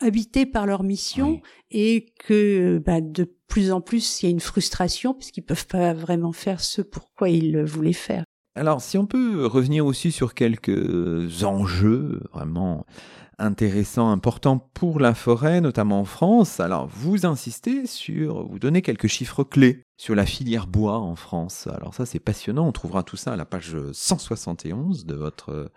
habités 0.00 0.46
par 0.46 0.66
leur 0.66 0.82
mission 0.82 1.30
Oui. 1.30 1.40
et 1.70 2.06
que 2.26 2.82
bah, 2.84 3.00
de 3.00 3.32
plus 3.46 3.70
en 3.70 3.80
plus 3.80 4.22
il 4.22 4.26
y 4.26 4.28
a 4.28 4.30
une 4.30 4.40
frustration 4.40 5.14
puisqu'ils 5.14 5.44
peuvent 5.44 5.66
pas 5.66 5.92
vraiment 5.92 6.32
faire 6.32 6.60
ce 6.60 6.82
pourquoi 6.82 7.28
ils 7.28 7.62
voulaient 7.62 7.92
faire. 7.92 8.24
Alors, 8.54 8.82
si 8.82 8.98
on 8.98 9.06
peut 9.06 9.46
revenir 9.46 9.86
aussi 9.86 10.12
sur 10.12 10.34
quelques 10.34 11.42
enjeux 11.42 12.20
vraiment 12.34 12.84
intéressants, 13.38 14.10
importants 14.10 14.58
pour 14.58 15.00
la 15.00 15.14
forêt, 15.14 15.60
notamment 15.60 16.00
en 16.00 16.04
France. 16.04 16.60
Alors, 16.60 16.86
vous 16.86 17.26
insistez 17.26 17.86
sur, 17.86 18.46
vous 18.46 18.58
donnez 18.58 18.82
quelques 18.82 19.06
chiffres 19.06 19.44
clés 19.44 19.82
sur 19.96 20.14
la 20.14 20.26
filière 20.26 20.66
bois 20.66 20.98
en 20.98 21.16
France. 21.16 21.68
Alors 21.68 21.94
ça, 21.94 22.06
c'est 22.06 22.20
passionnant. 22.20 22.66
On 22.66 22.72
trouvera 22.72 23.02
tout 23.02 23.16
ça 23.16 23.32
à 23.32 23.36
la 23.36 23.44
page 23.44 23.76
171 23.92 25.06
de 25.06 25.14
votre 25.14 25.70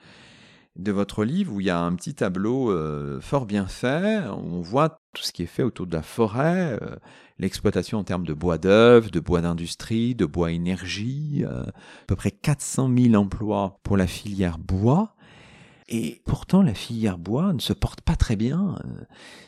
de 0.75 0.91
votre 0.91 1.23
livre 1.23 1.53
où 1.53 1.61
il 1.61 1.67
y 1.67 1.69
a 1.69 1.79
un 1.79 1.93
petit 1.95 2.13
tableau 2.13 2.69
euh, 2.69 3.21
fort 3.21 3.45
bien 3.45 3.65
fait, 3.65 4.19
on 4.27 4.61
voit 4.61 4.99
tout 5.13 5.23
ce 5.23 5.31
qui 5.31 5.43
est 5.43 5.47
fait 5.47 5.63
autour 5.63 5.87
de 5.87 5.95
la 5.95 6.01
forêt, 6.01 6.77
euh, 6.81 6.97
l'exploitation 7.39 7.99
en 7.99 8.03
termes 8.03 8.25
de 8.25 8.33
bois 8.33 8.57
d'œuvre, 8.57 9.09
de 9.09 9.19
bois 9.19 9.41
d'industrie, 9.41 10.15
de 10.15 10.25
bois 10.25 10.51
énergie, 10.51 11.45
euh, 11.45 11.63
à 11.63 12.05
peu 12.07 12.15
près 12.15 12.31
400 12.31 12.91
000 12.95 13.15
emplois 13.15 13.79
pour 13.83 13.95
la 13.95 14.07
filière 14.07 14.57
bois. 14.57 15.14
Et 15.87 16.21
pourtant, 16.25 16.63
la 16.63 16.73
filière 16.73 17.17
bois 17.19 17.53
ne 17.53 17.59
se 17.59 17.73
porte 17.73 18.01
pas 18.01 18.15
très 18.15 18.35
bien. 18.35 18.77
Euh, 18.85 19.03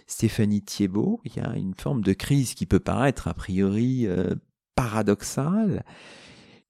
Stéphanie 0.05 0.61
Thiebaud, 0.61 1.19
il 1.25 1.35
y 1.35 1.39
a 1.39 1.55
une 1.55 1.73
forme 1.73 2.01
de 2.03 2.13
crise 2.13 2.53
qui 2.53 2.65
peut 2.65 2.79
paraître 2.79 3.27
a 3.27 3.33
priori 3.33 4.05
euh, 4.05 4.35
paradoxale, 4.75 5.83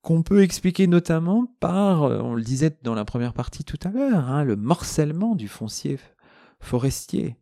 qu'on 0.00 0.22
peut 0.22 0.42
expliquer 0.42 0.86
notamment 0.86 1.52
par, 1.60 2.04
euh, 2.04 2.20
on 2.20 2.34
le 2.34 2.42
disait 2.42 2.78
dans 2.82 2.94
la 2.94 3.04
première 3.04 3.34
partie 3.34 3.64
tout 3.64 3.78
à 3.84 3.90
l'heure, 3.90 4.28
hein, 4.30 4.42
le 4.44 4.56
morcellement 4.56 5.34
du 5.34 5.48
foncier 5.48 5.98
forestier 6.60 7.36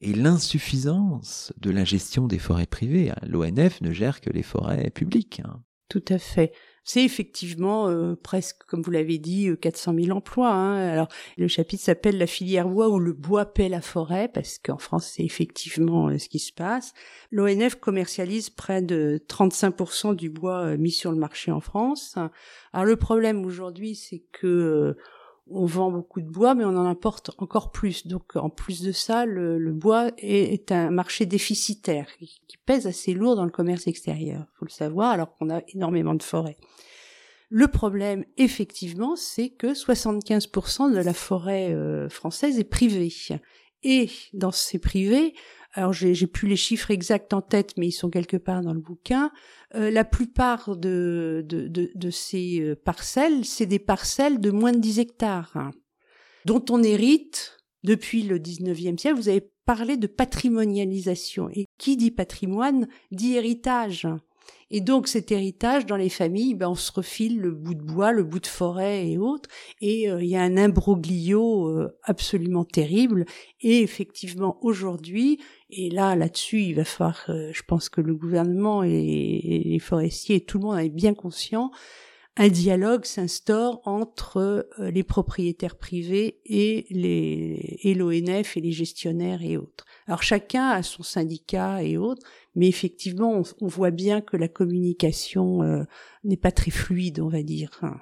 et 0.00 0.12
l'insuffisance 0.12 1.52
de 1.58 1.70
la 1.70 1.84
gestion 1.84 2.26
des 2.26 2.38
forêts 2.38 2.66
privées. 2.66 3.10
hein. 3.10 3.16
L'ONF 3.26 3.80
ne 3.80 3.92
gère 3.92 4.20
que 4.20 4.30
les 4.30 4.42
forêts 4.42 4.90
publiques. 4.90 5.40
hein. 5.44 5.62
Tout 5.88 6.04
à 6.08 6.18
fait. 6.18 6.52
C'est 6.92 7.04
effectivement 7.04 7.88
euh, 7.88 8.16
presque, 8.20 8.64
comme 8.66 8.82
vous 8.82 8.90
l'avez 8.90 9.18
dit, 9.18 9.48
euh, 9.48 9.54
400 9.54 9.94
000 9.94 10.10
emplois. 10.10 10.50
hein. 10.50 10.74
Alors, 10.74 11.06
le 11.38 11.46
chapitre 11.46 11.84
s'appelle 11.84 12.18
La 12.18 12.26
filière 12.26 12.68
bois 12.68 12.88
où 12.88 12.98
le 12.98 13.12
bois 13.12 13.44
paie 13.44 13.68
la 13.68 13.80
forêt, 13.80 14.26
parce 14.26 14.58
qu'en 14.58 14.78
France, 14.78 15.12
c'est 15.14 15.22
effectivement 15.22 16.08
euh, 16.08 16.18
ce 16.18 16.28
qui 16.28 16.40
se 16.40 16.52
passe. 16.52 16.92
L'ONF 17.30 17.76
commercialise 17.76 18.50
près 18.50 18.82
de 18.82 19.22
35% 19.28 20.16
du 20.16 20.30
bois 20.30 20.64
euh, 20.64 20.76
mis 20.78 20.90
sur 20.90 21.12
le 21.12 21.18
marché 21.18 21.52
en 21.52 21.60
France. 21.60 22.18
Alors, 22.72 22.86
le 22.86 22.96
problème 22.96 23.46
aujourd'hui, 23.46 23.94
c'est 23.94 24.24
que 24.32 24.48
euh, 24.48 24.98
on 25.50 25.66
vend 25.66 25.90
beaucoup 25.90 26.20
de 26.20 26.28
bois, 26.28 26.54
mais 26.54 26.64
on 26.64 26.76
en 26.76 26.86
importe 26.86 27.30
encore 27.38 27.72
plus. 27.72 28.06
Donc, 28.06 28.36
en 28.36 28.50
plus 28.50 28.82
de 28.82 28.92
ça, 28.92 29.26
le, 29.26 29.72
bois 29.72 30.10
est, 30.18 30.72
un 30.72 30.90
marché 30.90 31.26
déficitaire 31.26 32.06
qui, 32.18 32.40
qui 32.46 32.56
pèse 32.58 32.86
assez 32.86 33.12
lourd 33.12 33.36
dans 33.36 33.44
le 33.44 33.50
commerce 33.50 33.86
extérieur. 33.86 34.46
Faut 34.58 34.64
le 34.64 34.70
savoir, 34.70 35.10
alors 35.10 35.34
qu'on 35.36 35.50
a 35.50 35.62
énormément 35.74 36.14
de 36.14 36.22
forêts. 36.22 36.56
Le 37.52 37.66
problème, 37.66 38.24
effectivement, 38.36 39.16
c'est 39.16 39.50
que 39.50 39.74
75% 39.74 40.94
de 40.94 40.98
la 40.98 41.12
forêt 41.12 41.74
euh, 41.74 42.08
française 42.08 42.60
est 42.60 42.64
privée. 42.64 43.12
Et 43.82 44.08
dans 44.32 44.52
ces 44.52 44.78
privés, 44.78 45.34
alors 45.72 45.92
j'ai 45.92 46.26
plus 46.26 46.48
les 46.48 46.56
chiffres 46.56 46.90
exacts 46.90 47.32
en 47.32 47.40
tête, 47.42 47.74
mais 47.76 47.88
ils 47.88 47.92
sont 47.92 48.10
quelque 48.10 48.36
part 48.36 48.62
dans 48.62 48.72
le 48.74 48.80
bouquin. 48.80 49.30
euh, 49.74 49.90
la 49.90 50.04
plupart 50.04 50.76
de, 50.76 51.44
de, 51.46 51.68
de, 51.68 51.92
de 51.94 52.10
ces 52.10 52.60
euh, 52.60 52.74
parcelles, 52.74 53.44
c'est 53.44 53.66
des 53.66 53.78
parcelles 53.78 54.40
de 54.40 54.50
moins 54.50 54.72
de 54.72 54.78
10 54.78 54.98
hectares, 54.98 55.52
hein, 55.54 55.70
dont 56.44 56.64
on 56.70 56.82
hérite 56.82 57.58
depuis 57.84 58.22
le 58.22 58.38
19e 58.38 58.98
siècle. 58.98 59.16
Vous 59.16 59.28
avez 59.28 59.48
parlé 59.64 59.96
de 59.96 60.08
patrimonialisation. 60.08 61.48
Et 61.52 61.66
qui 61.78 61.96
dit 61.96 62.10
patrimoine 62.10 62.88
dit 63.12 63.34
héritage. 63.34 64.08
Et 64.70 64.80
donc 64.80 65.08
cet 65.08 65.32
héritage 65.32 65.84
dans 65.84 65.96
les 65.96 66.08
familles, 66.08 66.54
ben, 66.54 66.68
on 66.68 66.74
se 66.76 66.92
refile 66.92 67.40
le 67.40 67.50
bout 67.50 67.74
de 67.74 67.82
bois, 67.82 68.12
le 68.12 68.22
bout 68.22 68.38
de 68.38 68.46
forêt 68.46 69.08
et 69.08 69.18
autres, 69.18 69.50
et 69.80 70.08
euh, 70.08 70.22
il 70.22 70.28
y 70.28 70.36
a 70.36 70.42
un 70.42 70.56
imbroglio 70.56 71.68
euh, 71.68 71.98
absolument 72.04 72.64
terrible. 72.64 73.26
Et 73.60 73.80
effectivement 73.80 74.58
aujourd'hui, 74.62 75.40
et 75.70 75.90
là 75.90 76.14
là-dessus, 76.14 76.62
il 76.62 76.74
va 76.74 76.84
falloir, 76.84 77.24
euh, 77.30 77.50
je 77.52 77.62
pense 77.66 77.88
que 77.88 78.00
le 78.00 78.14
gouvernement 78.14 78.84
et, 78.84 78.90
et 78.90 79.58
les 79.64 79.78
forestiers 79.80 80.36
et 80.36 80.44
tout 80.44 80.58
le 80.58 80.64
monde 80.64 80.78
est 80.78 80.88
bien 80.88 81.14
conscient, 81.14 81.72
un 82.36 82.48
dialogue 82.48 83.04
s'instaure 83.04 83.80
entre 83.84 84.68
euh, 84.78 84.90
les 84.90 85.02
propriétaires 85.02 85.76
privés 85.76 86.40
et 86.44 86.86
les 86.90 87.78
et 87.82 87.94
l'ONF 87.94 88.56
et 88.56 88.60
les 88.60 88.72
gestionnaires 88.72 89.42
et 89.42 89.56
autres. 89.56 89.84
Alors 90.06 90.22
chacun 90.22 90.68
a 90.68 90.82
son 90.82 91.02
syndicat 91.02 91.82
et 91.82 91.96
autres, 91.96 92.22
mais 92.54 92.68
effectivement, 92.68 93.42
on, 93.60 93.66
voit 93.66 93.90
bien 93.90 94.20
que 94.20 94.36
la 94.36 94.48
communication 94.48 95.62
euh, 95.62 95.84
n'est 96.24 96.36
pas 96.36 96.52
très 96.52 96.70
fluide, 96.70 97.20
on 97.20 97.28
va 97.28 97.42
dire. 97.42 97.70
hein. 97.82 98.00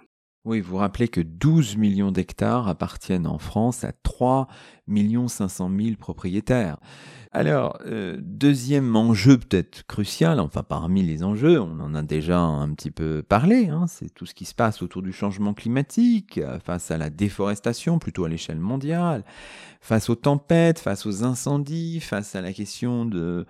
Oui, 0.48 0.60
vous 0.60 0.78
rappelez 0.78 1.08
que 1.08 1.20
12 1.20 1.76
millions 1.76 2.10
d'hectares 2.10 2.68
appartiennent 2.68 3.26
en 3.26 3.36
France 3.36 3.84
à 3.84 3.92
3 3.92 4.48
500 4.88 5.70
000 5.78 5.96
propriétaires. 5.96 6.78
Alors, 7.32 7.78
euh, 7.84 8.16
deuxième 8.18 8.96
enjeu 8.96 9.36
peut-être 9.36 9.86
crucial, 9.86 10.40
enfin 10.40 10.62
parmi 10.62 11.02
les 11.02 11.22
enjeux, 11.22 11.60
on 11.60 11.78
en 11.80 11.94
a 11.94 12.00
déjà 12.00 12.38
un 12.38 12.72
petit 12.72 12.90
peu 12.90 13.22
parlé, 13.22 13.68
hein, 13.68 13.84
c'est 13.88 14.08
tout 14.08 14.24
ce 14.24 14.32
qui 14.32 14.46
se 14.46 14.54
passe 14.54 14.80
autour 14.80 15.02
du 15.02 15.12
changement 15.12 15.52
climatique, 15.52 16.38
euh, 16.38 16.58
face 16.60 16.90
à 16.90 16.96
la 16.96 17.10
déforestation 17.10 17.98
plutôt 17.98 18.24
à 18.24 18.30
l'échelle 18.30 18.58
mondiale, 18.58 19.24
face 19.82 20.08
aux 20.08 20.14
tempêtes, 20.14 20.78
face 20.78 21.04
aux 21.04 21.24
incendies, 21.24 22.00
face 22.00 22.34
à 22.34 22.40
la 22.40 22.54
question 22.54 23.04
de, 23.04 23.44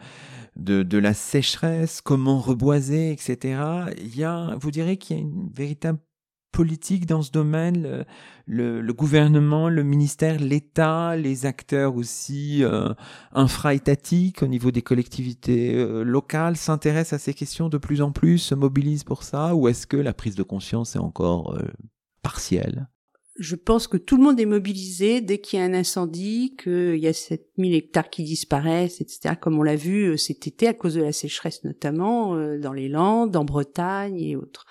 de, 0.56 0.82
de 0.82 0.98
la 0.98 1.14
sécheresse, 1.14 2.00
comment 2.00 2.40
reboiser, 2.40 3.12
etc. 3.12 3.62
Il 3.98 4.16
y 4.16 4.24
a, 4.24 4.56
vous 4.60 4.72
direz 4.72 4.96
qu'il 4.96 5.16
y 5.16 5.20
a 5.20 5.22
une 5.22 5.48
véritable 5.54 6.00
politique 6.52 7.06
dans 7.06 7.22
ce 7.22 7.30
domaine, 7.30 8.04
le, 8.46 8.92
gouvernement, 8.92 9.68
le 9.68 9.82
ministère, 9.82 10.38
l'État, 10.38 11.16
les 11.16 11.46
acteurs 11.46 11.96
aussi 11.96 12.64
euh, 12.64 12.92
infra-étatiques 13.32 14.42
au 14.42 14.46
niveau 14.46 14.70
des 14.70 14.82
collectivités 14.82 15.74
euh, 15.74 16.02
locales 16.02 16.56
s'intéressent 16.56 17.20
à 17.20 17.22
ces 17.22 17.34
questions 17.34 17.68
de 17.68 17.78
plus 17.78 18.00
en 18.02 18.12
plus, 18.12 18.38
se 18.38 18.54
mobilisent 18.54 19.04
pour 19.04 19.22
ça, 19.22 19.54
ou 19.54 19.68
est-ce 19.68 19.86
que 19.86 19.96
la 19.96 20.14
prise 20.14 20.34
de 20.34 20.42
conscience 20.42 20.96
est 20.96 21.00
encore 21.00 21.54
euh, 21.54 21.62
partielle? 22.22 22.88
Je 23.38 23.54
pense 23.54 23.86
que 23.86 23.96
tout 23.96 24.16
le 24.16 24.24
monde 24.24 24.40
est 24.40 24.46
mobilisé 24.46 25.20
dès 25.20 25.38
qu'il 25.38 25.60
y 25.60 25.62
a 25.62 25.64
un 25.64 25.74
incendie, 25.74 26.56
qu'il 26.56 26.96
y 26.96 27.06
a 27.06 27.12
7000 27.12 27.72
hectares 27.72 28.10
qui 28.10 28.24
disparaissent, 28.24 29.00
etc. 29.00 29.36
Comme 29.40 29.56
on 29.58 29.62
l'a 29.62 29.76
vu 29.76 30.18
cet 30.18 30.48
été 30.48 30.66
à 30.66 30.74
cause 30.74 30.94
de 30.94 31.02
la 31.02 31.12
sécheresse 31.12 31.62
notamment, 31.62 32.34
dans 32.58 32.72
les 32.72 32.88
Landes, 32.88 33.36
en 33.36 33.44
Bretagne 33.44 34.18
et 34.18 34.34
autres. 34.34 34.66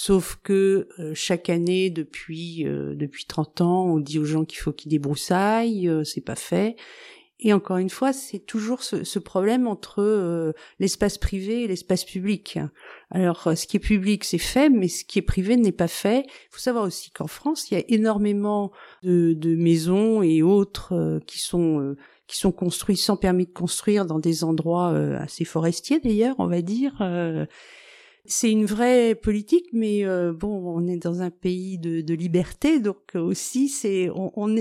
Sauf 0.00 0.38
que 0.44 0.86
euh, 1.00 1.10
chaque 1.12 1.50
année, 1.50 1.90
depuis 1.90 2.64
euh, 2.64 2.94
depuis 2.94 3.24
30 3.24 3.62
ans, 3.62 3.84
on 3.86 3.98
dit 3.98 4.20
aux 4.20 4.24
gens 4.24 4.44
qu'il 4.44 4.60
faut 4.60 4.70
qu'ils 4.70 4.92
débroussaillent, 4.92 5.88
euh, 5.88 6.04
c'est 6.04 6.20
pas 6.20 6.36
fait. 6.36 6.76
Et 7.40 7.52
encore 7.52 7.78
une 7.78 7.90
fois, 7.90 8.12
c'est 8.12 8.38
toujours 8.38 8.84
ce, 8.84 9.02
ce, 9.02 9.18
problème 9.18 9.66
entre 9.66 10.54
l'espace 10.78 11.18
privé 11.18 11.64
et 11.64 11.66
l'espace 11.66 12.04
public. 12.04 12.60
Alors, 13.10 13.50
ce 13.56 13.66
qui 13.66 13.76
est 13.76 13.80
public, 13.80 14.22
c'est 14.22 14.38
fait, 14.38 14.70
mais 14.70 14.86
ce 14.86 15.04
qui 15.04 15.18
est 15.18 15.22
privé 15.22 15.56
n'est 15.56 15.72
pas 15.72 15.88
fait. 15.88 16.26
Il 16.26 16.48
faut 16.52 16.60
savoir 16.60 16.84
aussi 16.84 17.10
qu'en 17.10 17.26
France, 17.26 17.68
il 17.70 17.74
y 17.74 17.80
a 17.80 17.84
énormément 17.88 18.70
de, 19.02 19.32
de 19.32 19.56
maisons 19.56 20.22
et 20.22 20.42
autres 20.42 21.20
qui 21.26 21.40
sont 21.40 21.96
qui 22.28 22.36
sont 22.36 22.52
construits 22.52 22.96
sans 22.96 23.16
permis 23.16 23.46
de 23.46 23.52
construire 23.52 24.04
dans 24.04 24.18
des 24.18 24.44
endroits 24.44 24.90
assez 25.18 25.44
forestiers 25.44 25.98
d'ailleurs, 25.98 26.36
on 26.38 26.46
va 26.46 26.60
dire 26.62 27.00
c'est 28.28 28.52
une 28.52 28.66
vraie 28.66 29.14
politique, 29.14 29.66
mais 29.72 30.04
euh, 30.04 30.32
bon, 30.32 30.62
on 30.66 30.86
est 30.86 30.98
dans 30.98 31.22
un 31.22 31.30
pays 31.30 31.78
de, 31.78 32.14
liberté, 32.14 32.78
donc 32.78 33.14
aussi 33.14 33.68
c'est 33.68 34.10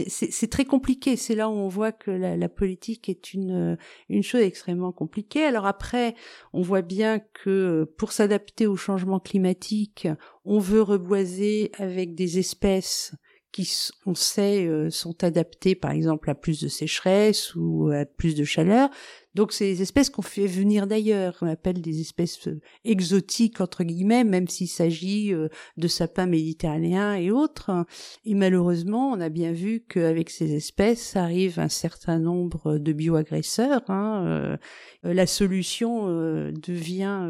c'est 0.08 0.50
très 0.50 0.66
compliqué. 0.66 1.16
C'est 1.18 1.36
là 1.36 1.50
où 1.50 1.54
on 1.54 1.68
voit 1.68 1.92
que 1.92 2.12
la, 2.12 2.38
la, 2.38 2.50
politique 2.50 3.10
est 3.10 3.34
une 3.34 3.78
une 4.10 4.24
chose 4.24 4.42
extrêmement 4.42 4.92
compliquée. 4.92 5.44
Alors 5.44 5.66
après, 5.66 6.16
on 6.54 6.62
voit 6.62 6.82
bien 6.82 7.20
que 7.20 7.84
pour 7.98 8.14
s'adapter 8.14 8.68
au 8.68 8.78
changement 8.78 9.20
climatique, 9.20 10.08
on 10.46 10.60
veut 10.60 10.82
reboiser 10.82 11.72
avec 11.78 12.16
des 12.16 12.40
espèces 12.40 13.14
qui, 13.52 13.90
on 14.06 14.14
sait, 14.14 14.68
euh, 14.68 14.90
sont 14.90 15.24
adaptées, 15.24 15.76
par 15.76 15.92
exemple, 15.92 16.30
à 16.30 16.36
plus 16.36 16.62
de 16.62 16.68
sécheresse 16.68 17.56
ou 17.56 17.90
à 17.90 18.06
plus 18.06 18.36
de 18.36 18.44
chaleur. 18.44 18.90
Donc 19.38 19.56
des 19.60 19.84
espèces 19.84 20.10
qu'on 20.10 20.24
fait 20.24 20.48
venir 20.48 20.88
d'ailleurs, 20.88 21.38
qu'on 21.38 21.48
appelle 21.48 21.80
des 21.80 22.02
espèces 22.02 22.48
euh, 22.48 22.60
exotiques 22.84 23.62
entre 23.62 23.84
guillemets, 23.84 24.24
même 24.24 24.48
s'il 24.48 24.68
s'agit 24.68 25.32
euh, 25.32 25.48
de 25.78 25.88
sapins 25.88 26.26
méditerranéens 26.26 27.14
et 27.14 27.30
autres. 27.30 27.86
Et 28.26 28.34
malheureusement, 28.34 29.12
on 29.12 29.22
a 29.22 29.30
bien 29.30 29.52
vu 29.52 29.84
qu'avec 29.88 30.32
ces 30.32 30.56
espèces 30.56 31.16
arrive 31.16 31.60
un 31.60 31.70
certain 31.70 32.18
nombre 32.18 32.80
de 32.80 32.92
bioagresseurs. 32.94 33.88
Hein, 33.90 34.24
euh, 34.26 34.58
la 35.04 35.28
solution 35.28 36.08
devient 36.08 37.28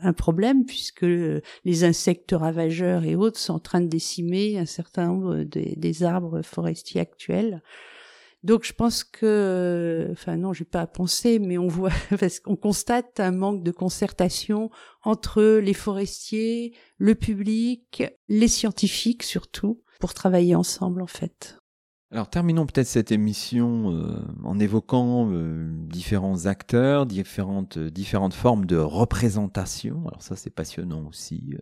un 0.00 0.12
problème 0.12 0.64
puisque 0.64 1.02
les 1.02 1.84
insectes 1.84 2.36
ravageurs 2.38 3.02
et 3.02 3.16
autres 3.16 3.40
sont 3.40 3.54
en 3.54 3.58
train 3.58 3.80
de 3.80 3.88
décimer 3.88 4.58
un 4.58 4.66
certain 4.66 5.08
nombre 5.08 5.42
des 5.42 6.02
arbres 6.04 6.42
forestiers 6.42 7.00
actuels. 7.00 7.62
Donc 8.44 8.64
je 8.64 8.72
pense 8.72 9.02
que, 9.02 10.08
enfin 10.12 10.36
non, 10.36 10.52
j'ai 10.52 10.64
pas 10.64 10.82
à 10.82 10.86
penser, 10.86 11.38
mais 11.38 11.58
on 11.58 11.66
voit, 11.66 11.90
parce 12.20 12.40
qu'on 12.40 12.56
constate 12.56 13.20
un 13.20 13.32
manque 13.32 13.62
de 13.64 13.72
concertation 13.72 14.70
entre 15.02 15.42
les 15.58 15.74
forestiers, 15.74 16.74
le 16.98 17.14
public, 17.14 18.04
les 18.28 18.48
scientifiques 18.48 19.24
surtout, 19.24 19.82
pour 19.98 20.14
travailler 20.14 20.54
ensemble 20.54 21.02
en 21.02 21.06
fait. 21.06 21.58
Alors 22.10 22.30
terminons 22.30 22.64
peut-être 22.64 22.86
cette 22.86 23.12
émission 23.12 23.92
euh, 23.92 24.24
en 24.42 24.58
évoquant 24.58 25.28
euh, 25.30 25.68
différents 25.70 26.46
acteurs, 26.46 27.04
différentes, 27.04 27.76
euh, 27.76 27.90
différentes 27.90 28.32
formes 28.32 28.64
de 28.64 28.78
représentation. 28.78 30.08
Alors 30.08 30.22
ça 30.22 30.34
c'est 30.34 30.48
passionnant 30.48 31.06
aussi. 31.06 31.54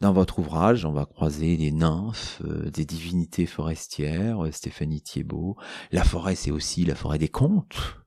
Dans 0.00 0.12
votre 0.12 0.40
ouvrage, 0.40 0.84
on 0.84 0.92
va 0.92 1.06
croiser 1.06 1.56
des 1.56 1.72
nymphes, 1.72 2.42
des 2.70 2.84
divinités 2.84 3.46
forestières, 3.46 4.42
Stéphanie 4.52 5.00
Thiebaud. 5.00 5.56
La 5.90 6.04
forêt 6.04 6.34
c'est 6.34 6.50
aussi 6.50 6.84
la 6.84 6.94
forêt 6.94 7.18
des 7.18 7.28
contes 7.28 7.97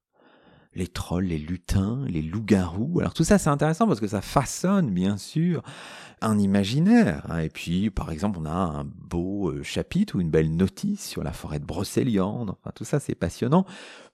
les 0.74 0.88
trolls, 0.88 1.26
les 1.26 1.38
lutins, 1.38 2.06
les 2.08 2.22
loups-garous. 2.22 3.00
Alors 3.00 3.14
tout 3.14 3.24
ça 3.24 3.38
c'est 3.38 3.50
intéressant 3.50 3.88
parce 3.88 4.00
que 4.00 4.08
ça 4.08 4.22
façonne 4.22 4.92
bien 4.92 5.18
sûr 5.18 5.64
un 6.22 6.38
imaginaire. 6.38 7.26
Hein. 7.30 7.40
Et 7.40 7.50
puis 7.50 7.90
par 7.90 8.12
exemple 8.12 8.40
on 8.42 8.46
a 8.46 8.52
un 8.52 8.84
beau 8.84 9.50
euh, 9.50 9.64
chapitre 9.64 10.16
ou 10.16 10.22
une 10.22 10.30
belle 10.30 10.56
notice 10.56 11.06
sur 11.06 11.24
la 11.24 11.34
forêt 11.34 11.60
de 11.60 11.66
Brocéliande. 11.66 12.52
Enfin 12.52 12.72
tout 12.74 12.86
ça 12.86 13.00
c'est 13.00 13.16
passionnant. 13.16 13.66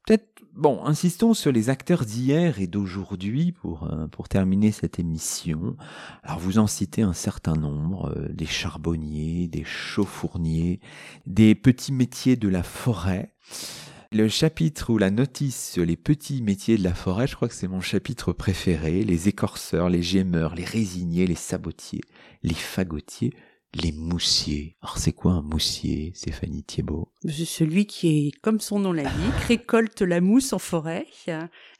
Peut-être, 0.07 0.41
bon, 0.53 0.85
insistons 0.85 1.33
sur 1.33 1.51
les 1.51 1.69
acteurs 1.69 2.05
d'hier 2.05 2.61
et 2.61 2.67
d'aujourd'hui 2.67 3.51
pour, 3.51 3.83
euh, 3.91 4.07
pour 4.07 4.29
terminer 4.29 4.71
cette 4.71 4.99
émission. 4.99 5.75
Alors 6.23 6.39
vous 6.39 6.59
en 6.59 6.67
citez 6.67 7.01
un 7.01 7.11
certain 7.11 7.55
nombre, 7.55 8.13
euh, 8.15 8.29
des 8.29 8.45
charbonniers, 8.45 9.49
des 9.49 9.65
chauffourniers, 9.65 10.79
des 11.25 11.55
petits 11.55 11.91
métiers 11.91 12.37
de 12.37 12.47
la 12.47 12.63
forêt. 12.63 13.33
Le 14.11 14.29
chapitre 14.29 14.91
ou 14.91 14.97
la 14.97 15.11
notice 15.11 15.71
sur 15.73 15.85
les 15.85 15.97
petits 15.97 16.41
métiers 16.41 16.77
de 16.77 16.83
la 16.83 16.93
forêt, 16.93 17.27
je 17.27 17.35
crois 17.35 17.49
que 17.49 17.53
c'est 17.53 17.67
mon 17.67 17.81
chapitre 17.81 18.31
préféré. 18.31 19.03
Les 19.03 19.27
écorceurs, 19.27 19.89
les 19.89 20.01
gémeurs, 20.01 20.55
les 20.55 20.63
résiniers, 20.63 21.27
les 21.27 21.35
sabotiers, 21.35 22.01
les 22.41 22.53
fagotiers, 22.53 23.33
les 23.73 23.91
moussiers. 23.91 24.77
Alors 24.81 24.97
c'est 24.97 25.11
quoi 25.11 25.33
un 25.33 25.41
moussier, 25.41 26.11
Stéphanie 26.15 26.63
Thiebaud? 26.63 27.09
C'est 27.25 27.45
celui 27.45 27.85
qui 27.85 28.27
est, 28.27 28.31
comme 28.41 28.61
son 28.61 28.79
nom 28.79 28.93
l'indique, 28.93 29.11
récolte 29.47 30.01
la 30.01 30.21
mousse 30.21 30.53
en 30.53 30.59
forêt 30.59 31.05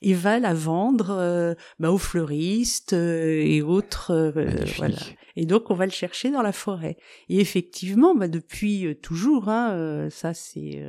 et 0.01 0.13
va 0.13 0.39
la 0.39 0.53
vendre 0.53 1.11
euh, 1.11 1.53
bah, 1.79 1.91
aux 1.91 1.97
fleuristes 1.97 2.91
euh, 2.93 3.41
et 3.41 3.61
autres. 3.61 4.11
Euh, 4.11 4.65
voilà. 4.75 4.97
Et 5.37 5.45
donc 5.45 5.69
on 5.69 5.75
va 5.75 5.85
le 5.85 5.91
chercher 5.91 6.29
dans 6.29 6.41
la 6.41 6.51
forêt. 6.51 6.97
Et 7.29 7.39
effectivement, 7.39 8.15
bah, 8.15 8.27
depuis 8.27 8.97
toujours, 9.01 9.49
hein, 9.49 10.09
ça 10.09 10.33
c'est 10.33 10.81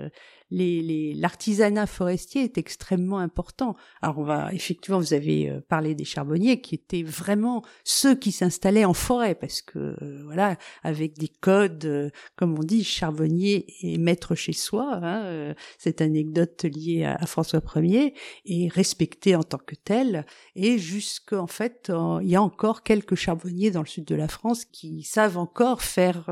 l'artisanat 0.51 1.83
les, 1.83 1.87
forestier 1.87 2.45
est 2.45 2.59
extrêmement 2.59 3.19
important. 3.19 3.77
Alors 4.01 4.19
on 4.19 4.25
va 4.25 4.53
effectivement, 4.53 4.99
vous 4.99 5.15
avez 5.15 5.51
euh, 5.51 5.61
parlé 5.69 5.95
des 5.95 6.05
charbonniers 6.05 6.61
qui 6.61 6.75
étaient 6.75 7.03
vraiment 7.03 7.63
ceux 7.85 8.15
qui 8.15 8.33
s'installaient 8.33 8.85
en 8.85 8.95
forêt 8.95 9.35
parce 9.35 9.61
que 9.61 9.79
euh, 9.79 10.23
voilà, 10.25 10.57
avec 10.83 11.19
des 11.19 11.29
codes, 11.29 11.85
euh, 11.85 12.11
comme 12.37 12.59
on 12.59 12.63
dit, 12.63 12.83
charbonnier 12.83 13.67
et 13.83 13.99
maître 13.99 14.35
chez 14.35 14.53
soi. 14.53 14.99
Hein, 15.03 15.55
cette 15.79 16.01
anecdote 16.01 16.65
liée 16.65 17.05
à, 17.05 17.27
François 17.27 17.61
Ier 17.77 18.15
et 18.45 18.69
respecté 18.69 19.37
en 19.37 19.43
tant 19.43 19.59
que 19.59 19.75
tel. 19.75 20.25
Et 20.55 20.79
jusqu'en 20.79 21.47
fait, 21.47 21.93
il 22.23 22.29
y 22.29 22.37
a 22.37 22.43
encore 22.43 22.83
quelques 22.83 23.15
charbonniers 23.15 23.71
dans 23.71 23.83
le 23.83 23.87
sud 23.87 24.05
de 24.05 24.15
la 24.15 24.29
France 24.29 24.65
qui 24.65 25.03
savent 25.03 25.39
encore 25.39 25.83
faire 25.83 26.31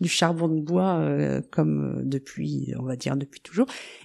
du 0.00 0.08
charbon 0.08 0.48
de 0.48 0.60
bois 0.60 1.40
comme 1.50 2.02
depuis, 2.04 2.72
on 2.78 2.84
va 2.84 2.96
dire 2.96 3.16
depuis 3.16 3.40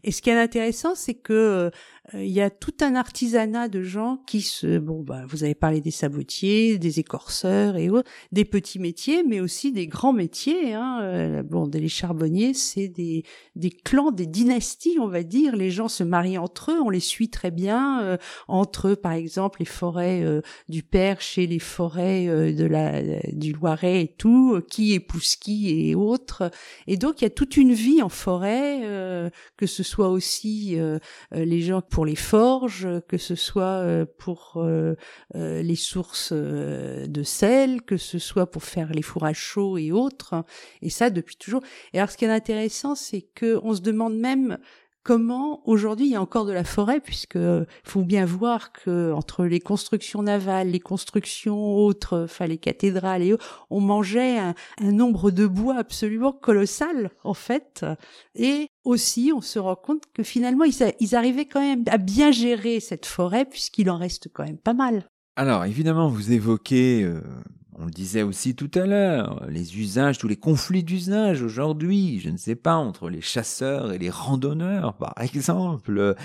Et 0.03 0.11
ce 0.11 0.21
qui 0.21 0.29
est 0.29 0.39
intéressant, 0.39 0.95
c'est 0.95 1.13
que 1.13 1.33
euh, 1.33 1.69
il 2.13 2.31
y 2.31 2.41
a 2.41 2.49
tout 2.49 2.73
un 2.81 2.95
artisanat 2.95 3.67
de 3.67 3.83
gens 3.83 4.21
qui 4.25 4.41
se, 4.41 4.79
bon, 4.79 5.01
bah, 5.01 5.23
vous 5.27 5.43
avez 5.43 5.53
parlé 5.53 5.81
des 5.81 5.91
sabotiers, 5.91 6.79
des 6.79 6.99
écorceurs 6.99 7.77
et 7.77 7.89
autres, 7.89 8.09
des 8.31 8.43
petits 8.43 8.79
métiers, 8.79 9.23
mais 9.23 9.39
aussi 9.39 9.71
des 9.71 9.85
grands 9.85 10.11
métiers. 10.11 10.73
Hein. 10.73 10.99
Euh, 11.03 11.43
bon, 11.43 11.69
les 11.71 11.87
charbonniers, 11.87 12.55
c'est 12.55 12.87
des, 12.87 13.23
des 13.55 13.69
clans, 13.69 14.11
des 14.11 14.25
dynasties, 14.25 14.97
on 14.99 15.07
va 15.07 15.21
dire. 15.21 15.55
Les 15.55 15.69
gens 15.69 15.87
se 15.87 16.03
marient 16.03 16.39
entre 16.39 16.71
eux, 16.71 16.81
on 16.81 16.89
les 16.89 16.99
suit 16.99 17.29
très 17.29 17.51
bien 17.51 18.01
euh, 18.01 18.17
entre, 18.47 18.95
par 18.95 19.13
exemple, 19.13 19.59
les 19.59 19.65
forêts 19.65 20.41
du 20.69 20.81
Perche 20.81 21.37
et 21.37 21.45
les 21.45 21.59
forêts 21.59 22.53
de 22.53 22.65
la 22.65 23.01
du 23.31 23.53
Loiret 23.53 24.01
et 24.01 24.07
tout, 24.07 24.59
qui 24.69 24.93
épouse 24.93 25.35
qui 25.35 25.89
et 25.89 25.95
autres. 25.95 26.49
Et 26.87 26.97
donc, 26.97 27.21
il 27.21 27.25
y 27.25 27.27
a 27.27 27.29
toute 27.29 27.57
une 27.57 27.73
vie 27.73 28.01
en 28.01 28.09
forêt, 28.09 29.31
que 29.57 29.65
ce 29.67 29.83
soit 29.83 30.09
aussi 30.09 30.77
les 31.31 31.61
gens 31.61 31.81
pour 31.91 32.05
les 32.05 32.15
forges, 32.15 32.87
que 33.09 33.17
ce 33.17 33.35
soit 33.35 33.83
euh, 33.83 34.05
pour 34.17 34.53
euh, 34.55 34.95
euh, 35.35 35.61
les 35.61 35.75
sources 35.75 36.31
de 36.31 37.23
sel, 37.23 37.81
que 37.81 37.97
ce 37.97 38.17
soit 38.17 38.49
pour 38.49 38.63
faire 38.63 38.93
les 38.93 39.01
fourrages 39.01 39.37
chauds 39.37 39.77
et 39.77 39.91
autres. 39.91 40.45
Et 40.81 40.89
ça 40.89 41.09
depuis 41.09 41.35
toujours. 41.35 41.61
Et 41.93 41.99
alors 41.99 42.09
ce 42.09 42.17
qui 42.17 42.25
est 42.25 42.29
intéressant, 42.29 42.95
c'est 42.95 43.21
que 43.21 43.59
on 43.63 43.75
se 43.75 43.81
demande 43.81 44.17
même 44.17 44.57
comment 45.03 45.61
aujourd'hui 45.67 46.07
il 46.07 46.11
y 46.11 46.15
a 46.15 46.21
encore 46.21 46.45
de 46.45 46.51
la 46.51 46.63
forêt 46.63 46.99
puisque 46.99 47.39
faut 47.83 48.03
bien 48.03 48.25
voir 48.25 48.71
que 48.71 49.11
entre 49.13 49.45
les 49.45 49.59
constructions 49.59 50.23
navales, 50.23 50.69
les 50.69 50.79
constructions 50.79 51.75
autres, 51.75 52.23
enfin 52.25 52.47
les 52.47 52.57
cathédrales 52.57 53.23
et 53.23 53.33
autres, 53.33 53.65
on 53.69 53.79
mangeait 53.79 54.37
un, 54.37 54.53
nombre 54.81 55.31
de 55.31 55.47
bois 55.47 55.77
absolument 55.77 56.31
colossal 56.31 57.11
en 57.23 57.33
fait 57.33 57.85
et 58.35 58.67
aussi 58.83 59.31
on 59.35 59.41
se 59.41 59.59
rend 59.59 59.75
compte 59.75 60.03
que 60.13 60.23
finalement 60.23 60.65
ils, 60.65 61.15
arrivaient 61.15 61.45
quand 61.45 61.61
même 61.61 61.83
à 61.87 61.97
bien 61.97 62.31
gérer 62.31 62.79
cette 62.79 63.05
forêt 63.05 63.45
puisqu'il 63.45 63.89
en 63.89 63.97
reste 63.97 64.29
quand 64.33 64.43
même 64.43 64.57
pas 64.57 64.73
mal. 64.73 65.07
Alors 65.35 65.65
évidemment 65.65 66.09
vous 66.09 66.31
évoquez 66.31 67.03
euh, 67.03 67.21
on 67.81 67.85
le 67.85 67.91
disait 67.91 68.21
aussi 68.21 68.53
tout 68.55 68.69
à 68.75 68.85
l'heure, 68.85 69.43
les 69.49 69.79
usages, 69.79 70.19
tous 70.19 70.27
les 70.27 70.35
conflits 70.35 70.83
d'usage 70.83 71.41
aujourd'hui, 71.41 72.19
je 72.19 72.29
ne 72.29 72.37
sais 72.37 72.55
pas, 72.55 72.75
entre 72.75 73.09
les 73.09 73.21
chasseurs 73.21 73.91
et 73.91 73.97
les 73.97 74.11
randonneurs, 74.11 74.93
par 74.93 75.15
exemple. 75.19 76.15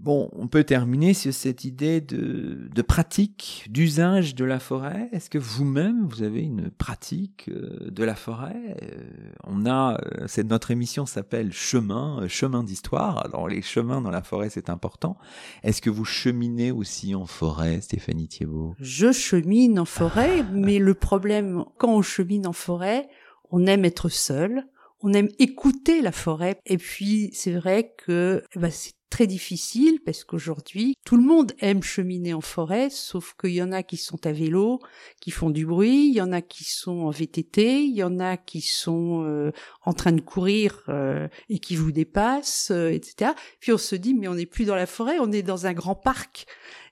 Bon, 0.00 0.28
on 0.32 0.48
peut 0.48 0.64
terminer 0.64 1.14
sur 1.14 1.32
cette 1.32 1.64
idée 1.64 2.00
de, 2.00 2.68
de 2.74 2.82
pratique, 2.82 3.66
d'usage 3.70 4.34
de 4.34 4.44
la 4.44 4.58
forêt. 4.58 5.08
Est-ce 5.12 5.30
que 5.30 5.38
vous-même, 5.38 6.06
vous 6.08 6.22
avez 6.22 6.42
une 6.42 6.70
pratique 6.70 7.48
euh, 7.48 7.90
de 7.90 8.04
la 8.04 8.14
forêt? 8.14 8.76
Euh, 8.82 8.96
On 9.44 9.66
a, 9.66 9.94
euh, 9.94 10.24
c'est 10.26 10.44
notre 10.44 10.70
émission 10.70 11.06
s'appelle 11.06 11.52
Chemin, 11.52 12.26
chemin 12.28 12.64
d'histoire. 12.64 13.24
Alors 13.24 13.48
les 13.48 13.62
chemins 13.62 14.00
dans 14.00 14.10
la 14.10 14.22
forêt, 14.22 14.50
c'est 14.50 14.68
important. 14.68 15.16
Est-ce 15.62 15.80
que 15.80 15.90
vous 15.90 16.04
cheminez 16.04 16.72
aussi 16.72 17.14
en 17.14 17.26
forêt, 17.26 17.80
Stéphanie 17.80 18.28
Thiebaud? 18.28 18.74
Je 18.80 19.12
chemine 19.12 19.78
en 19.78 19.84
forêt, 19.84 20.44
mais 20.52 20.78
le 20.78 20.94
problème, 20.94 21.64
quand 21.78 21.94
on 21.94 22.02
chemine 22.02 22.46
en 22.46 22.52
forêt, 22.52 23.08
on 23.50 23.66
aime 23.66 23.84
être 23.84 24.08
seul, 24.08 24.66
on 25.00 25.12
aime 25.12 25.28
écouter 25.38 26.02
la 26.02 26.12
forêt. 26.12 26.58
Et 26.66 26.78
puis, 26.78 27.30
c'est 27.32 27.52
vrai 27.52 27.94
que 28.04 28.42
bah, 28.56 28.70
c'est 28.70 28.94
très 29.14 29.28
difficile 29.28 30.00
parce 30.04 30.24
qu'aujourd'hui, 30.24 30.96
tout 31.04 31.16
le 31.16 31.22
monde 31.22 31.52
aime 31.60 31.84
cheminer 31.84 32.34
en 32.34 32.40
forêt, 32.40 32.90
sauf 32.90 33.36
qu'il 33.40 33.52
y 33.52 33.62
en 33.62 33.70
a 33.70 33.84
qui 33.84 33.96
sont 33.96 34.26
à 34.26 34.32
vélo, 34.32 34.80
qui 35.20 35.30
font 35.30 35.50
du 35.50 35.66
bruit, 35.66 36.08
il 36.08 36.14
y 36.14 36.20
en 36.20 36.32
a 36.32 36.42
qui 36.42 36.64
sont 36.64 36.98
en 37.02 37.10
VTT, 37.10 37.84
il 37.84 37.94
y 37.94 38.02
en 38.02 38.18
a 38.18 38.36
qui 38.36 38.60
sont 38.60 39.22
euh, 39.24 39.52
en 39.84 39.92
train 39.92 40.10
de 40.10 40.20
courir 40.20 40.82
euh, 40.88 41.28
et 41.48 41.60
qui 41.60 41.76
vous 41.76 41.92
dépassent, 41.92 42.72
euh, 42.72 42.88
etc. 42.88 43.30
Puis 43.60 43.72
on 43.72 43.78
se 43.78 43.94
dit, 43.94 44.14
mais 44.14 44.26
on 44.26 44.34
n'est 44.34 44.46
plus 44.46 44.64
dans 44.64 44.74
la 44.74 44.86
forêt, 44.86 45.20
on 45.20 45.30
est 45.30 45.44
dans 45.44 45.66
un 45.66 45.74
grand 45.74 45.94
parc. 45.94 46.46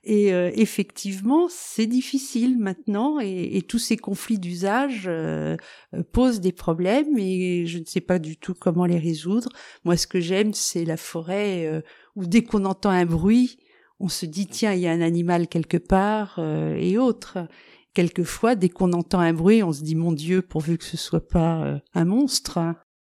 Et 0.05 0.31
effectivement, 0.59 1.47
c'est 1.49 1.85
difficile 1.85 2.59
maintenant 2.59 3.21
et, 3.21 3.51
et, 3.53 3.61
tous 3.61 3.79
ces 3.79 3.95
conflits 3.95 4.37
d'usage 4.37 5.09
posent 6.11 6.41
des 6.41 6.51
problèmes 6.51 7.17
et 7.17 7.65
je 7.67 7.79
ne 7.79 7.85
sais 7.85 8.01
pas 8.01 8.19
du 8.19 8.35
tout 8.35 8.53
comment 8.53 8.85
les 8.85 8.99
résoudre. 8.99 9.47
Moi, 9.85 9.95
ce 9.95 10.05
que 10.05 10.19
j'aime, 10.19 10.53
c'est 10.53 10.83
la 10.83 10.97
forêt 10.97 11.81
où 12.15 12.25
dès 12.25 12.43
qu'on 12.43 12.65
entend 12.65 12.89
un 12.89 13.05
bruit, 13.05 13.57
on 13.99 14.09
se 14.09 14.25
dit 14.25 14.47
tiens, 14.47 14.73
il 14.73 14.81
y 14.81 14.87
a 14.87 14.91
un 14.91 15.01
animal 15.01 15.47
quelque 15.47 15.77
part 15.77 16.35
euh, 16.37 16.75
et 16.75 16.97
autres. 16.97 17.37
Quelquefois, 17.93 18.55
dès 18.55 18.69
qu'on 18.69 18.91
entend 18.93 19.19
un 19.19 19.33
bruit, 19.33 19.63
on 19.63 19.71
se 19.71 19.83
dit 19.83 19.95
mon 19.95 20.11
Dieu, 20.11 20.41
pourvu 20.41 20.77
que 20.77 20.83
ce 20.83 20.97
soit 20.97 21.27
pas 21.27 21.63
euh, 21.63 21.79
un 21.93 22.05
monstre. 22.05 22.59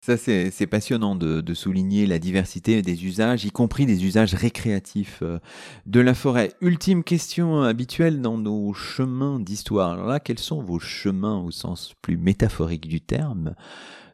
Ça, 0.05 0.16
c'est 0.16 0.66
passionnant 0.66 1.14
de, 1.14 1.55
souligner 1.55 2.07
la 2.07 2.18
diversité 2.18 2.82
des 2.82 3.05
usages, 3.05 3.44
y 3.44 3.53
compris 3.53 3.86
des 3.86 4.05
usages 4.05 4.34
récréatifs 4.34 5.20
euh, 5.22 5.38
de 5.86 6.00
la 6.00 6.12
forêt. 6.12 6.53
Ultime 6.61 7.05
question 7.05 7.62
habituelle 7.62 8.20
dans 8.20 8.36
nos 8.36 8.72
chemins 8.72 9.38
d'histoire. 9.38 9.92
Alors 9.92 10.09
là, 10.09 10.18
quels 10.18 10.40
sont 10.40 10.61
vos 10.61 10.80
chemins 10.80 11.38
au 11.38 11.53
sens 11.53 11.94
plus 12.03 12.16
métaphorique 12.16 12.88
du 12.88 13.00
terme 13.00 13.55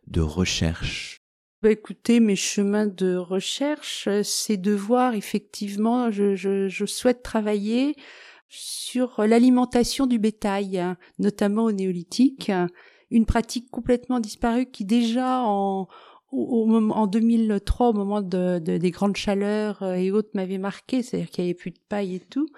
de 0.07 0.20
recherche? 0.20 1.18
Bah 1.62 1.72
écoutez, 1.72 2.20
mes 2.20 2.36
chemins 2.36 2.86
de 2.86 3.16
recherche, 3.16 4.06
euh, 4.06 4.22
c'est 4.22 4.56
de 4.56 4.72
voir 4.72 5.14
effectivement, 5.14 6.11
je, 6.11 6.36
je, 6.36 6.68
je 6.68 6.86
souhaite 6.86 7.22
travailler 7.22 7.96
sur 8.48 9.22
l'alimentation 9.26 10.06
du 10.06 10.18
bétail, 10.18 10.78
hein, 10.78 10.96
notamment 11.18 11.64
au 11.64 11.72
néolithique, 11.72 12.52
une 13.11 13.26
pratique 13.26 13.70
complètement 13.70 14.20
disparue 14.20 14.66
qui 14.66 14.84
déjà 14.84 15.42
en, 15.42 15.88
au, 16.30 16.70
en 16.72 17.06
2003, 17.06 17.88
au 17.88 17.92
moment 17.92 18.20
de, 18.20 18.59
des 18.59 18.90
grandes 18.90 19.16
chaleurs 19.16 19.82
euh, 19.82 19.94
et 19.94 20.11
autres, 20.11 20.30
m'avait 20.34 20.59
marqué, 20.59 21.02
c'est-à-dire 21.02 21.30
qu'il 21.30 21.44
n'y 21.44 21.50
avait 21.50 21.59
plus 21.59 21.70
de 21.70 21.80
paille 21.88 22.16
et 22.16 22.20
tout. 22.20 22.48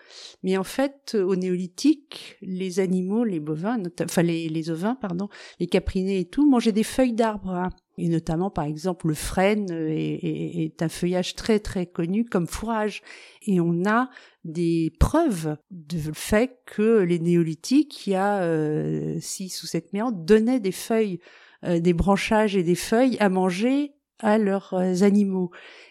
Mais 0.43 0.57
en 0.57 0.65
fait, 0.65 1.17
au 1.21 1.37
néolithique, 1.37 2.37
les 2.43 2.81
animaux, 2.81 3.25
les 3.25 3.41
bovins, 3.41 3.79
enfin 4.03 4.23
les, 4.23 4.49
les 4.49 4.71
ovins, 4.71 4.97
pardon, 4.97 5.29
les 5.59 5.67
caprinés 5.67 6.21
et 6.21 6.25
tout, 6.25 6.49
mangeaient 6.49 6.73
des 6.73 6.85
feuilles 6.85 7.13
d'arbres. 7.13 7.69
Et 8.01 8.09
notamment 8.09 8.51
par 8.51 8.65
exemple 8.65 9.09
le 9.09 9.15
frêne 9.15 9.67
est, 9.71 10.83
un 10.83 10.89
feuillage 10.89 11.35
très 11.35 11.59
très 11.59 11.87
connu 11.87 12.25
comme 12.25 12.47
fourrage. 12.47 13.03
Et 13.47 13.61
on 13.61 13.85
a 13.87 14.09
des 14.45 14.93
preuves 14.99 15.57
de 15.71 15.99
fait 16.15 16.59
que 16.65 17.01
les 17.01 17.19
néolithiques 17.19 18.07
il 18.07 18.11
y 18.11 18.17
a 18.17 18.43
euh, 18.43 19.19
six 19.21 19.63
ou 19.63 19.67
sept 19.67 19.95
ans 19.97 20.13
donnaient 20.13 20.61
des 20.61 20.73
feuilles 20.73 21.21
euh, 21.65 21.79
des 21.79 21.93
branchages 21.93 22.57
et 22.57 22.63
des 22.63 22.75
feuilles 22.75 23.19
à 23.21 23.29
manger 23.29 23.93
à 24.23 24.39
leurs 24.39 24.75
euh, 24.75 25.03
animaux 25.03 25.51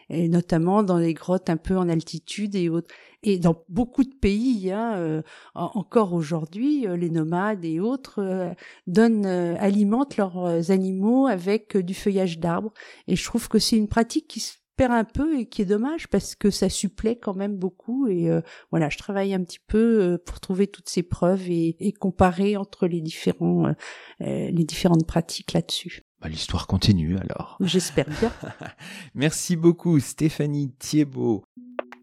et 0.09 0.27
notamment 0.27 0.81
dans 0.83 0.97
les 0.97 1.13
grottes 1.13 1.49
un 1.49 1.57
peu 1.57 1.77
en 1.77 1.87
altitude 1.87 2.55
et 2.55 2.69
autres 2.69 2.93
et 3.23 3.37
dans 3.37 3.65
beaucoup 3.67 4.03
de 4.03 4.13
pays, 4.13 4.71
hein, 4.71 4.95
euh, 4.95 5.21
encore 5.53 6.13
aujourd'hui, 6.13 6.87
euh, 6.87 6.95
les 6.95 7.09
nomades 7.09 7.65
et 7.65 7.79
autres 7.79 8.19
euh, 8.19 8.49
donnent, 8.87 9.25
alimentent 9.25 10.15
leurs 10.17 10.71
animaux 10.71 11.27
avec 11.27 11.75
du 11.75 11.93
feuillage 11.93 12.39
d'arbres. 12.39 12.73
Et 13.07 13.15
je 13.15 13.23
trouve 13.25 13.49
que 13.49 13.59
c'est 13.59 13.75
une 13.75 13.89
pratique 13.89 14.27
qui 14.27 14.39
se 14.39 14.53
perd 14.77 14.93
un 14.93 15.03
peu 15.03 15.37
et 15.37 15.47
qui 15.47 15.61
est 15.61 15.65
dommage 15.65 16.07
parce 16.07 16.35
que 16.35 16.49
ça 16.49 16.69
supplée 16.69 17.17
quand 17.17 17.33
même 17.33 17.57
beaucoup. 17.57 18.07
Et 18.07 18.29
voilà, 18.71 18.87
je 18.87 18.97
travaille 18.97 19.33
un 19.33 19.43
petit 19.43 19.59
peu 19.59 20.17
pour 20.25 20.39
trouver 20.39 20.67
toutes 20.67 20.87
ces 20.87 21.03
preuves 21.03 21.49
et, 21.49 21.75
et 21.85 21.91
comparer 21.91 22.55
entre 22.55 22.87
les 22.87 23.01
différents, 23.01 23.73
les 24.21 24.63
différentes 24.63 25.05
pratiques 25.05 25.51
là-dessus. 25.51 26.08
Bah, 26.21 26.27
l'histoire 26.27 26.67
continue 26.67 27.17
alors. 27.17 27.57
J'espère 27.61 28.07
bien. 28.19 28.31
Merci 29.15 29.55
beaucoup 29.55 29.99
Stéphanie 29.99 30.71
Thiebaud. 30.77 31.43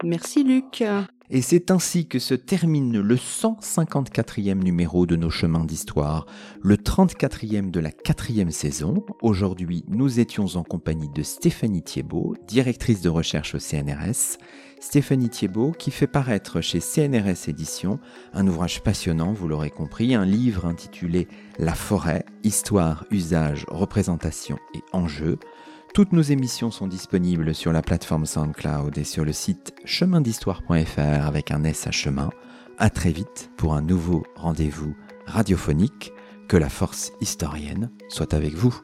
Merci 0.04 0.42
Luc. 0.44 0.82
Et 1.28 1.42
c'est 1.42 1.70
ainsi 1.70 2.06
que 2.06 2.18
se 2.18 2.34
termine 2.34 3.00
le 3.00 3.16
154e 3.16 4.62
numéro 4.62 5.06
de 5.06 5.16
nos 5.16 5.30
chemins 5.30 5.64
d'histoire, 5.64 6.26
le 6.62 6.76
34e 6.76 7.70
de 7.70 7.80
la 7.80 7.90
quatrième 7.90 8.52
saison. 8.52 9.04
Aujourd'hui, 9.22 9.84
nous 9.88 10.20
étions 10.20 10.46
en 10.54 10.62
compagnie 10.62 11.08
de 11.08 11.22
Stéphanie 11.22 11.82
Thiebaud, 11.82 12.36
directrice 12.46 13.00
de 13.00 13.08
recherche 13.08 13.56
au 13.56 13.58
CNRS. 13.58 14.38
Stéphanie 14.80 15.30
Thiebaud 15.30 15.72
qui 15.72 15.90
fait 15.90 16.06
paraître 16.06 16.60
chez 16.60 16.80
CNRS 16.80 17.48
Éditions 17.48 17.98
un 18.32 18.46
ouvrage 18.46 18.82
passionnant, 18.82 19.32
vous 19.32 19.48
l'aurez 19.48 19.70
compris, 19.70 20.14
un 20.14 20.24
livre 20.24 20.66
intitulé 20.66 21.28
La 21.58 21.74
forêt, 21.74 22.24
histoire, 22.44 23.04
usage, 23.10 23.64
représentation 23.68 24.58
et 24.74 24.82
enjeux 24.92 25.38
toutes 25.96 26.12
nos 26.12 26.20
émissions 26.20 26.70
sont 26.70 26.88
disponibles 26.88 27.54
sur 27.54 27.72
la 27.72 27.80
plateforme 27.80 28.26
SoundCloud 28.26 28.98
et 28.98 29.04
sur 29.04 29.24
le 29.24 29.32
site 29.32 29.72
chemindhistoire.fr 29.86 31.26
avec 31.26 31.50
un 31.50 31.64
S 31.64 31.86
à 31.86 31.90
chemin. 31.90 32.28
Très 32.92 33.12
vite 33.12 33.50
pour 33.56 33.72
un 33.72 33.80
nouveau 33.80 34.22
rendez-vous 34.34 34.94
radiophonique. 35.24 36.12
Que 36.48 36.58
la 36.58 36.68
force 36.68 37.12
historienne 37.22 37.90
soit 38.10 38.34
avec 38.34 38.54
vous. 38.54 38.78